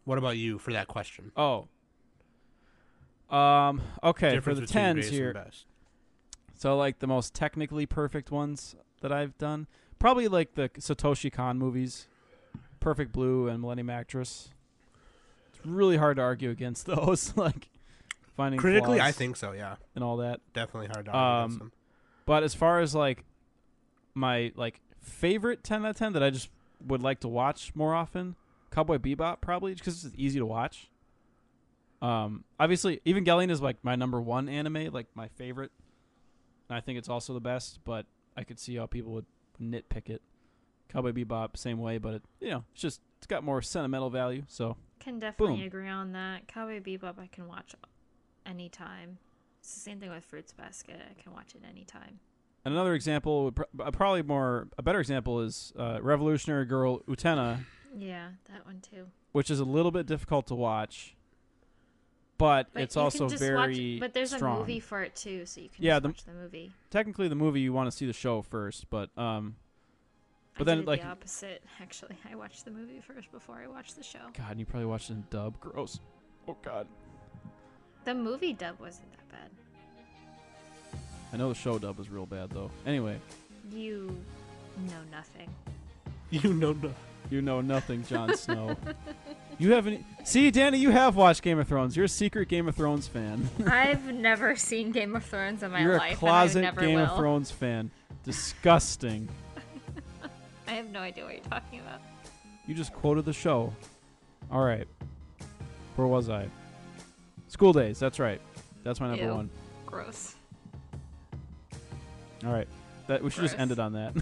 [0.07, 1.33] What about you for that question?
[1.35, 1.67] Oh.
[3.29, 3.81] Um.
[4.01, 5.35] Okay, Difference for the tens here.
[6.55, 9.67] So like the most technically perfect ones that I've done,
[9.99, 12.07] probably like the Satoshi Kon movies,
[12.79, 14.49] Perfect Blue and Millennium Actress.
[15.49, 17.67] It's really hard to argue against those, like
[18.37, 19.51] finding Critically, I think so.
[19.51, 20.39] Yeah, and all that.
[20.53, 21.71] definitely hard to argue against Um, them.
[22.25, 23.25] But as far as like
[24.15, 26.47] my like favorite ten out of ten that I just
[26.87, 28.37] would like to watch more often,
[28.71, 30.89] Cowboy Bebop probably because it's easy to watch.
[32.01, 35.71] Um, obviously, Evangelion is like my number one anime, like my favorite.
[36.69, 39.25] And I think it's also the best, but I could see how people would
[39.61, 40.21] nitpick it.
[40.89, 44.43] Cowboy Bebop, same way, but it, you know, it's just it's got more sentimental value.
[44.47, 45.65] So Can definitely Boom.
[45.65, 46.47] agree on that.
[46.47, 47.75] Cowboy Bebop, I can watch
[48.45, 49.17] anytime.
[49.59, 50.95] It's the same thing with Fruits Basket.
[51.09, 52.19] I can watch it anytime.
[52.63, 57.65] And another example, uh, probably more a better example is uh, Revolutionary Girl Utena,
[57.95, 59.07] Yeah, that one too.
[59.31, 61.15] which is a little bit difficult to watch,
[62.37, 64.57] but, But it's also very watch, but there's strong.
[64.57, 66.71] a movie for it too, so you can Yeah, just the- watch the movie.
[66.89, 69.55] Technically, the movie you want to see the show first, but um,
[70.55, 71.63] I But then, did like- the opposite.
[71.81, 74.19] Actually, I watched the movie first before I watched the show.
[74.37, 75.59] God, and you probably watched it in dub.
[75.59, 75.99] Gross.
[76.47, 76.87] Oh God,
[78.05, 79.51] The movie dub wasn't that bad.
[81.33, 82.71] I know the show dub was real bad though.
[82.85, 83.19] Anyway,
[83.71, 84.17] You
[84.77, 85.49] know nothing.
[86.29, 86.93] You know, no.
[87.29, 88.75] You know nothing, Jon Snow.
[89.57, 90.77] you haven't see, Danny.
[90.79, 91.95] You have watched Game of Thrones.
[91.95, 93.49] You're a secret Game of Thrones fan.
[93.67, 96.13] I've never seen Game of Thrones in my You're life.
[96.13, 97.05] a closet and I never Game will.
[97.05, 97.91] of Thrones fan.
[98.23, 99.27] Disgusting.
[100.67, 102.01] I have no idea what you're talking about.
[102.65, 103.73] You just quoted the show.
[104.51, 104.87] All right.
[105.95, 106.47] Where was I?
[107.47, 107.99] School days.
[107.99, 108.41] That's right.
[108.83, 109.33] That's my number Ew.
[109.33, 109.49] one.
[109.85, 110.35] Gross.
[112.45, 112.67] All right.
[113.07, 114.13] That we should just end it on that.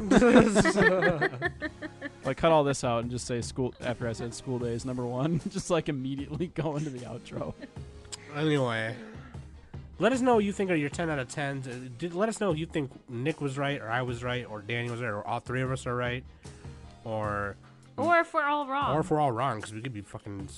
[2.25, 5.05] like cut all this out and just say school after I said school days number
[5.05, 5.39] one.
[5.49, 7.53] just like immediately go into the outro.
[8.35, 8.95] Anyway,
[9.99, 11.67] let us know what you think are your 10 out of 10s.
[12.13, 14.61] Uh, let us know if you think Nick was right, or I was right, or
[14.61, 16.23] Danny was right, or all three of us are right,
[17.05, 17.55] or
[17.97, 18.95] Or if we're all wrong.
[18.95, 20.49] or if we're all wrong, because we could be fucking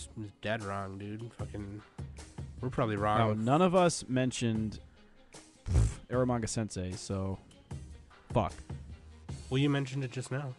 [0.41, 1.31] dead wrong, dude.
[1.34, 1.81] Fucking,
[2.61, 3.18] we're probably wrong.
[3.19, 4.80] Now with- none of us mentioned
[6.10, 7.38] Eromanga Sensei, so
[8.34, 8.53] fuck.
[9.49, 10.53] well, you mentioned it just now.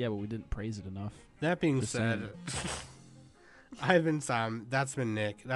[0.00, 1.12] Yeah, but we didn't praise it enough.
[1.40, 2.30] That being Just said.
[3.82, 4.66] I've been Sam.
[4.70, 5.42] That's been Nick.
[5.44, 5.48] That's